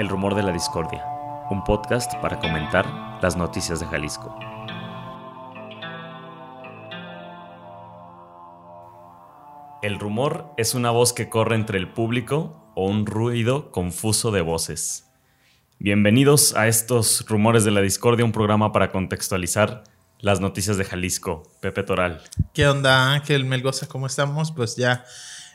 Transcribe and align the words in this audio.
El 0.00 0.08
Rumor 0.08 0.34
de 0.34 0.42
la 0.42 0.50
Discordia, 0.50 1.04
un 1.50 1.62
podcast 1.62 2.14
para 2.22 2.38
comentar 2.38 2.86
las 3.20 3.36
noticias 3.36 3.80
de 3.80 3.86
Jalisco. 3.86 4.34
El 9.82 9.98
rumor 10.00 10.54
es 10.56 10.74
una 10.74 10.90
voz 10.90 11.12
que 11.12 11.28
corre 11.28 11.54
entre 11.54 11.76
el 11.76 11.92
público 11.92 12.72
o 12.74 12.86
un 12.86 13.04
ruido 13.04 13.70
confuso 13.72 14.30
de 14.30 14.40
voces. 14.40 15.06
Bienvenidos 15.78 16.56
a 16.56 16.66
estos 16.66 17.26
Rumores 17.28 17.64
de 17.64 17.70
la 17.70 17.82
Discordia, 17.82 18.24
un 18.24 18.32
programa 18.32 18.72
para 18.72 18.92
contextualizar 18.92 19.84
las 20.18 20.40
noticias 20.40 20.78
de 20.78 20.86
Jalisco. 20.86 21.42
Pepe 21.60 21.82
Toral. 21.82 22.22
¿Qué 22.54 22.66
onda, 22.66 23.12
Ángel 23.12 23.44
Melgoza? 23.44 23.86
¿Cómo 23.86 24.06
estamos? 24.06 24.50
Pues 24.50 24.76
ya 24.76 25.04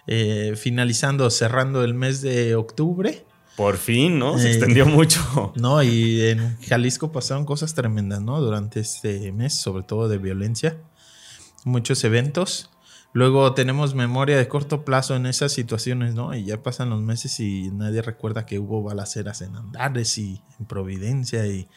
eh, 0.05 0.53
finalizando, 0.55 1.31
cerrando 1.31 1.83
el 1.83 1.95
mes 1.95 2.21
de 2.21 2.53
octubre. 2.53 3.24
Por 3.55 3.77
fin, 3.77 4.19
¿no? 4.19 4.37
Se 4.37 4.49
extendió 4.49 4.85
mucho. 4.85 5.53
No, 5.55 5.81
y 5.81 6.21
en 6.21 6.57
Jalisco 6.61 7.11
pasaron 7.11 7.45
cosas 7.45 7.73
tremendas, 7.73 8.21
¿no? 8.21 8.39
Durante 8.41 8.79
este 8.79 9.31
mes, 9.31 9.53
sobre 9.53 9.83
todo 9.83 10.09
de 10.09 10.17
violencia. 10.17 10.77
Muchos 11.63 12.03
eventos. 12.03 12.69
Luego 13.13 13.53
tenemos 13.53 13.95
memoria 13.95 14.37
de 14.37 14.49
corto 14.49 14.83
plazo 14.83 15.15
en 15.15 15.25
esas 15.25 15.53
situaciones, 15.53 16.15
¿no? 16.15 16.35
Y 16.35 16.43
ya 16.43 16.61
pasan 16.61 16.89
los 16.89 17.01
meses 17.01 17.39
y 17.39 17.71
nadie 17.71 18.01
recuerda 18.01 18.45
que 18.45 18.59
hubo 18.59 18.83
balaceras 18.83 19.41
en 19.41 19.55
Andares 19.55 20.17
y 20.17 20.41
en 20.59 20.65
Providencia 20.65 21.47
y 21.47 21.69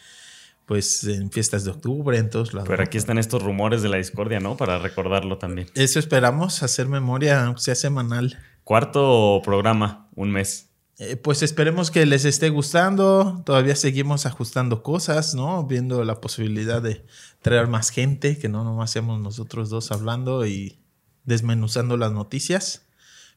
pues 0.67 1.05
en 1.05 1.31
fiestas 1.31 1.65
de 1.65 1.71
octubre, 1.71 2.19
en 2.19 2.29
todos 2.29 2.55
lados. 2.55 2.69
Pero 2.69 2.83
aquí 2.83 2.99
están 2.99 3.19
estos 3.19 3.43
rumores 3.43 3.83
de 3.83 3.89
la 3.89 3.99
discordia, 3.99 4.41
¿no? 4.41 4.57
Para 4.57 4.79
recordarlo 4.79 5.39
también. 5.39 5.69
Eso 5.77 6.01
esperamos, 6.01 6.63
hacer 6.65 6.89
memoria, 6.89 7.47
aunque 7.47 7.63
sea 7.63 7.77
semanal. 7.77 8.37
Cuarto 8.65 9.41
programa, 9.45 10.09
un 10.17 10.33
mes. 10.33 10.68
Eh, 10.99 11.17
pues 11.17 11.45
esperemos 11.45 11.93
que 11.93 12.05
les 12.07 12.25
esté 12.25 12.49
gustando. 12.49 13.43
Todavía 13.47 13.77
seguimos 13.77 14.27
ajustando 14.27 14.83
cosas, 14.83 15.35
¿no? 15.35 15.65
Viendo 15.65 16.03
la 16.05 16.21
posibilidad 16.21 16.83
de 16.83 17.05
traer 17.41 17.69
más 17.69 17.91
gente, 17.91 18.37
que 18.37 18.49
no 18.49 18.65
nomás 18.65 18.91
seamos 18.91 19.21
nosotros 19.21 19.71
dos 19.71 19.93
hablando 19.93 20.45
y 20.45 20.81
desmenuzando 21.25 21.97
las 21.97 22.13
noticias. 22.13 22.89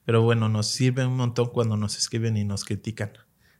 Pero 0.05 0.23
bueno, 0.23 0.49
nos 0.49 0.67
sirve 0.67 1.05
un 1.05 1.15
montón 1.15 1.49
cuando 1.49 1.77
nos 1.77 1.97
escriben 1.97 2.35
y 2.35 2.43
nos 2.43 2.65
critican. 2.65 3.11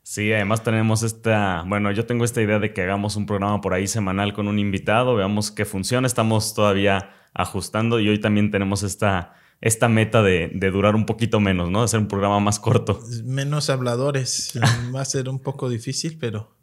Sí, 0.02 0.34
además 0.34 0.64
tenemos 0.64 1.04
esta, 1.04 1.64
bueno, 1.68 1.92
yo 1.92 2.08
tengo 2.08 2.26
esta 2.26 2.42
idea 2.42 2.58
de 2.58 2.74
que 2.74 2.82
hagamos 2.82 3.16
un 3.16 3.28
programa 3.28 3.62
por 3.62 3.76
ahí 3.76 3.86
semanal 3.86 4.34
con 4.34 4.48
un 4.48 4.58
invitado, 4.58 5.16
veamos 5.16 5.52
qué 5.52 5.64
funciona, 5.64 6.08
estamos 6.08 6.56
todavía 6.56 7.12
ajustando 7.36 8.00
y 8.00 8.10
hoy 8.10 8.20
también 8.20 8.50
tenemos 8.50 8.82
esta 8.82 9.36
esta 9.62 9.88
meta 9.88 10.24
de, 10.24 10.50
durar 10.72 10.96
un 10.96 11.06
poquito 11.06 11.40
menos, 11.40 11.70
¿no? 11.70 11.80
De 11.80 11.86
hacer 11.86 12.00
un 12.00 12.08
programa 12.08 12.40
más 12.40 12.60
corto. 12.60 13.00
Menos 13.24 13.70
habladores. 13.70 14.60
Va 14.96 15.02
a 15.02 15.06
ser 15.06 15.30
un 15.30 15.40
poco 15.40 15.70
difícil, 15.70 16.18
pero. 16.20 16.56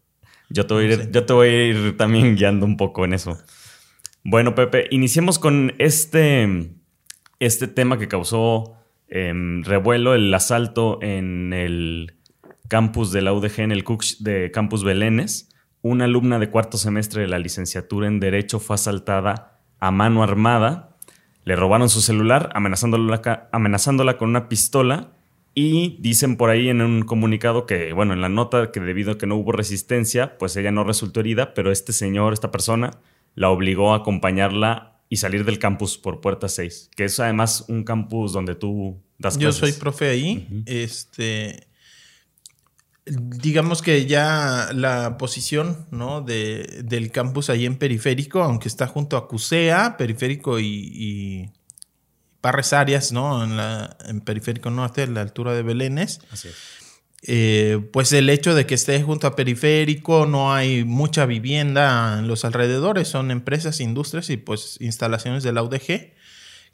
Yo 0.50 0.66
te, 0.66 0.74
voy 0.74 0.84
a 0.84 0.92
ir, 0.94 1.10
yo 1.10 1.24
te 1.24 1.32
voy 1.32 1.48
a 1.48 1.64
ir 1.66 1.96
también 1.96 2.34
guiando 2.34 2.66
un 2.66 2.76
poco 2.76 3.04
en 3.04 3.12
eso. 3.12 3.38
Bueno, 4.24 4.54
Pepe, 4.54 4.86
iniciemos 4.90 5.38
con 5.38 5.74
este, 5.78 6.72
este 7.38 7.68
tema 7.68 7.98
que 7.98 8.08
causó 8.08 8.74
em, 9.08 9.62
revuelo, 9.62 10.14
el 10.14 10.32
asalto 10.32 10.98
en 11.02 11.52
el 11.52 12.14
campus 12.68 13.12
de 13.12 13.22
la 13.22 13.32
UDG, 13.32 13.60
en 13.60 13.72
el 13.72 13.84
CUCH 13.84 14.18
de 14.20 14.50
Campus 14.50 14.84
Belénes. 14.84 15.50
Una 15.82 16.06
alumna 16.06 16.38
de 16.38 16.50
cuarto 16.50 16.78
semestre 16.78 17.22
de 17.22 17.28
la 17.28 17.38
licenciatura 17.38 18.08
en 18.08 18.18
Derecho 18.18 18.58
fue 18.58 18.74
asaltada 18.74 19.60
a 19.78 19.90
mano 19.90 20.22
armada 20.22 20.97
le 21.48 21.56
robaron 21.56 21.88
su 21.88 22.02
celular 22.02 22.50
amenazándola, 22.52 23.48
amenazándola 23.52 24.18
con 24.18 24.28
una 24.28 24.50
pistola 24.50 25.12
y 25.54 25.96
dicen 25.98 26.36
por 26.36 26.50
ahí 26.50 26.68
en 26.68 26.82
un 26.82 27.04
comunicado 27.04 27.64
que, 27.64 27.94
bueno, 27.94 28.12
en 28.12 28.20
la 28.20 28.28
nota 28.28 28.70
que 28.70 28.80
debido 28.80 29.12
a 29.12 29.18
que 29.18 29.26
no 29.26 29.36
hubo 29.36 29.52
resistencia, 29.52 30.36
pues 30.36 30.54
ella 30.58 30.72
no 30.72 30.84
resultó 30.84 31.20
herida, 31.20 31.54
pero 31.54 31.72
este 31.72 31.94
señor, 31.94 32.34
esta 32.34 32.50
persona, 32.50 32.98
la 33.34 33.48
obligó 33.48 33.94
a 33.94 33.96
acompañarla 33.96 35.00
y 35.08 35.16
salir 35.16 35.46
del 35.46 35.58
campus 35.58 35.96
por 35.96 36.20
puerta 36.20 36.50
6, 36.50 36.90
que 36.94 37.04
es 37.04 37.18
además 37.18 37.64
un 37.68 37.82
campus 37.82 38.34
donde 38.34 38.54
tú 38.54 39.00
das 39.16 39.38
Yo 39.38 39.50
soy 39.50 39.72
profe 39.72 40.10
ahí. 40.10 40.64
Este 40.66 41.66
digamos 43.10 43.82
que 43.82 44.06
ya 44.06 44.70
la 44.72 45.18
posición 45.18 45.86
¿no? 45.90 46.20
de, 46.20 46.82
del 46.84 47.10
campus 47.10 47.50
ahí 47.50 47.66
en 47.66 47.76
Periférico, 47.76 48.42
aunque 48.42 48.68
está 48.68 48.86
junto 48.86 49.16
a 49.16 49.28
CUSEA, 49.28 49.96
Periférico 49.96 50.58
y, 50.58 50.66
y 50.66 51.50
Parres 52.40 52.72
Arias, 52.72 53.12
¿no? 53.12 53.42
En, 53.42 53.56
la, 53.56 53.96
en 54.06 54.20
Periférico 54.20 54.70
Norte, 54.70 55.02
a 55.02 55.06
la 55.06 55.20
altura 55.20 55.54
de 55.54 55.62
Belénes. 55.62 56.20
Eh, 57.22 57.80
pues 57.92 58.12
el 58.12 58.30
hecho 58.30 58.54
de 58.54 58.64
que 58.64 58.74
esté 58.74 59.02
junto 59.02 59.26
a 59.26 59.34
Periférico, 59.34 60.26
no 60.26 60.54
hay 60.54 60.84
mucha 60.84 61.26
vivienda 61.26 62.16
en 62.18 62.28
los 62.28 62.44
alrededores, 62.44 63.08
son 63.08 63.30
empresas, 63.30 63.80
industrias 63.80 64.30
y 64.30 64.36
pues 64.36 64.76
instalaciones 64.80 65.42
de 65.42 65.52
la 65.52 65.62
UDG 65.62 66.12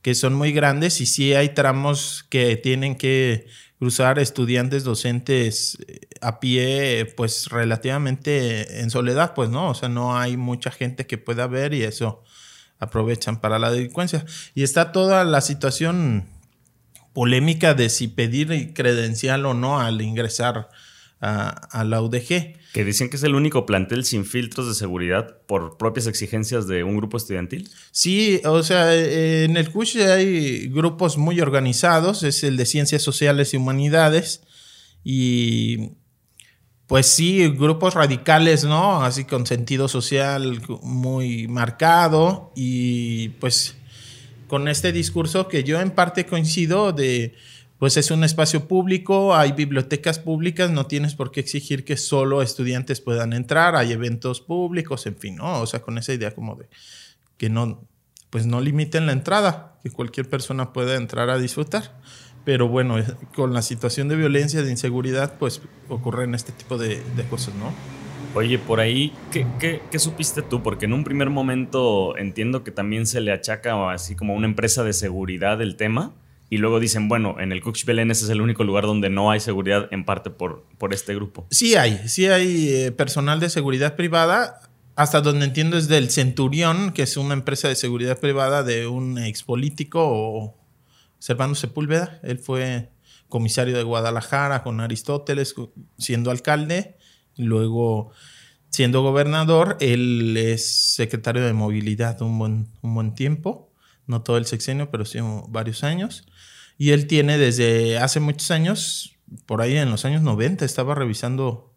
que 0.04 0.14
son 0.14 0.34
muy 0.34 0.52
grandes 0.52 1.00
y 1.00 1.06
sí 1.06 1.32
hay 1.32 1.54
tramos 1.54 2.26
que 2.28 2.58
tienen 2.58 2.94
que 2.94 3.46
cruzar 3.84 4.18
estudiantes 4.18 4.82
docentes 4.82 5.76
eh, 5.86 6.00
a 6.22 6.40
pie, 6.40 7.04
pues 7.18 7.48
relativamente 7.50 8.80
en 8.80 8.88
soledad, 8.88 9.34
pues 9.34 9.50
no, 9.50 9.68
o 9.68 9.74
sea, 9.74 9.90
no 9.90 10.16
hay 10.16 10.38
mucha 10.38 10.70
gente 10.70 11.06
que 11.06 11.18
pueda 11.18 11.46
ver 11.46 11.74
y 11.74 11.82
eso 11.82 12.22
aprovechan 12.78 13.42
para 13.42 13.58
la 13.58 13.70
delincuencia. 13.70 14.24
Y 14.54 14.62
está 14.62 14.90
toda 14.90 15.22
la 15.24 15.42
situación 15.42 16.24
polémica 17.12 17.74
de 17.74 17.90
si 17.90 18.08
pedir 18.08 18.72
credencial 18.72 19.44
o 19.44 19.52
no 19.52 19.78
al 19.78 20.00
ingresar 20.00 20.70
a, 21.20 21.84
la 21.84 22.00
UDG. 22.00 22.56
Que 22.74 22.84
dicen 22.84 23.08
que 23.08 23.16
es 23.16 23.22
el 23.22 23.36
único 23.36 23.66
plantel 23.66 24.04
sin 24.04 24.24
filtros 24.24 24.66
de 24.66 24.74
seguridad 24.74 25.38
por 25.46 25.78
propias 25.78 26.08
exigencias 26.08 26.66
de 26.66 26.82
un 26.82 26.96
grupo 26.96 27.16
estudiantil. 27.16 27.70
Sí, 27.92 28.40
o 28.44 28.64
sea, 28.64 28.92
en 28.92 29.56
el 29.56 29.70
CUSH 29.70 29.96
hay 29.98 30.66
grupos 30.70 31.16
muy 31.16 31.40
organizados, 31.40 32.24
es 32.24 32.42
el 32.42 32.56
de 32.56 32.66
Ciencias 32.66 33.00
Sociales 33.00 33.54
y 33.54 33.58
Humanidades, 33.58 34.42
y 35.04 35.92
pues 36.88 37.06
sí, 37.06 37.46
grupos 37.48 37.94
radicales, 37.94 38.64
¿no? 38.64 39.04
Así 39.04 39.24
con 39.24 39.46
sentido 39.46 39.86
social 39.86 40.60
muy 40.82 41.46
marcado, 41.46 42.52
y 42.56 43.28
pues 43.38 43.76
con 44.48 44.66
este 44.66 44.90
discurso 44.90 45.46
que 45.46 45.62
yo 45.62 45.80
en 45.80 45.92
parte 45.92 46.26
coincido 46.26 46.92
de 46.92 47.36
pues 47.84 47.98
es 47.98 48.10
un 48.10 48.24
espacio 48.24 48.66
público, 48.66 49.36
hay 49.36 49.52
bibliotecas 49.52 50.18
públicas, 50.18 50.70
no 50.70 50.86
tienes 50.86 51.14
por 51.14 51.30
qué 51.30 51.40
exigir 51.40 51.84
que 51.84 51.98
solo 51.98 52.40
estudiantes 52.40 53.02
puedan 53.02 53.34
entrar, 53.34 53.76
hay 53.76 53.92
eventos 53.92 54.40
públicos, 54.40 55.04
en 55.04 55.16
fin, 55.16 55.36
¿no? 55.36 55.60
O 55.60 55.66
sea, 55.66 55.82
con 55.82 55.98
esa 55.98 56.14
idea 56.14 56.34
como 56.34 56.54
de 56.54 56.66
que 57.36 57.50
no, 57.50 57.86
pues 58.30 58.46
no 58.46 58.62
limiten 58.62 59.04
la 59.04 59.12
entrada, 59.12 59.78
que 59.82 59.90
cualquier 59.90 60.30
persona 60.30 60.72
pueda 60.72 60.96
entrar 60.96 61.28
a 61.28 61.36
disfrutar. 61.36 62.00
Pero 62.46 62.68
bueno, 62.68 62.96
con 63.36 63.52
la 63.52 63.60
situación 63.60 64.08
de 64.08 64.16
violencia, 64.16 64.62
de 64.62 64.70
inseguridad, 64.70 65.34
pues 65.38 65.60
ocurren 65.90 66.34
este 66.34 66.52
tipo 66.52 66.78
de, 66.78 67.02
cosas, 67.28 67.54
¿no? 67.56 67.70
Oye, 68.34 68.58
por 68.58 68.80
ahí, 68.80 69.12
¿qué, 69.30 69.46
¿qué, 69.90 69.98
supiste 69.98 70.40
tú? 70.40 70.62
Porque 70.62 70.86
en 70.86 70.94
un 70.94 71.04
primer 71.04 71.28
momento 71.28 72.16
entiendo 72.16 72.64
que 72.64 72.70
también 72.70 73.06
se 73.06 73.20
le 73.20 73.30
achaca 73.30 73.92
así 73.92 74.16
como 74.16 74.32
una 74.32 74.46
empresa 74.46 74.84
de 74.84 74.94
seguridad 74.94 75.60
el 75.60 75.76
tema 75.76 76.14
y 76.50 76.58
luego 76.58 76.78
dicen, 76.80 77.08
bueno, 77.08 77.36
en 77.40 77.52
el 77.52 77.62
Cuch 77.62 77.84
Belénes 77.84 78.22
es 78.22 78.28
el 78.28 78.40
único 78.40 78.64
lugar 78.64 78.84
donde 78.84 79.10
no 79.10 79.30
hay 79.30 79.40
seguridad 79.40 79.88
en 79.90 80.04
parte 80.04 80.30
por, 80.30 80.64
por 80.78 80.92
este 80.92 81.14
grupo. 81.14 81.46
Sí 81.50 81.74
hay, 81.74 82.06
sí 82.06 82.26
hay 82.26 82.68
eh, 82.68 82.92
personal 82.92 83.40
de 83.40 83.50
seguridad 83.50 83.96
privada, 83.96 84.60
hasta 84.96 85.20
donde 85.20 85.46
entiendo 85.46 85.76
es 85.76 85.88
del 85.88 86.10
Centurión, 86.10 86.92
que 86.92 87.02
es 87.02 87.16
una 87.16 87.34
empresa 87.34 87.68
de 87.68 87.74
seguridad 87.74 88.20
privada 88.20 88.62
de 88.62 88.86
un 88.86 89.18
expolítico, 89.18 90.54
Servando 91.18 91.54
Sepúlveda. 91.54 92.20
Él 92.22 92.38
fue 92.38 92.90
comisario 93.28 93.76
de 93.76 93.82
Guadalajara 93.82 94.62
con 94.62 94.80
Aristóteles, 94.80 95.54
siendo 95.98 96.30
alcalde, 96.30 96.96
luego 97.36 98.12
siendo 98.74 99.02
gobernador, 99.02 99.76
él 99.80 100.36
es 100.36 100.68
secretario 100.68 101.44
de 101.44 101.52
movilidad 101.52 102.20
un 102.22 102.38
buen, 102.38 102.68
un 102.82 102.94
buen 102.94 103.14
tiempo, 103.14 103.70
no 104.06 104.22
todo 104.22 104.36
el 104.36 104.46
sexenio, 104.46 104.90
pero 104.90 105.04
sí 105.04 105.18
varios 105.48 105.84
años. 105.84 106.26
Y 106.76 106.90
él 106.90 107.06
tiene 107.06 107.38
desde 107.38 107.98
hace 107.98 108.20
muchos 108.20 108.50
años, 108.50 109.16
por 109.46 109.62
ahí 109.62 109.76
en 109.76 109.90
los 109.90 110.04
años 110.04 110.22
90, 110.22 110.64
estaba 110.64 110.94
revisando, 110.94 111.74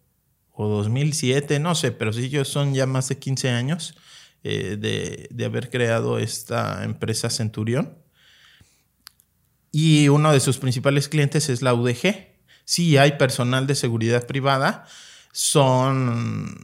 o 0.52 0.68
2007, 0.68 1.60
no 1.60 1.76
sé, 1.76 1.92
pero 1.92 2.14
sí, 2.14 2.26
ellos 2.26 2.48
son 2.48 2.74
ya 2.74 2.86
más 2.86 3.10
de 3.10 3.18
15 3.20 3.50
años 3.50 3.96
eh, 4.44 4.78
de, 4.80 5.28
de, 5.30 5.46
haber 5.46 5.70
creado 5.70 6.18
esta 6.18 6.84
empresa 6.84 7.30
Centurión. 7.30 7.98
Y 9.72 10.10
uno 10.10 10.32
de 10.32 10.40
sus 10.40 10.58
principales 10.58 11.10
clientes 11.10 11.50
es 11.50 11.62
la 11.62 11.74
UDG. 11.74 12.28
Sí 12.66 12.98
hay 12.98 13.14
personal 13.14 13.68
de 13.68 13.76
seguridad 13.76 14.26
privada, 14.26 14.86
son... 15.32 16.58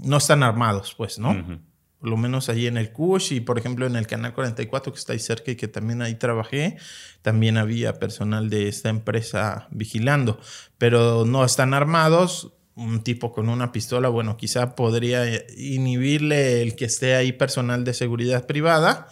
no 0.00 0.16
están 0.16 0.42
armados, 0.42 0.94
pues, 0.96 1.18
¿no? 1.18 1.60
Por 2.00 2.10
lo 2.10 2.16
menos 2.16 2.48
ahí 2.48 2.66
en 2.66 2.76
el 2.76 2.92
CUSH 2.92 3.32
y 3.32 3.40
por 3.40 3.58
ejemplo 3.58 3.86
en 3.86 3.96
el 3.96 4.06
Canal 4.06 4.34
44 4.34 4.92
que 4.92 4.98
está 4.98 5.12
ahí 5.12 5.18
cerca 5.18 5.50
y 5.50 5.56
que 5.56 5.68
también 5.68 6.02
ahí 6.02 6.14
trabajé, 6.14 6.76
también 7.22 7.56
había 7.56 7.94
personal 7.94 8.50
de 8.50 8.68
esta 8.68 8.88
empresa 8.88 9.68
vigilando, 9.70 10.40
pero 10.78 11.24
no 11.24 11.44
están 11.44 11.74
armados, 11.74 12.52
un 12.74 13.02
tipo 13.02 13.32
con 13.32 13.48
una 13.48 13.72
pistola, 13.72 14.08
bueno, 14.08 14.36
quizá 14.36 14.76
podría 14.76 15.24
inhibirle 15.56 16.62
el 16.62 16.76
que 16.76 16.84
esté 16.84 17.16
ahí 17.16 17.32
personal 17.32 17.82
de 17.82 17.92
seguridad 17.92 18.46
privada, 18.46 19.08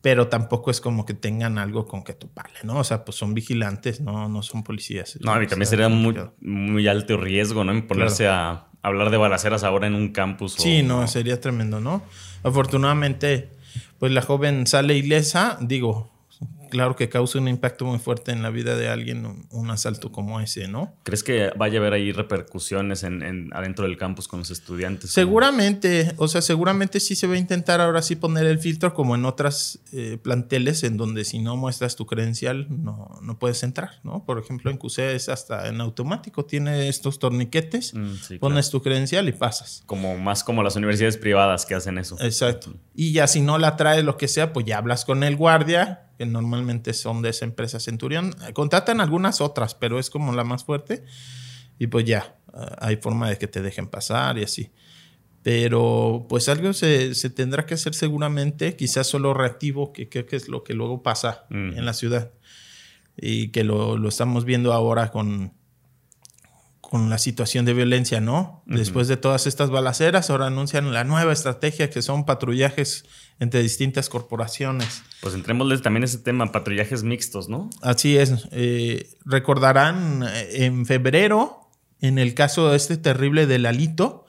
pero 0.00 0.28
tampoco 0.28 0.70
es 0.70 0.80
como 0.80 1.04
que 1.04 1.12
tengan 1.12 1.58
algo 1.58 1.86
con 1.86 2.02
que 2.02 2.14
toparle, 2.14 2.60
¿no? 2.62 2.78
O 2.78 2.84
sea, 2.84 3.04
pues 3.04 3.18
son 3.18 3.34
vigilantes, 3.34 4.00
no, 4.00 4.28
no 4.28 4.42
son 4.42 4.64
policías. 4.64 5.18
No, 5.20 5.34
mí 5.36 5.46
también 5.46 5.68
sería 5.68 5.88
muy, 5.90 6.14
muy 6.40 6.88
alto 6.88 7.18
riesgo, 7.18 7.62
¿no? 7.62 7.72
En 7.72 7.86
ponerse 7.86 8.26
a 8.26 8.68
hablar 8.84 9.10
de 9.10 9.16
balaceras 9.16 9.64
ahora 9.64 9.86
en 9.86 9.94
un 9.94 10.10
campus. 10.10 10.52
Sí, 10.52 10.82
no, 10.82 11.08
sería 11.08 11.40
tremendo, 11.40 11.80
¿no? 11.80 12.02
Afortunadamente, 12.42 13.48
pues 13.98 14.12
la 14.12 14.20
joven 14.20 14.66
sale 14.66 14.96
ilesa, 14.96 15.56
digo, 15.60 16.10
claro 16.74 16.96
que 16.96 17.08
causa 17.08 17.38
un 17.38 17.46
impacto 17.46 17.84
muy 17.84 18.00
fuerte 18.00 18.32
en 18.32 18.42
la 18.42 18.50
vida 18.50 18.74
de 18.74 18.88
alguien 18.88 19.46
un, 19.48 19.70
asalto 19.70 20.10
como 20.10 20.40
ese, 20.40 20.66
¿no? 20.66 20.92
¿Crees 21.04 21.22
que 21.22 21.52
vaya 21.56 21.78
a 21.78 21.80
haber 21.80 21.92
ahí 21.92 22.10
repercusiones 22.10 23.04
en, 23.04 23.48
adentro 23.54 23.86
del 23.86 23.96
campus 23.96 24.26
con 24.26 24.40
los 24.40 24.50
estudiantes? 24.50 25.12
Seguramente, 25.12 26.14
o 26.16 26.26
sea, 26.26 26.42
seguramente 26.42 26.98
sí 26.98 27.14
se 27.14 27.28
va 27.28 27.34
a 27.34 27.38
intentar 27.38 27.80
ahora 27.80 28.02
sí 28.02 28.16
poner 28.16 28.46
el 28.46 28.58
filtro 28.58 28.92
como 28.92 29.14
en 29.14 29.24
otras 29.24 29.78
eh, 29.92 30.18
planteles 30.20 30.82
en 30.82 30.96
donde 30.96 31.24
si 31.24 31.38
no 31.38 31.56
muestras 31.56 31.94
tu 31.94 32.06
credencial 32.06 32.66
no, 32.68 33.20
no 33.22 33.38
puedes 33.38 33.62
entrar, 33.62 34.00
¿no? 34.02 34.24
Por 34.24 34.40
ejemplo, 34.40 34.68
en 34.72 34.76
QC 34.76 35.14
es 35.14 35.28
hasta 35.28 35.68
en 35.68 35.80
automático, 35.80 36.44
tiene 36.44 36.88
estos 36.88 37.20
torniquetes, 37.20 37.94
mm, 37.94 38.38
pones 38.40 38.70
tu 38.70 38.82
credencial 38.82 39.28
y 39.28 39.32
pasas. 39.32 39.84
Como 39.86 40.18
más 40.18 40.42
como 40.42 40.64
las 40.64 40.74
universidades 40.74 41.18
privadas 41.18 41.66
que 41.66 41.76
hacen 41.76 41.98
eso. 41.98 42.16
Exacto. 42.20 42.74
Y 42.96 43.12
ya 43.12 43.28
si 43.28 43.40
no 43.40 43.58
la 43.58 43.76
traes 43.76 44.02
lo 44.02 44.16
que 44.16 44.26
sea, 44.26 44.52
pues 44.52 44.66
ya 44.66 44.78
hablas 44.78 45.04
con 45.04 45.22
el 45.22 45.36
guardia 45.36 46.00
que 46.18 46.26
normalmente 46.26 46.63
son 46.92 47.22
de 47.22 47.30
esa 47.30 47.44
empresa 47.44 47.80
Centurion. 47.80 48.34
Contratan 48.52 49.00
algunas 49.00 49.40
otras, 49.40 49.74
pero 49.74 49.98
es 49.98 50.10
como 50.10 50.32
la 50.32 50.44
más 50.44 50.64
fuerte. 50.64 51.04
Y 51.78 51.88
pues 51.88 52.04
ya, 52.04 52.36
ah, 52.52 52.76
hay 52.80 52.96
forma 52.96 53.28
de 53.28 53.38
que 53.38 53.48
te 53.48 53.62
dejen 53.62 53.88
pasar 53.88 54.38
y 54.38 54.44
así. 54.44 54.70
Pero 55.42 56.26
pues 56.28 56.48
algo 56.48 56.72
se, 56.72 57.12
tendrá 57.30 57.66
que 57.66 57.74
hacer 57.74 57.94
seguramente, 57.94 58.76
quizás 58.76 59.06
solo 59.06 59.34
reactivo, 59.34 59.92
que 59.92 60.08
creo 60.08 60.24
que 60.26 60.36
es 60.36 60.48
lo 60.48 60.64
que 60.64 60.72
luego 60.72 61.02
pasa 61.02 61.46
en 61.50 61.84
la 61.84 61.92
ciudad. 61.92 62.32
Y 63.16 63.48
que 63.48 63.62
lo, 63.62 63.98
lo 63.98 64.08
estamos 64.08 64.44
viendo 64.46 64.72
ahora 64.72 65.10
con, 65.10 65.52
con 66.94 67.10
la 67.10 67.18
situación 67.18 67.64
de 67.64 67.74
violencia, 67.74 68.20
¿no? 68.20 68.62
Después 68.66 69.08
de 69.08 69.16
todas 69.16 69.48
estas 69.48 69.68
balaceras, 69.68 70.30
ahora 70.30 70.46
anuncian 70.46 70.92
la 70.92 71.02
nueva 71.02 71.32
estrategia 71.32 71.90
que 71.90 72.02
son 72.02 72.24
patrullajes 72.24 73.04
entre 73.40 73.64
distintas 73.64 74.08
corporaciones. 74.08 75.02
Pues 75.20 75.34
entrémosle 75.34 75.76
también 75.78 76.04
ese 76.04 76.18
tema, 76.18 76.52
patrullajes 76.52 77.02
mixtos, 77.02 77.48
¿no? 77.48 77.68
Así 77.82 78.16
es. 78.16 78.46
Eh, 78.52 79.08
recordarán 79.24 80.22
eh, 80.22 80.66
en 80.66 80.86
febrero, 80.86 81.68
en 82.00 82.20
el 82.20 82.32
caso 82.34 82.70
de 82.70 82.76
este 82.76 82.96
terrible 82.96 83.48
del 83.48 83.66
Alito, 83.66 84.24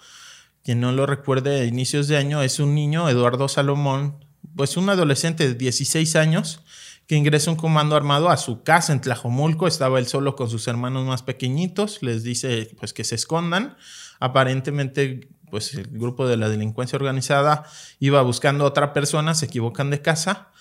quien 0.64 0.80
no 0.80 0.92
lo 0.92 1.06
recuerde 1.06 1.62
a 1.62 1.66
inicios 1.66 2.08
de 2.08 2.18
año, 2.18 2.42
es 2.42 2.60
un 2.60 2.74
niño, 2.74 3.08
Eduardo 3.08 3.48
Salomón, 3.48 4.26
pues 4.56 4.76
un 4.76 4.90
adolescente 4.90 5.48
de 5.48 5.54
16 5.54 6.16
años, 6.16 6.64
que 7.08 7.16
ingresa 7.16 7.52
un 7.52 7.58
comando 7.58 7.96
armado 7.96 8.30
a 8.30 8.38
su 8.38 8.64
casa 8.64 8.94
en 8.94 9.02
Tlajomulco. 9.02 9.68
Estaba 9.68 10.00
él 10.00 10.08
solo 10.08 10.36
con 10.36 10.50
sus 10.50 10.68
hermanos 10.68 11.06
más 11.06 11.22
pequeñitos. 11.22 12.02
Les 12.02 12.24
dice 12.24 12.76
pues 12.80 12.94
que 12.94 13.04
se 13.04 13.16
escondan. 13.16 13.78
Aparentemente 14.20 15.30
pues 15.50 15.76
el 15.76 15.88
grupo 15.88 16.28
de 16.28 16.38
la 16.38 16.50
delincuencia 16.50 16.98
organizada 16.98 17.66
iba 18.00 18.22
buscando 18.24 18.66
a 18.66 18.68
otra 18.68 18.94
persona, 18.94 19.36
se 19.36 19.46
equivocan 19.46 19.90
de 19.90 20.02
casa. 20.02 20.52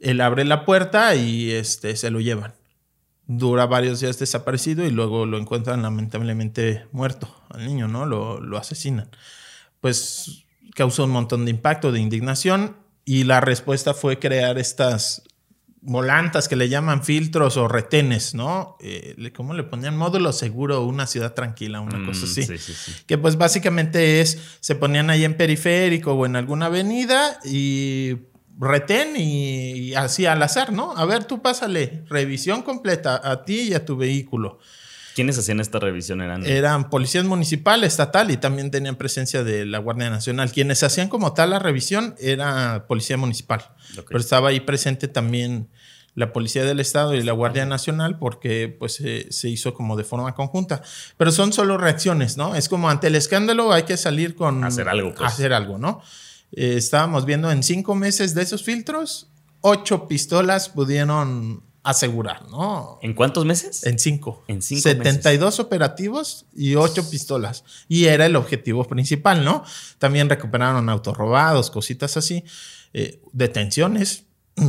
Él 0.00 0.20
abre 0.20 0.44
la 0.44 0.64
puerta 0.64 1.14
y 1.14 1.50
este, 1.50 1.96
se 1.96 2.10
lo 2.10 2.20
llevan. 2.20 2.54
Dura 3.26 3.66
varios 3.66 3.98
días 4.00 4.20
desaparecido 4.20 4.84
y 4.86 4.90
luego 4.90 5.26
lo 5.26 5.36
encuentran 5.36 5.82
lamentablemente 5.82 6.86
muerto 6.92 7.34
al 7.50 7.66
niño, 7.66 7.88
¿no? 7.88 8.06
Lo, 8.06 8.40
lo 8.40 8.56
asesinan. 8.56 9.10
Pues 9.80 10.44
causó 10.74 11.04
un 11.04 11.10
montón 11.10 11.44
de 11.44 11.50
impacto, 11.50 11.90
de 11.90 11.98
indignación 11.98 12.76
y 13.06 13.24
la 13.24 13.40
respuesta 13.40 13.94
fue 13.94 14.18
crear 14.18 14.58
estas 14.58 15.22
volantas 15.80 16.48
que 16.48 16.56
le 16.56 16.68
llaman 16.68 17.04
filtros 17.04 17.56
o 17.56 17.68
retenes, 17.68 18.34
¿no? 18.34 18.76
Eh, 18.80 19.32
¿Cómo 19.34 19.54
le 19.54 19.62
ponían? 19.62 19.96
Módulo 19.96 20.32
seguro, 20.32 20.82
una 20.82 21.06
ciudad 21.06 21.32
tranquila, 21.32 21.80
una 21.80 22.04
cosa 22.04 22.22
mm, 22.22 22.30
así. 22.30 22.42
Sí, 22.42 22.58
sí, 22.58 22.74
sí. 22.74 22.92
Que 23.06 23.16
pues 23.16 23.38
básicamente 23.38 24.20
es, 24.20 24.38
se 24.58 24.74
ponían 24.74 25.08
ahí 25.08 25.24
en 25.24 25.36
periférico 25.36 26.14
o 26.14 26.26
en 26.26 26.34
alguna 26.34 26.66
avenida 26.66 27.38
y 27.44 28.16
retén 28.58 29.14
y, 29.16 29.94
así 29.94 30.26
al 30.26 30.42
azar, 30.42 30.72
¿no? 30.72 30.96
A 30.96 31.04
ver, 31.04 31.24
tú 31.24 31.40
pásale, 31.40 32.04
revisión 32.08 32.62
completa 32.62 33.20
a 33.22 33.44
ti 33.44 33.68
y 33.68 33.74
a 33.74 33.84
tu 33.84 33.96
vehículo. 33.96 34.58
¿Quiénes 35.16 35.38
hacían 35.38 35.60
esta 35.60 35.78
revisión? 35.78 36.20
Eran, 36.20 36.44
eran 36.44 36.90
policías 36.90 37.24
municipal, 37.24 37.84
estatal 37.84 38.30
y 38.30 38.36
también 38.36 38.70
tenían 38.70 38.96
presencia 38.96 39.42
de 39.42 39.64
la 39.64 39.78
Guardia 39.78 40.10
Nacional. 40.10 40.52
Quienes 40.52 40.82
hacían 40.82 41.08
como 41.08 41.32
tal 41.32 41.48
la 41.48 41.58
revisión 41.58 42.14
era 42.18 42.84
policía 42.86 43.16
municipal. 43.16 43.62
Pero 44.06 44.20
estaba 44.20 44.50
ahí 44.50 44.60
presente 44.60 45.08
también 45.08 45.70
la 46.14 46.34
Policía 46.34 46.66
del 46.66 46.80
Estado 46.80 47.14
y 47.14 47.22
la 47.22 47.32
Guardia 47.32 47.64
Nacional 47.64 48.18
porque 48.18 48.68
pues 48.78 49.02
se 49.30 49.48
hizo 49.48 49.72
como 49.72 49.96
de 49.96 50.04
forma 50.04 50.34
conjunta. 50.34 50.82
Pero 51.16 51.32
son 51.32 51.54
solo 51.54 51.78
reacciones, 51.78 52.36
¿no? 52.36 52.54
Es 52.54 52.68
como 52.68 52.90
ante 52.90 53.06
el 53.06 53.14
escándalo 53.14 53.72
hay 53.72 53.84
que 53.84 53.96
salir 53.96 54.34
con... 54.34 54.64
Hacer 54.64 54.86
algo. 54.86 55.14
Pues. 55.14 55.32
Hacer 55.32 55.54
algo, 55.54 55.78
¿no? 55.78 56.02
Eh, 56.52 56.74
estábamos 56.76 57.24
viendo 57.24 57.50
en 57.50 57.62
cinco 57.62 57.94
meses 57.94 58.34
de 58.34 58.42
esos 58.42 58.62
filtros, 58.62 59.30
ocho 59.62 60.08
pistolas 60.08 60.68
pudieron 60.68 61.65
asegurar, 61.86 62.48
¿no? 62.50 62.98
¿En 63.00 63.14
cuántos 63.14 63.44
meses? 63.44 63.86
En 63.86 64.00
cinco. 64.00 64.42
En 64.48 64.60
cinco 64.60 64.82
72 64.82 65.60
operativos 65.60 66.46
y 66.52 66.74
ocho 66.74 67.08
pistolas. 67.08 67.64
Y 67.88 68.06
era 68.06 68.26
el 68.26 68.34
objetivo 68.34 68.84
principal, 68.84 69.44
¿no? 69.44 69.62
También 69.98 70.28
recuperaron 70.28 70.88
autos 70.88 71.16
robados, 71.16 71.70
cositas 71.70 72.16
así, 72.16 72.44
eh, 72.92 73.22
detenciones. 73.32 74.24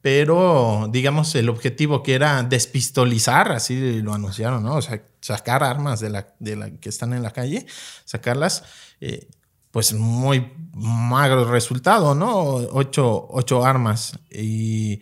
Pero, 0.00 0.88
digamos, 0.92 1.34
el 1.34 1.48
objetivo 1.48 2.02
que 2.04 2.14
era 2.14 2.42
despistolizar, 2.44 3.50
así 3.50 4.00
lo 4.00 4.14
anunciaron, 4.14 4.62
¿no? 4.62 4.76
O 4.76 4.82
sea, 4.82 5.02
sacar 5.20 5.64
armas 5.64 5.98
de 5.98 6.10
la, 6.10 6.34
de 6.38 6.56
la 6.56 6.70
que 6.70 6.88
están 6.88 7.12
en 7.12 7.22
la 7.22 7.32
calle, 7.32 7.66
sacarlas, 8.04 8.64
eh, 9.00 9.28
pues 9.72 9.92
muy 9.94 10.52
magro 10.72 11.50
resultado, 11.50 12.14
¿no? 12.14 12.54
Ocho, 12.54 13.26
ocho 13.30 13.64
armas. 13.64 14.18
Y 14.30 15.00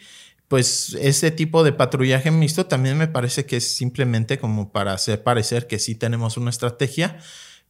pues 0.50 0.99
ese 1.00 1.30
tipo 1.30 1.62
de 1.62 1.73
patrullaje 1.73 2.33
mixto 2.33 2.66
también 2.66 2.99
me 2.99 3.07
parece 3.07 3.47
que 3.47 3.59
es 3.59 3.76
simplemente 3.76 4.40
como 4.40 4.73
para 4.73 4.92
hacer 4.92 5.23
parecer 5.23 5.69
que 5.69 5.78
sí 5.78 5.95
tenemos 5.95 6.37
una 6.37 6.50
estrategia, 6.50 7.19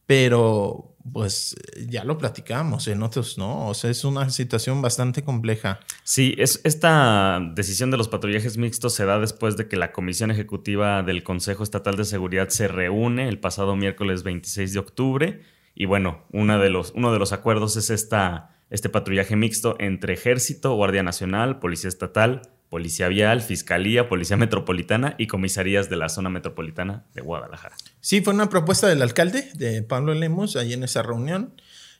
pero 0.07 0.95
pues 1.13 1.55
ya 1.87 2.03
lo 2.03 2.17
platicamos 2.17 2.87
en 2.87 3.03
otros, 3.03 3.37
¿no? 3.37 3.67
O 3.67 3.75
sea, 3.75 3.91
es 3.91 4.03
una 4.03 4.31
situación 4.31 4.81
bastante 4.81 5.23
compleja. 5.23 5.79
Sí, 6.03 6.33
es, 6.39 6.59
esta 6.63 7.39
decisión 7.53 7.91
de 7.91 7.97
los 7.97 8.07
patrullajes 8.07 8.57
mixtos 8.57 8.95
se 8.95 9.05
da 9.05 9.19
después 9.19 9.57
de 9.57 9.67
que 9.67 9.77
la 9.77 9.91
Comisión 9.91 10.31
Ejecutiva 10.31 11.03
del 11.03 11.21
Consejo 11.21 11.61
Estatal 11.61 11.97
de 11.97 12.05
Seguridad 12.05 12.49
se 12.49 12.67
reúne 12.67 13.29
el 13.29 13.37
pasado 13.37 13.75
miércoles 13.75 14.23
26 14.23 14.73
de 14.73 14.79
octubre 14.79 15.41
y 15.75 15.85
bueno, 15.85 16.25
una 16.31 16.57
de 16.57 16.71
los, 16.71 16.93
uno 16.95 17.13
de 17.13 17.19
los 17.19 17.31
acuerdos 17.31 17.75
es 17.75 17.91
esta, 17.91 18.57
este 18.71 18.89
patrullaje 18.89 19.35
mixto 19.35 19.75
entre 19.77 20.15
Ejército, 20.15 20.73
Guardia 20.73 21.03
Nacional, 21.03 21.59
Policía 21.59 21.89
Estatal, 21.89 22.41
Policía 22.71 23.09
Vial, 23.09 23.41
Fiscalía, 23.41 24.07
Policía 24.07 24.37
Metropolitana 24.37 25.15
y 25.17 25.27
comisarías 25.27 25.89
de 25.89 25.97
la 25.97 26.07
zona 26.07 26.29
metropolitana 26.29 27.03
de 27.13 27.19
Guadalajara. 27.19 27.75
Sí, 27.99 28.21
fue 28.21 28.33
una 28.33 28.47
propuesta 28.47 28.87
del 28.87 29.01
alcalde, 29.01 29.51
de 29.55 29.83
Pablo 29.83 30.13
Lemos, 30.13 30.55
ahí 30.55 30.71
en 30.71 30.85
esa 30.85 31.03
reunión. 31.03 31.53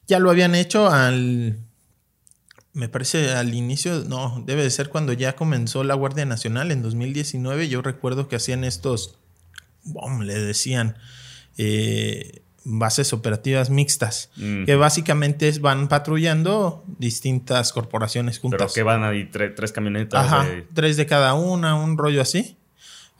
Ya 0.07 0.19
lo 0.19 0.29
habían 0.29 0.55
hecho 0.55 0.89
al, 0.89 1.59
me 2.71 2.87
parece 2.87 3.31
al 3.31 3.53
inicio, 3.53 4.05
no, 4.07 4.41
debe 4.47 4.63
de 4.63 4.69
ser 4.69 4.87
cuando 4.87 5.11
ya 5.11 5.35
comenzó 5.35 5.83
la 5.83 5.93
Guardia 5.93 6.23
Nacional 6.23 6.71
en 6.71 6.81
2019. 6.81 7.67
Yo 7.67 7.81
recuerdo 7.81 8.29
que 8.29 8.37
hacían 8.37 8.63
estos, 8.63 9.17
bom, 9.83 10.21
le 10.21 10.39
decían, 10.39 10.95
eh, 11.57 12.43
bases 12.63 13.13
operativas 13.13 13.69
mixtas, 13.69 14.29
que 14.65 14.75
básicamente 14.75 15.51
van 15.59 15.87
patrullando 15.87 16.83
distintas 16.97 17.73
corporaciones 17.73 18.39
juntas. 18.39 18.59
Pero 18.59 18.73
que 18.73 18.83
van 18.83 19.03
ahí 19.03 19.29
tres 19.29 19.71
camionetas. 19.71 20.25
Ajá, 20.25 20.45
tres 20.73 20.97
de 20.97 21.05
cada 21.05 21.33
una, 21.33 21.75
un 21.75 21.97
rollo 21.97 22.21
así. 22.21 22.57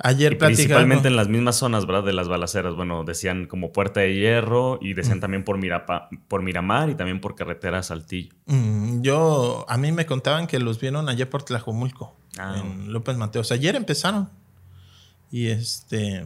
Ayer 0.03 0.37
Principalmente 0.37 1.09
en 1.09 1.15
las 1.15 1.27
mismas 1.27 1.57
zonas, 1.57 1.85
¿verdad? 1.85 2.03
De 2.03 2.13
las 2.13 2.27
balaceras. 2.27 2.75
Bueno, 2.75 3.03
decían 3.03 3.45
como 3.45 3.71
Puerta 3.71 3.99
de 3.99 4.15
Hierro 4.15 4.79
y 4.81 4.95
decían 4.95 5.19
también 5.19 5.43
por, 5.43 5.59
por 6.27 6.41
Miramar 6.41 6.89
y 6.89 6.95
también 6.95 7.21
por 7.21 7.35
Carretera 7.35 7.83
Saltillo. 7.83 8.33
Mm, 8.47 9.01
yo, 9.01 9.65
a 9.69 9.77
mí 9.77 9.91
me 9.91 10.07
contaban 10.07 10.47
que 10.47 10.57
los 10.57 10.79
vieron 10.79 11.07
ayer 11.07 11.29
por 11.29 11.43
Tlajomulco, 11.43 12.15
ah. 12.39 12.55
en 12.57 12.91
López 12.91 13.15
Mateos. 13.17 13.51
Ayer 13.51 13.75
empezaron. 13.75 14.29
Y 15.29 15.47
este, 15.47 16.25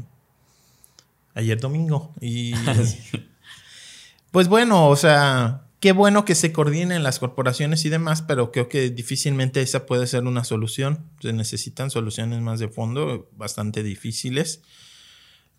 ayer 1.35 1.59
domingo. 1.59 2.13
Y 2.19 2.53
pues 4.31 4.47
bueno, 4.47 4.89
o 4.89 4.95
sea, 4.95 5.67
qué 5.79 5.91
bueno 5.91 6.25
que 6.25 6.33
se 6.33 6.51
coordinen 6.51 7.03
las 7.03 7.19
corporaciones 7.19 7.85
y 7.85 7.89
demás, 7.89 8.23
pero 8.23 8.51
creo 8.51 8.69
que 8.69 8.89
difícilmente 8.89 9.61
esa 9.61 9.85
puede 9.85 10.07
ser 10.07 10.23
una 10.23 10.43
solución. 10.43 11.05
Se 11.19 11.31
necesitan 11.33 11.91
soluciones 11.91 12.41
más 12.41 12.59
de 12.59 12.69
fondo, 12.69 13.29
bastante 13.37 13.83
difíciles. 13.83 14.61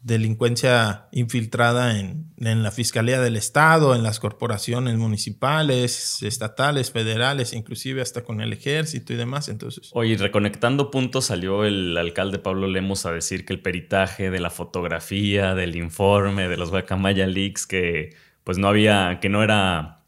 Delincuencia 0.06 1.08
infiltrada 1.10 1.98
en, 1.98 2.32
la 2.36 2.70
Fiscalía 2.70 3.20
del 3.20 3.34
Estado, 3.34 3.96
en 3.96 4.04
las 4.04 4.20
corporaciones 4.20 4.96
municipales, 4.96 6.22
estatales, 6.22 6.92
federales, 6.92 7.52
inclusive 7.52 8.02
hasta 8.02 8.22
con 8.22 8.40
el 8.40 8.52
ejército 8.52 9.12
y 9.12 9.16
demás. 9.16 9.48
Entonces. 9.48 9.90
Oye, 9.94 10.16
reconectando 10.16 10.92
puntos, 10.92 11.24
salió 11.24 11.64
el 11.64 11.96
alcalde 11.96 12.38
Pablo 12.38 12.68
Lemos 12.68 13.04
a 13.04 13.10
decir 13.10 13.44
que 13.44 13.52
el 13.52 13.60
peritaje 13.60 14.30
de 14.30 14.38
la 14.38 14.50
fotografía, 14.50 15.56
del 15.56 15.74
informe, 15.74 16.46
de 16.48 16.56
los 16.56 16.70
Guacamaya 16.70 17.26
Leaks, 17.26 17.66
que 17.66 18.14
pues 18.44 18.58
no 18.58 18.68
había, 18.68 19.18
que 19.20 19.28
no 19.28 19.42
era 19.42 20.04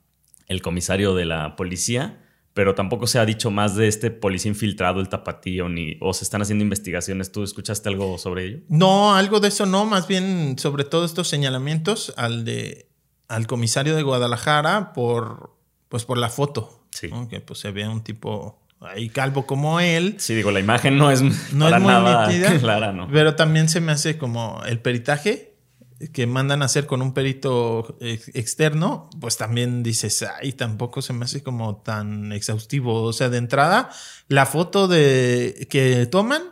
el 0.46 0.62
comisario 0.62 1.16
de 1.16 1.24
la 1.24 1.56
policía 1.56 2.20
pero 2.58 2.74
tampoco 2.74 3.06
se 3.06 3.20
ha 3.20 3.24
dicho 3.24 3.52
más 3.52 3.76
de 3.76 3.86
este 3.86 4.10
policía 4.10 4.48
infiltrado, 4.48 4.98
el 4.98 5.08
tapatío, 5.08 5.68
ni 5.68 5.96
o 6.00 6.12
se 6.12 6.24
están 6.24 6.42
haciendo 6.42 6.64
investigaciones. 6.64 7.30
¿Tú 7.30 7.44
escuchaste 7.44 7.88
algo 7.88 8.18
sobre 8.18 8.46
ello? 8.46 8.58
No, 8.68 9.14
algo 9.14 9.38
de 9.38 9.46
eso 9.46 9.64
no, 9.64 9.84
más 9.86 10.08
bien 10.08 10.56
sobre 10.58 10.82
todo 10.82 11.04
estos 11.04 11.28
señalamientos 11.28 12.12
al 12.16 12.44
de 12.44 12.88
al 13.28 13.46
comisario 13.46 13.94
de 13.94 14.02
Guadalajara 14.02 14.92
por 14.92 15.56
pues 15.88 16.04
por 16.04 16.18
la 16.18 16.30
foto. 16.30 16.84
Sí. 16.90 17.10
Que 17.30 17.38
pues 17.38 17.60
se 17.60 17.70
ve 17.70 17.86
un 17.86 18.02
tipo 18.02 18.60
ahí 18.80 19.08
calvo 19.08 19.46
como 19.46 19.78
él. 19.78 20.16
Sí, 20.18 20.34
digo, 20.34 20.50
la 20.50 20.58
imagen 20.58 20.98
no 20.98 21.12
es, 21.12 21.22
no 21.52 21.68
es 21.68 21.80
muy 21.80 21.92
nítida, 21.92 22.58
clara, 22.58 22.92
¿no? 22.92 23.06
Pero 23.12 23.36
también 23.36 23.68
se 23.68 23.80
me 23.80 23.92
hace 23.92 24.18
como 24.18 24.64
el 24.66 24.80
peritaje 24.80 25.54
que 26.12 26.26
mandan 26.26 26.62
a 26.62 26.66
hacer 26.66 26.86
con 26.86 27.02
un 27.02 27.12
perito 27.12 27.96
externo, 28.00 29.10
pues 29.20 29.36
también 29.36 29.82
dices, 29.82 30.24
ay, 30.40 30.52
tampoco 30.52 31.02
se 31.02 31.12
me 31.12 31.24
hace 31.24 31.42
como 31.42 31.78
tan 31.78 32.32
exhaustivo. 32.32 33.02
O 33.02 33.12
sea, 33.12 33.28
de 33.28 33.38
entrada, 33.38 33.90
la 34.28 34.46
foto 34.46 34.86
de 34.86 35.66
que 35.70 36.06
toman 36.06 36.42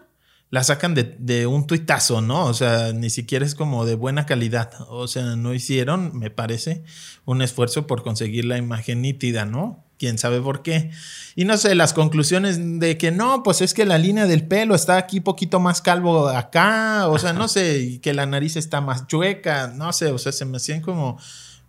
la 0.50 0.62
sacan 0.64 0.94
de, 0.94 1.46
un 1.46 1.66
tuitazo, 1.66 2.20
¿no? 2.20 2.46
O 2.46 2.54
sea, 2.54 2.92
ni 2.92 3.10
siquiera 3.10 3.44
es 3.44 3.54
como 3.54 3.84
de 3.84 3.94
buena 3.94 4.26
calidad. 4.26 4.72
O 4.88 5.08
sea, 5.08 5.36
no 5.36 5.54
hicieron, 5.54 6.16
me 6.16 6.30
parece, 6.30 6.84
un 7.24 7.42
esfuerzo 7.42 7.86
por 7.86 8.02
conseguir 8.02 8.44
la 8.44 8.56
imagen 8.56 9.02
nítida, 9.02 9.44
¿no? 9.44 9.85
Quién 9.98 10.18
sabe 10.18 10.40
por 10.40 10.62
qué. 10.62 10.90
Y 11.34 11.44
no 11.44 11.56
sé, 11.56 11.74
las 11.74 11.92
conclusiones 11.92 12.80
de 12.80 12.98
que 12.98 13.10
no, 13.10 13.42
pues 13.42 13.60
es 13.60 13.74
que 13.74 13.84
la 13.84 13.98
línea 13.98 14.26
del 14.26 14.46
pelo 14.46 14.74
está 14.74 14.96
aquí 14.96 15.20
poquito 15.20 15.60
más 15.60 15.82
calvo 15.82 16.28
acá, 16.28 17.08
o 17.08 17.18
sea, 17.18 17.32
no 17.32 17.48
sé, 17.48 17.78
y 17.80 17.98
que 17.98 18.14
la 18.14 18.26
nariz 18.26 18.56
está 18.56 18.80
más 18.80 19.06
chueca, 19.06 19.68
no 19.68 19.92
sé, 19.92 20.10
o 20.10 20.18
sea, 20.18 20.32
se 20.32 20.44
me 20.44 20.56
hacían 20.56 20.80
como 20.80 21.18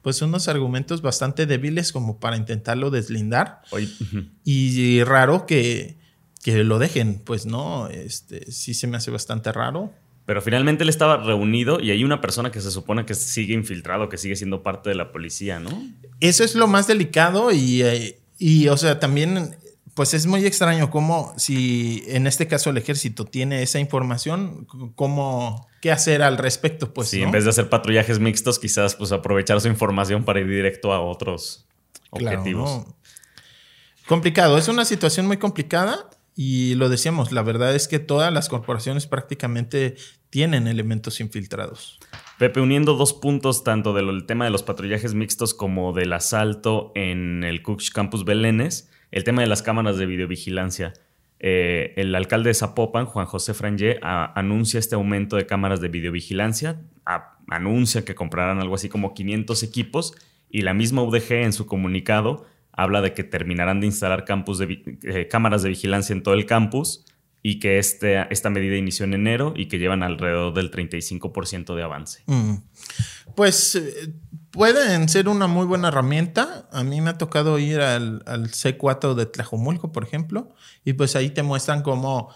pues 0.01 0.21
unos 0.21 0.47
argumentos 0.47 1.01
bastante 1.01 1.45
débiles 1.45 1.91
como 1.91 2.19
para 2.19 2.37
intentarlo 2.37 2.91
deslindar. 2.91 3.61
Y 4.45 5.03
raro 5.03 5.45
que, 5.45 5.97
que 6.43 6.63
lo 6.63 6.79
dejen, 6.79 7.19
pues 7.19 7.45
no, 7.45 7.89
este 7.89 8.49
sí 8.51 8.73
se 8.73 8.87
me 8.87 8.97
hace 8.97 9.11
bastante 9.11 9.51
raro. 9.51 9.93
Pero 10.27 10.41
finalmente 10.41 10.83
él 10.83 10.89
estaba 10.89 11.23
reunido 11.23 11.79
y 11.79 11.89
hay 11.89 12.03
una 12.03 12.19
persona 12.19 12.51
que 12.51 12.59
se 12.59 12.69
supone 12.69 13.05
que 13.05 13.15
sigue 13.15 13.53
infiltrado, 13.53 14.09
que 14.09 14.17
sigue 14.17 14.35
siendo 14.35 14.61
parte 14.61 14.89
de 14.89 14.95
la 14.95 15.13
policía, 15.13 15.61
¿no? 15.61 15.71
Eso 16.19 16.43
es 16.43 16.53
lo 16.53 16.67
más 16.67 16.85
delicado 16.85 17.53
y, 17.53 17.81
eh, 17.81 18.19
y 18.37 18.67
o 18.67 18.75
sea, 18.75 18.99
también, 18.99 19.55
pues 19.93 20.13
es 20.13 20.27
muy 20.27 20.45
extraño 20.45 20.91
cómo, 20.91 21.33
si 21.37 22.03
en 22.07 22.27
este 22.27 22.45
caso 22.45 22.71
el 22.71 22.77
ejército 22.77 23.23
tiene 23.23 23.63
esa 23.63 23.79
información, 23.79 24.67
cómo, 24.95 25.69
qué 25.79 25.93
hacer 25.93 26.21
al 26.21 26.37
respecto, 26.37 26.93
pues. 26.93 27.07
Sí, 27.07 27.21
en 27.21 27.31
vez 27.31 27.45
de 27.45 27.51
hacer 27.51 27.69
patrullajes 27.69 28.19
mixtos, 28.19 28.59
quizás 28.59 28.95
pues 28.95 29.13
aprovechar 29.13 29.61
su 29.61 29.69
información 29.69 30.25
para 30.25 30.41
ir 30.41 30.49
directo 30.49 30.91
a 30.91 30.99
otros 30.99 31.65
objetivos. 32.09 32.85
Complicado, 34.05 34.57
es 34.57 34.67
una 34.67 34.83
situación 34.83 35.25
muy 35.25 35.37
complicada. 35.37 36.09
Y 36.39 36.75
lo 36.75 36.87
decíamos, 36.87 37.31
la 37.31 37.41
verdad 37.41 37.73
es 37.73 37.87
que 37.87 37.97
todas 37.97 38.31
las 38.31 38.47
corporaciones 38.47 39.07
prácticamente 39.07 39.95
tienen 40.29 40.67
elementos 40.67 41.19
infiltrados. 41.19 41.99
Pepe, 42.37 42.61
uniendo 42.61 42.93
dos 42.93 43.13
puntos, 43.13 43.63
tanto 43.63 43.91
del 43.91 44.27
tema 44.27 44.45
de 44.45 44.51
los 44.51 44.61
patrullajes 44.61 45.15
mixtos 45.15 45.55
como 45.55 45.93
del 45.93 46.13
asalto 46.13 46.91
en 46.93 47.43
el 47.43 47.63
Cooks 47.63 47.89
Campus 47.89 48.23
Belénes, 48.23 48.91
el 49.09 49.23
tema 49.23 49.41
de 49.41 49.47
las 49.47 49.63
cámaras 49.63 49.97
de 49.97 50.05
videovigilancia. 50.05 50.93
Eh, 51.39 51.95
el 51.97 52.13
alcalde 52.13 52.49
de 52.49 52.53
Zapopan, 52.53 53.07
Juan 53.07 53.25
José 53.25 53.55
Frangé, 53.55 53.97
anuncia 54.03 54.79
este 54.79 54.93
aumento 54.93 55.37
de 55.37 55.47
cámaras 55.47 55.81
de 55.81 55.87
videovigilancia, 55.87 56.79
anuncia 57.47 58.05
que 58.05 58.13
comprarán 58.13 58.59
algo 58.59 58.75
así 58.75 58.89
como 58.89 59.15
500 59.15 59.63
equipos 59.63 60.13
y 60.51 60.61
la 60.61 60.75
misma 60.75 61.01
UDG 61.01 61.31
en 61.31 61.53
su 61.53 61.65
comunicado 61.65 62.45
habla 62.77 63.01
de 63.01 63.13
que 63.13 63.23
terminarán 63.23 63.81
de 63.81 63.87
instalar 63.87 64.23
campus 64.23 64.59
de, 64.59 64.97
eh, 65.03 65.27
cámaras 65.27 65.63
de 65.63 65.69
vigilancia 65.69 66.13
en 66.13 66.23
todo 66.23 66.35
el 66.35 66.45
campus 66.45 67.03
y 67.41 67.59
que 67.59 67.79
este, 67.79 68.25
esta 68.31 68.49
medida 68.49 68.75
inició 68.75 69.05
en 69.05 69.15
enero 69.15 69.53
y 69.55 69.67
que 69.67 69.79
llevan 69.79 70.03
alrededor 70.03 70.53
del 70.53 70.71
35% 70.71 71.75
de 71.75 71.83
avance. 71.83 72.23
Mm. 72.27 72.55
Pues 73.35 73.75
eh, 73.75 74.13
pueden 74.51 75.09
ser 75.09 75.27
una 75.27 75.47
muy 75.47 75.65
buena 75.65 75.87
herramienta. 75.87 76.67
A 76.71 76.83
mí 76.83 77.01
me 77.01 77.09
ha 77.09 77.17
tocado 77.17 77.57
ir 77.57 77.81
al, 77.81 78.21
C4 78.25 79.15
de 79.15 79.25
Tlajomulco, 79.25 79.91
por 79.91 80.03
ejemplo, 80.03 80.49
y 80.85 80.93
pues 80.93 81.15
ahí 81.15 81.29
te 81.31 81.43
muestran 81.43 81.81
cómo 81.81 82.29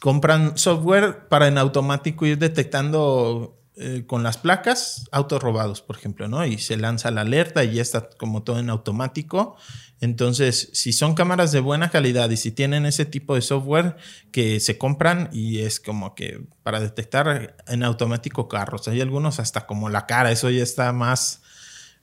compran 0.00 0.56
software 0.56 1.28
para 1.28 1.48
en 1.48 1.58
automático 1.58 2.26
ir 2.26 2.38
detectando 2.38 3.57
eh, 3.80 4.02
con 4.06 4.24
las 4.24 4.38
placas 4.38 5.08
autos 5.12 5.40
robados, 5.40 5.82
por 5.82 5.96
ejemplo, 5.96 6.26
¿no? 6.26 6.44
Y 6.44 6.58
se 6.58 6.76
lanza 6.76 7.12
la 7.12 7.20
alerta 7.20 7.62
y 7.62 7.74
ya 7.74 7.82
está 7.82 8.08
como 8.18 8.42
todo 8.42 8.58
en 8.58 8.70
automático. 8.70 9.56
Entonces, 10.00 10.70
si 10.72 10.92
son 10.92 11.14
cámaras 11.14 11.52
de 11.52 11.60
buena 11.60 11.88
calidad 11.88 12.28
y 12.30 12.36
si 12.36 12.50
tienen 12.50 12.86
ese 12.86 13.04
tipo 13.04 13.36
de 13.36 13.40
software 13.40 13.96
que 14.32 14.58
se 14.58 14.78
compran 14.78 15.28
y 15.32 15.60
es 15.60 15.78
como 15.78 16.16
que 16.16 16.40
para 16.64 16.80
detectar 16.80 17.56
en 17.68 17.84
automático 17.84 18.48
carros, 18.48 18.88
hay 18.88 19.00
algunos 19.00 19.38
hasta 19.38 19.66
como 19.66 19.88
la 19.88 20.06
cara, 20.06 20.32
eso 20.32 20.50
ya 20.50 20.64
está 20.64 20.92
más, 20.92 21.42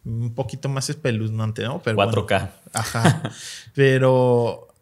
un 0.05 0.33
poquito 0.33 0.69
más 0.69 0.89
espeluznante, 0.89 1.63
¿no? 1.63 1.81
Pero 1.81 1.97
4K. 1.97 2.51
ajá. 2.71 3.31
Pero 3.73 4.74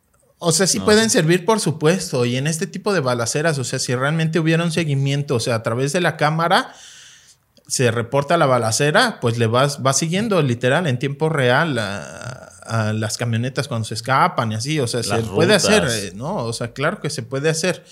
o 0.45 0.51
sea, 0.51 0.67
sí 0.67 0.79
pueden 0.79 1.09
servir, 1.09 1.45
por 1.45 1.59
supuesto. 1.61 2.25
Y 2.25 2.35
en 2.35 2.47
este 2.47 2.67
tipo 2.67 2.93
de 2.93 2.99
balaceras, 2.99 3.57
o 3.59 3.63
sea, 3.63 3.79
si 3.79 3.95
realmente 3.95 4.39
hubiera 4.39 4.63
un 4.63 4.71
seguimiento, 4.71 5.35
o 5.35 5.39
sea, 5.39 5.55
a 5.55 5.63
través 5.63 5.93
de 5.93 6.01
la 6.01 6.17
cámara 6.17 6.73
se 7.65 7.91
reporta 7.91 8.37
la 8.37 8.45
balacera, 8.45 9.19
pues 9.21 9.37
le 9.37 9.47
vas, 9.47 9.79
va 9.85 9.93
siguiendo 9.93 10.41
literal 10.41 10.85
en 10.85 10.99
tiempo 10.99 11.29
real 11.29 11.79
a, 11.79 12.49
las 12.93 13.17
camionetas 13.17 13.67
cuando 13.67 13.85
se 13.85 13.93
escapan 13.93 14.51
y 14.51 14.55
así. 14.55 14.79
O 14.79 14.87
sea, 14.87 15.03
se 15.03 15.21
puede 15.21 15.53
hacer, 15.53 15.85
eh, 15.89 16.11
¿no? 16.15 16.35
O 16.35 16.53
sea, 16.53 16.73
claro 16.73 16.99
que 16.99 17.09
se 17.09 17.21
puede 17.23 17.49
hacer. 17.49 17.83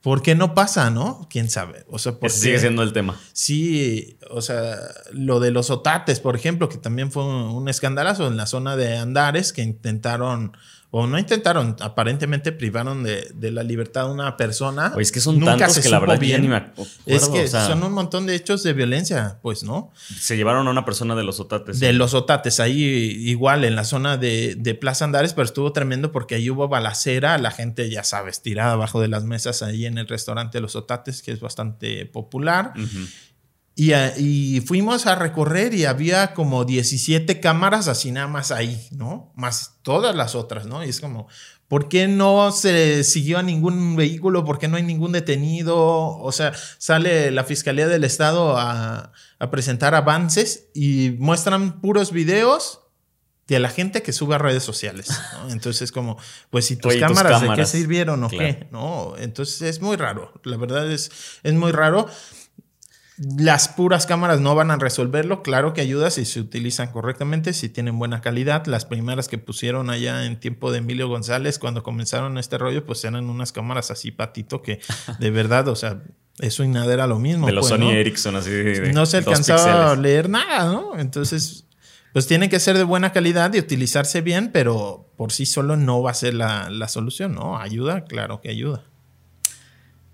¿Por 0.00 0.22
qué 0.22 0.34
no 0.34 0.54
pasa, 0.54 0.90
no? 0.90 1.26
¿Quién 1.30 1.50
sabe? 1.50 1.84
O 1.90 1.98
sea, 1.98 2.12
porque, 2.12 2.36
sigue 2.36 2.58
siendo 2.58 2.82
el 2.82 2.92
tema. 2.92 3.18
Sí, 3.32 4.18
o 4.30 4.40
sea, 4.40 4.76
lo 5.12 5.40
de 5.40 5.50
los 5.50 5.70
otates, 5.70 6.20
por 6.20 6.36
ejemplo, 6.36 6.68
que 6.68 6.78
también 6.78 7.10
fue 7.10 7.24
un 7.24 7.68
escandalazo 7.68 8.28
en 8.28 8.36
la 8.36 8.46
zona 8.46 8.76
de 8.76 8.96
Andares, 8.96 9.52
que 9.52 9.62
intentaron 9.62 10.56
o 10.98 11.06
no 11.06 11.18
intentaron, 11.18 11.76
aparentemente 11.80 12.52
privaron 12.52 13.02
de, 13.02 13.50
la 13.50 13.62
libertad 13.62 14.04
a 14.04 14.06
una 14.10 14.38
persona. 14.38 14.94
es 14.98 15.12
que 15.12 15.20
son 15.20 15.38
tantos 15.44 15.78
que 15.78 15.90
la 15.90 15.98
verdad 15.98 16.18
bien. 16.18 16.50
es 17.04 17.28
que 17.28 17.48
son 17.48 17.82
un 17.82 17.92
montón 17.92 18.24
de 18.24 18.34
hechos 18.34 18.62
de 18.62 18.72
violencia, 18.72 19.38
pues, 19.42 19.62
¿no? 19.62 19.92
Se 20.18 20.38
llevaron 20.38 20.66
a 20.68 20.70
una 20.70 20.86
persona 20.86 21.14
de 21.14 21.22
los 21.22 21.38
otates. 21.38 21.80
De 21.80 21.92
los 21.92 22.14
otates, 22.14 22.60
ahí 22.60 22.82
igual 22.82 23.66
en 23.66 23.76
la 23.76 23.84
zona 23.84 24.16
de, 24.16 24.54
de, 24.56 24.74
Plaza 24.74 25.04
Andares, 25.04 25.34
pero 25.34 25.44
estuvo 25.44 25.70
tremendo 25.70 26.12
porque 26.12 26.36
ahí 26.36 26.48
hubo 26.48 26.66
balacera, 26.66 27.36
la 27.36 27.50
gente, 27.50 27.90
ya 27.90 28.02
sabes, 28.02 28.40
tirada 28.40 28.72
abajo 28.72 28.98
de 28.98 29.08
las 29.08 29.24
mesas 29.24 29.60
ahí 29.60 29.84
en 29.84 29.98
el 29.98 30.08
restaurante 30.08 30.62
Los 30.62 30.76
Otates, 30.76 31.20
que 31.20 31.30
es 31.30 31.40
bastante 31.40 32.06
popular. 32.06 32.72
Y, 33.78 34.62
fuimos 34.62 35.06
a 35.06 35.16
recorrer 35.16 35.74
y 35.74 35.84
había 35.84 36.32
como 36.32 36.64
17 36.64 37.40
cámaras 37.40 37.88
así 37.88 38.10
nada 38.10 38.26
más 38.26 38.50
ahí, 38.50 38.88
¿no? 38.90 39.32
Más 39.36 39.74
todas 39.82 40.16
las 40.16 40.34
otras, 40.34 40.64
¿no? 40.64 40.82
Y 40.82 40.88
es 40.88 40.98
como, 40.98 41.28
¿por 41.68 41.90
qué 41.90 42.08
no 42.08 42.50
se 42.52 43.04
siguió 43.04 43.36
a 43.36 43.42
ningún 43.42 43.94
vehículo? 43.94 44.46
¿Por 44.46 44.58
qué 44.58 44.66
no 44.66 44.78
hay 44.78 44.82
ningún 44.82 45.12
detenido? 45.12 45.76
O 45.76 46.32
sea, 46.32 46.54
sale 46.78 47.30
la 47.30 47.44
Fiscalía 47.44 47.86
del 47.86 48.04
Estado 48.04 48.56
a, 48.56 49.12
presentar 49.50 49.94
avances 49.94 50.68
y 50.74 51.10
muestran 51.18 51.82
puros 51.82 52.10
videos 52.12 52.80
de 53.46 53.60
la 53.60 53.68
gente 53.68 54.02
que 54.02 54.12
sube 54.14 54.36
a 54.36 54.38
redes 54.38 54.62
sociales. 54.62 55.08
¿no? 55.34 55.50
Entonces, 55.50 55.92
como, 55.92 56.16
pues 56.48 56.64
si 56.64 56.76
tus, 56.76 56.96
cámaras, 56.96 57.42
de 57.42 57.54
qué 57.54 57.66
sirvieron 57.66 58.24
o 58.24 58.30
qué, 58.30 58.68
¿no? 58.72 59.14
Entonces 59.18 59.60
es 59.60 59.82
muy 59.82 59.96
raro. 59.96 60.32
La 60.44 60.56
verdad 60.56 60.90
es, 60.90 61.10
es 61.42 61.52
muy 61.52 61.72
raro. 61.72 62.08
Las 63.18 63.68
puras 63.68 64.04
cámaras 64.04 64.40
no 64.40 64.54
van 64.54 64.70
a 64.70 64.76
resolverlo, 64.76 65.42
claro 65.42 65.72
que 65.72 65.80
ayuda 65.80 66.10
si 66.10 66.26
se 66.26 66.38
utilizan 66.38 66.88
correctamente, 66.92 67.54
si 67.54 67.70
tienen 67.70 67.98
buena 67.98 68.20
calidad. 68.20 68.66
Las 68.66 68.84
primeras 68.84 69.28
que 69.28 69.38
pusieron 69.38 69.88
allá 69.88 70.26
en 70.26 70.38
tiempo 70.38 70.70
de 70.70 70.78
Emilio 70.78 71.08
González 71.08 71.58
cuando 71.58 71.82
comenzaron 71.82 72.36
este 72.36 72.58
rollo, 72.58 72.84
pues 72.84 73.02
eran 73.04 73.30
unas 73.30 73.52
cámaras 73.52 73.90
así 73.90 74.10
patito 74.10 74.60
que 74.60 74.80
de 75.18 75.30
verdad, 75.30 75.66
o 75.68 75.76
sea, 75.76 76.02
eso 76.40 76.62
y 76.62 76.68
nada 76.68 76.92
era 76.92 77.06
lo 77.06 77.18
mismo. 77.18 77.46
De 77.46 77.54
los 77.54 77.68
pues, 77.68 77.80
Sony 77.80 77.90
Ericsson 77.90 78.36
así 78.36 78.50
de, 78.50 78.92
No 78.92 79.06
se 79.06 79.16
alcanzaba 79.16 79.92
a 79.92 79.96
leer 79.96 80.28
nada, 80.28 80.70
¿no? 80.70 80.98
Entonces, 80.98 81.66
pues 82.12 82.26
tienen 82.26 82.50
que 82.50 82.60
ser 82.60 82.76
de 82.76 82.84
buena 82.84 83.12
calidad 83.12 83.54
y 83.54 83.58
utilizarse 83.58 84.20
bien, 84.20 84.50
pero 84.52 85.10
por 85.16 85.32
sí 85.32 85.46
solo 85.46 85.78
no 85.78 86.02
va 86.02 86.10
a 86.10 86.14
ser 86.14 86.34
la, 86.34 86.68
la 86.68 86.88
solución, 86.88 87.34
¿no? 87.34 87.58
Ayuda, 87.58 88.04
claro 88.04 88.42
que 88.42 88.50
ayuda. 88.50 88.84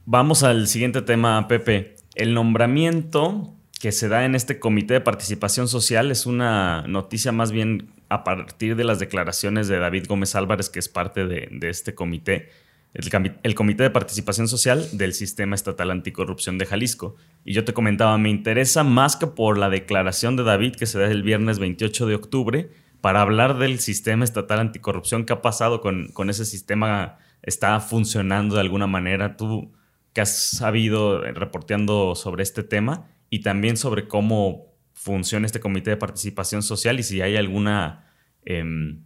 Vamos 0.04 0.44
al 0.44 0.68
siguiente 0.68 1.02
tema, 1.02 1.48
Pepe. 1.48 1.96
El 2.14 2.34
nombramiento 2.34 3.54
que 3.80 3.90
se 3.90 4.08
da 4.08 4.24
en 4.24 4.34
este 4.34 4.58
comité 4.58 4.94
de 4.94 5.00
participación 5.00 5.66
social 5.66 6.10
es 6.10 6.26
una 6.26 6.82
noticia 6.86 7.32
más 7.32 7.52
bien 7.52 7.90
a 8.08 8.22
partir 8.22 8.76
de 8.76 8.84
las 8.84 8.98
declaraciones 8.98 9.66
de 9.66 9.78
David 9.78 10.04
Gómez 10.06 10.34
Álvarez, 10.34 10.68
que 10.68 10.78
es 10.78 10.88
parte 10.88 11.26
de, 11.26 11.48
este 11.62 11.94
comité, 11.94 12.50
el, 12.94 13.54
Comité 13.54 13.82
de 13.82 13.90
Participación 13.90 14.46
Social 14.46 14.86
del 14.92 15.14
Sistema 15.14 15.54
Estatal 15.54 15.90
Anticorrupción 15.90 16.58
de 16.58 16.66
Jalisco. 16.66 17.16
Y 17.44 17.54
yo 17.54 17.64
te 17.64 17.72
comentaba, 17.72 18.18
me 18.18 18.28
interesa 18.28 18.84
más 18.84 19.16
que 19.16 19.26
por 19.26 19.56
la 19.56 19.70
declaración 19.70 20.36
de 20.36 20.44
David 20.44 20.76
que 20.76 20.86
se 20.86 20.98
da 20.98 21.06
el 21.06 21.22
viernes 21.22 21.58
28 21.58 22.06
de 22.06 22.14
octubre 22.14 22.70
para 23.00 23.22
hablar 23.22 23.58
del 23.58 23.80
Sistema 23.80 24.24
Estatal 24.24 24.60
Anticorrupción, 24.60 25.24
qué 25.24 25.32
ha 25.32 25.42
pasado 25.42 25.80
con, 25.80 26.08
con 26.12 26.30
ese 26.30 26.44
sistema, 26.44 27.18
está 27.42 27.80
funcionando 27.80 28.54
de 28.56 28.60
alguna 28.60 28.86
manera. 28.86 29.36
Tú 29.36 29.72
que 30.12 30.20
has 30.20 30.50
sabido 30.50 31.22
reporteando 31.22 32.14
sobre 32.14 32.42
este 32.42 32.62
tema 32.62 33.08
y 33.30 33.40
también 33.40 33.76
sobre 33.76 34.08
cómo 34.08 34.72
funciona 34.92 35.46
este 35.46 35.60
comité 35.60 35.90
de 35.90 35.96
participación 35.96 36.62
social 36.62 37.00
y 37.00 37.02
si 37.02 37.22
hay 37.22 37.36
alguna, 37.36 38.12
em, 38.44 39.02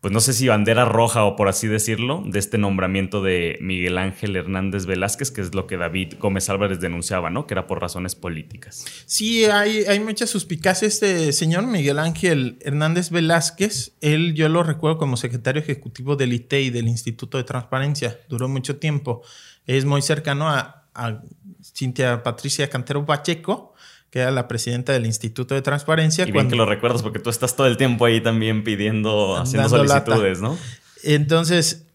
pues 0.00 0.12
no 0.12 0.20
sé 0.20 0.34
si 0.34 0.46
bandera 0.46 0.84
roja 0.84 1.24
o 1.24 1.34
por 1.34 1.48
así 1.48 1.66
decirlo, 1.66 2.22
de 2.24 2.38
este 2.38 2.58
nombramiento 2.58 3.22
de 3.22 3.58
Miguel 3.60 3.98
Ángel 3.98 4.36
Hernández 4.36 4.86
Velázquez, 4.86 5.32
que 5.32 5.40
es 5.40 5.54
lo 5.54 5.66
que 5.66 5.78
David 5.78 6.14
Gómez 6.20 6.48
Álvarez 6.48 6.80
denunciaba, 6.80 7.30
¿no? 7.30 7.46
Que 7.46 7.54
era 7.54 7.66
por 7.66 7.80
razones 7.80 8.14
políticas. 8.14 8.84
Sí, 9.06 9.46
hay, 9.46 9.84
hay 9.88 9.98
mucha 9.98 10.26
suspicacia. 10.26 10.86
Este 10.86 11.32
señor 11.32 11.66
Miguel 11.66 11.98
Ángel 11.98 12.58
Hernández 12.60 13.10
Velázquez, 13.10 13.96
él 14.00 14.34
yo 14.34 14.48
lo 14.48 14.62
recuerdo 14.62 14.98
como 14.98 15.16
secretario 15.16 15.62
ejecutivo 15.62 16.14
del 16.14 16.34
ITEI, 16.34 16.70
del 16.70 16.86
Instituto 16.86 17.38
de 17.38 17.44
Transparencia, 17.44 18.20
duró 18.28 18.48
mucho 18.48 18.76
tiempo. 18.76 19.22
Es 19.66 19.84
muy 19.84 20.02
cercano 20.02 20.48
a, 20.48 20.84
a 20.94 21.22
Cintia 21.62 22.22
Patricia 22.22 22.68
Cantero 22.70 23.04
Pacheco, 23.04 23.74
que 24.10 24.20
era 24.20 24.30
la 24.30 24.48
presidenta 24.48 24.92
del 24.92 25.06
Instituto 25.06 25.54
de 25.54 25.62
Transparencia. 25.62 26.26
Y 26.26 26.32
bien 26.32 26.48
que 26.48 26.56
lo 26.56 26.66
recuerdas 26.66 27.02
porque 27.02 27.18
tú 27.18 27.30
estás 27.30 27.56
todo 27.56 27.66
el 27.66 27.76
tiempo 27.76 28.04
ahí 28.04 28.20
también 28.20 28.64
pidiendo, 28.64 29.36
haciendo 29.36 29.68
solicitudes, 29.68 30.40
¿no? 30.40 30.56
Entonces, 31.02 31.86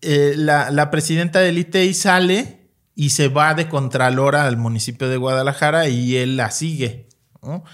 eh, 0.00 0.34
la, 0.36 0.70
la, 0.70 0.90
presidenta 0.90 1.40
del 1.40 1.58
ITEI 1.58 1.94
sale 1.94 2.58
y 2.94 3.10
se 3.10 3.28
va 3.28 3.54
de 3.54 3.68
Contralora 3.68 4.46
al 4.46 4.56
municipio 4.56 5.08
de 5.08 5.16
Guadalajara 5.16 5.88
y 5.88 6.16
él 6.16 6.36
la 6.36 6.50
sigue. 6.50 7.08
¿no? 7.42 7.64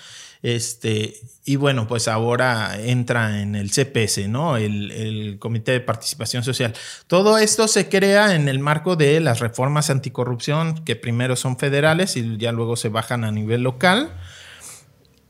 Este, 0.44 1.22
y 1.46 1.56
bueno, 1.56 1.88
pues 1.88 2.06
ahora 2.06 2.78
entra 2.78 3.40
en 3.40 3.54
el 3.54 3.70
CPS, 3.70 4.28
¿no? 4.28 4.58
El, 4.58 5.38
Comité 5.38 5.72
de 5.72 5.80
Participación 5.80 6.44
Social. 6.44 6.74
Todo 7.06 7.38
esto 7.38 7.66
se 7.66 7.88
crea 7.88 8.34
en 8.34 8.50
el 8.50 8.58
marco 8.58 8.94
de 8.94 9.20
las 9.20 9.40
reformas 9.40 9.88
anticorrupción, 9.88 10.84
que 10.84 10.96
primero 10.96 11.34
son 11.36 11.56
federales 11.56 12.18
y 12.18 12.36
ya 12.36 12.52
luego 12.52 12.76
se 12.76 12.90
bajan 12.90 13.24
a 13.24 13.32
nivel 13.32 13.62
local. 13.62 14.12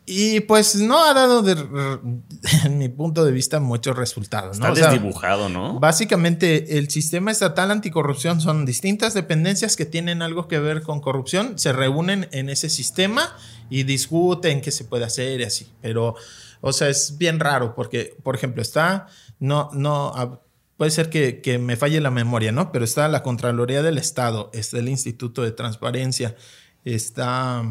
Y 0.07 0.41
pues 0.41 0.75
no 0.77 1.03
ha 1.03 1.15
dado, 1.15 1.43
en 2.65 2.79
mi 2.79 2.89
punto 2.89 3.25
de 3.25 3.33
vista, 3.33 3.59
muchos 3.59 3.97
resultados. 3.97 4.59
¿no? 4.59 4.73
Está 4.73 4.91
desdibujado, 4.91 5.49
¿no? 5.49 5.81
Básicamente, 5.81 6.79
el 6.79 6.91
sistema 6.91 7.31
estatal 7.31 7.71
anticorrupción 7.71 8.41
son 8.41 8.67
distintas 8.67 9.15
dependencias 9.15 9.77
que 9.77 9.87
tienen 9.87 10.21
algo 10.21 10.47
que 10.47 10.59
ver 10.59 10.83
con 10.83 11.01
corrupción, 11.01 11.59
se 11.59 11.73
reúnen 11.73 12.29
en 12.33 12.51
ese 12.51 12.69
sistema 12.69 13.35
y 13.71 13.85
discuten 13.85 14.61
qué 14.61 14.71
se 14.71 14.85
puede 14.85 15.05
hacer 15.05 15.41
y 15.41 15.45
así. 15.45 15.73
Pero, 15.81 16.17
o 16.61 16.73
sea, 16.73 16.89
es 16.91 17.17
bien 17.17 17.41
raro 17.41 17.75
porque, 17.75 18.15
por 18.23 18.35
ejemplo, 18.35 18.61
está, 18.61 19.07
no, 19.39 19.71
no, 19.73 20.43
puede 20.77 20.91
ser 20.91 21.09
que, 21.09 21.41
que 21.41 21.59
me 21.59 21.77
falle 21.77 22.03
la 22.03 22.11
memoria, 22.11 22.53
¿no? 22.53 22.73
Pero 22.73 22.85
está 22.85 23.09
la 23.09 23.23
Contraloría 23.23 23.83
del 23.83 23.97
Estado, 23.97 24.51
está 24.53 24.79
el 24.79 24.91
Instituto 24.91 25.41
de 25.41 25.53
Transparencia, 25.53 26.37
está 26.85 27.63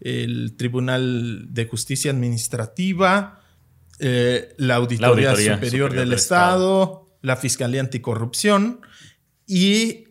el 0.00 0.56
Tribunal 0.56 1.46
de 1.52 1.66
Justicia 1.66 2.10
Administrativa, 2.10 3.40
eh, 3.98 4.54
la, 4.58 4.76
Auditoría 4.76 5.34
Superior, 5.36 5.92
del, 5.92 6.12
Estado, 6.12 7.16
la 7.22 7.36
Fiscalía 7.36 7.80
Anticorrupción 7.80 8.80
y 9.46 10.04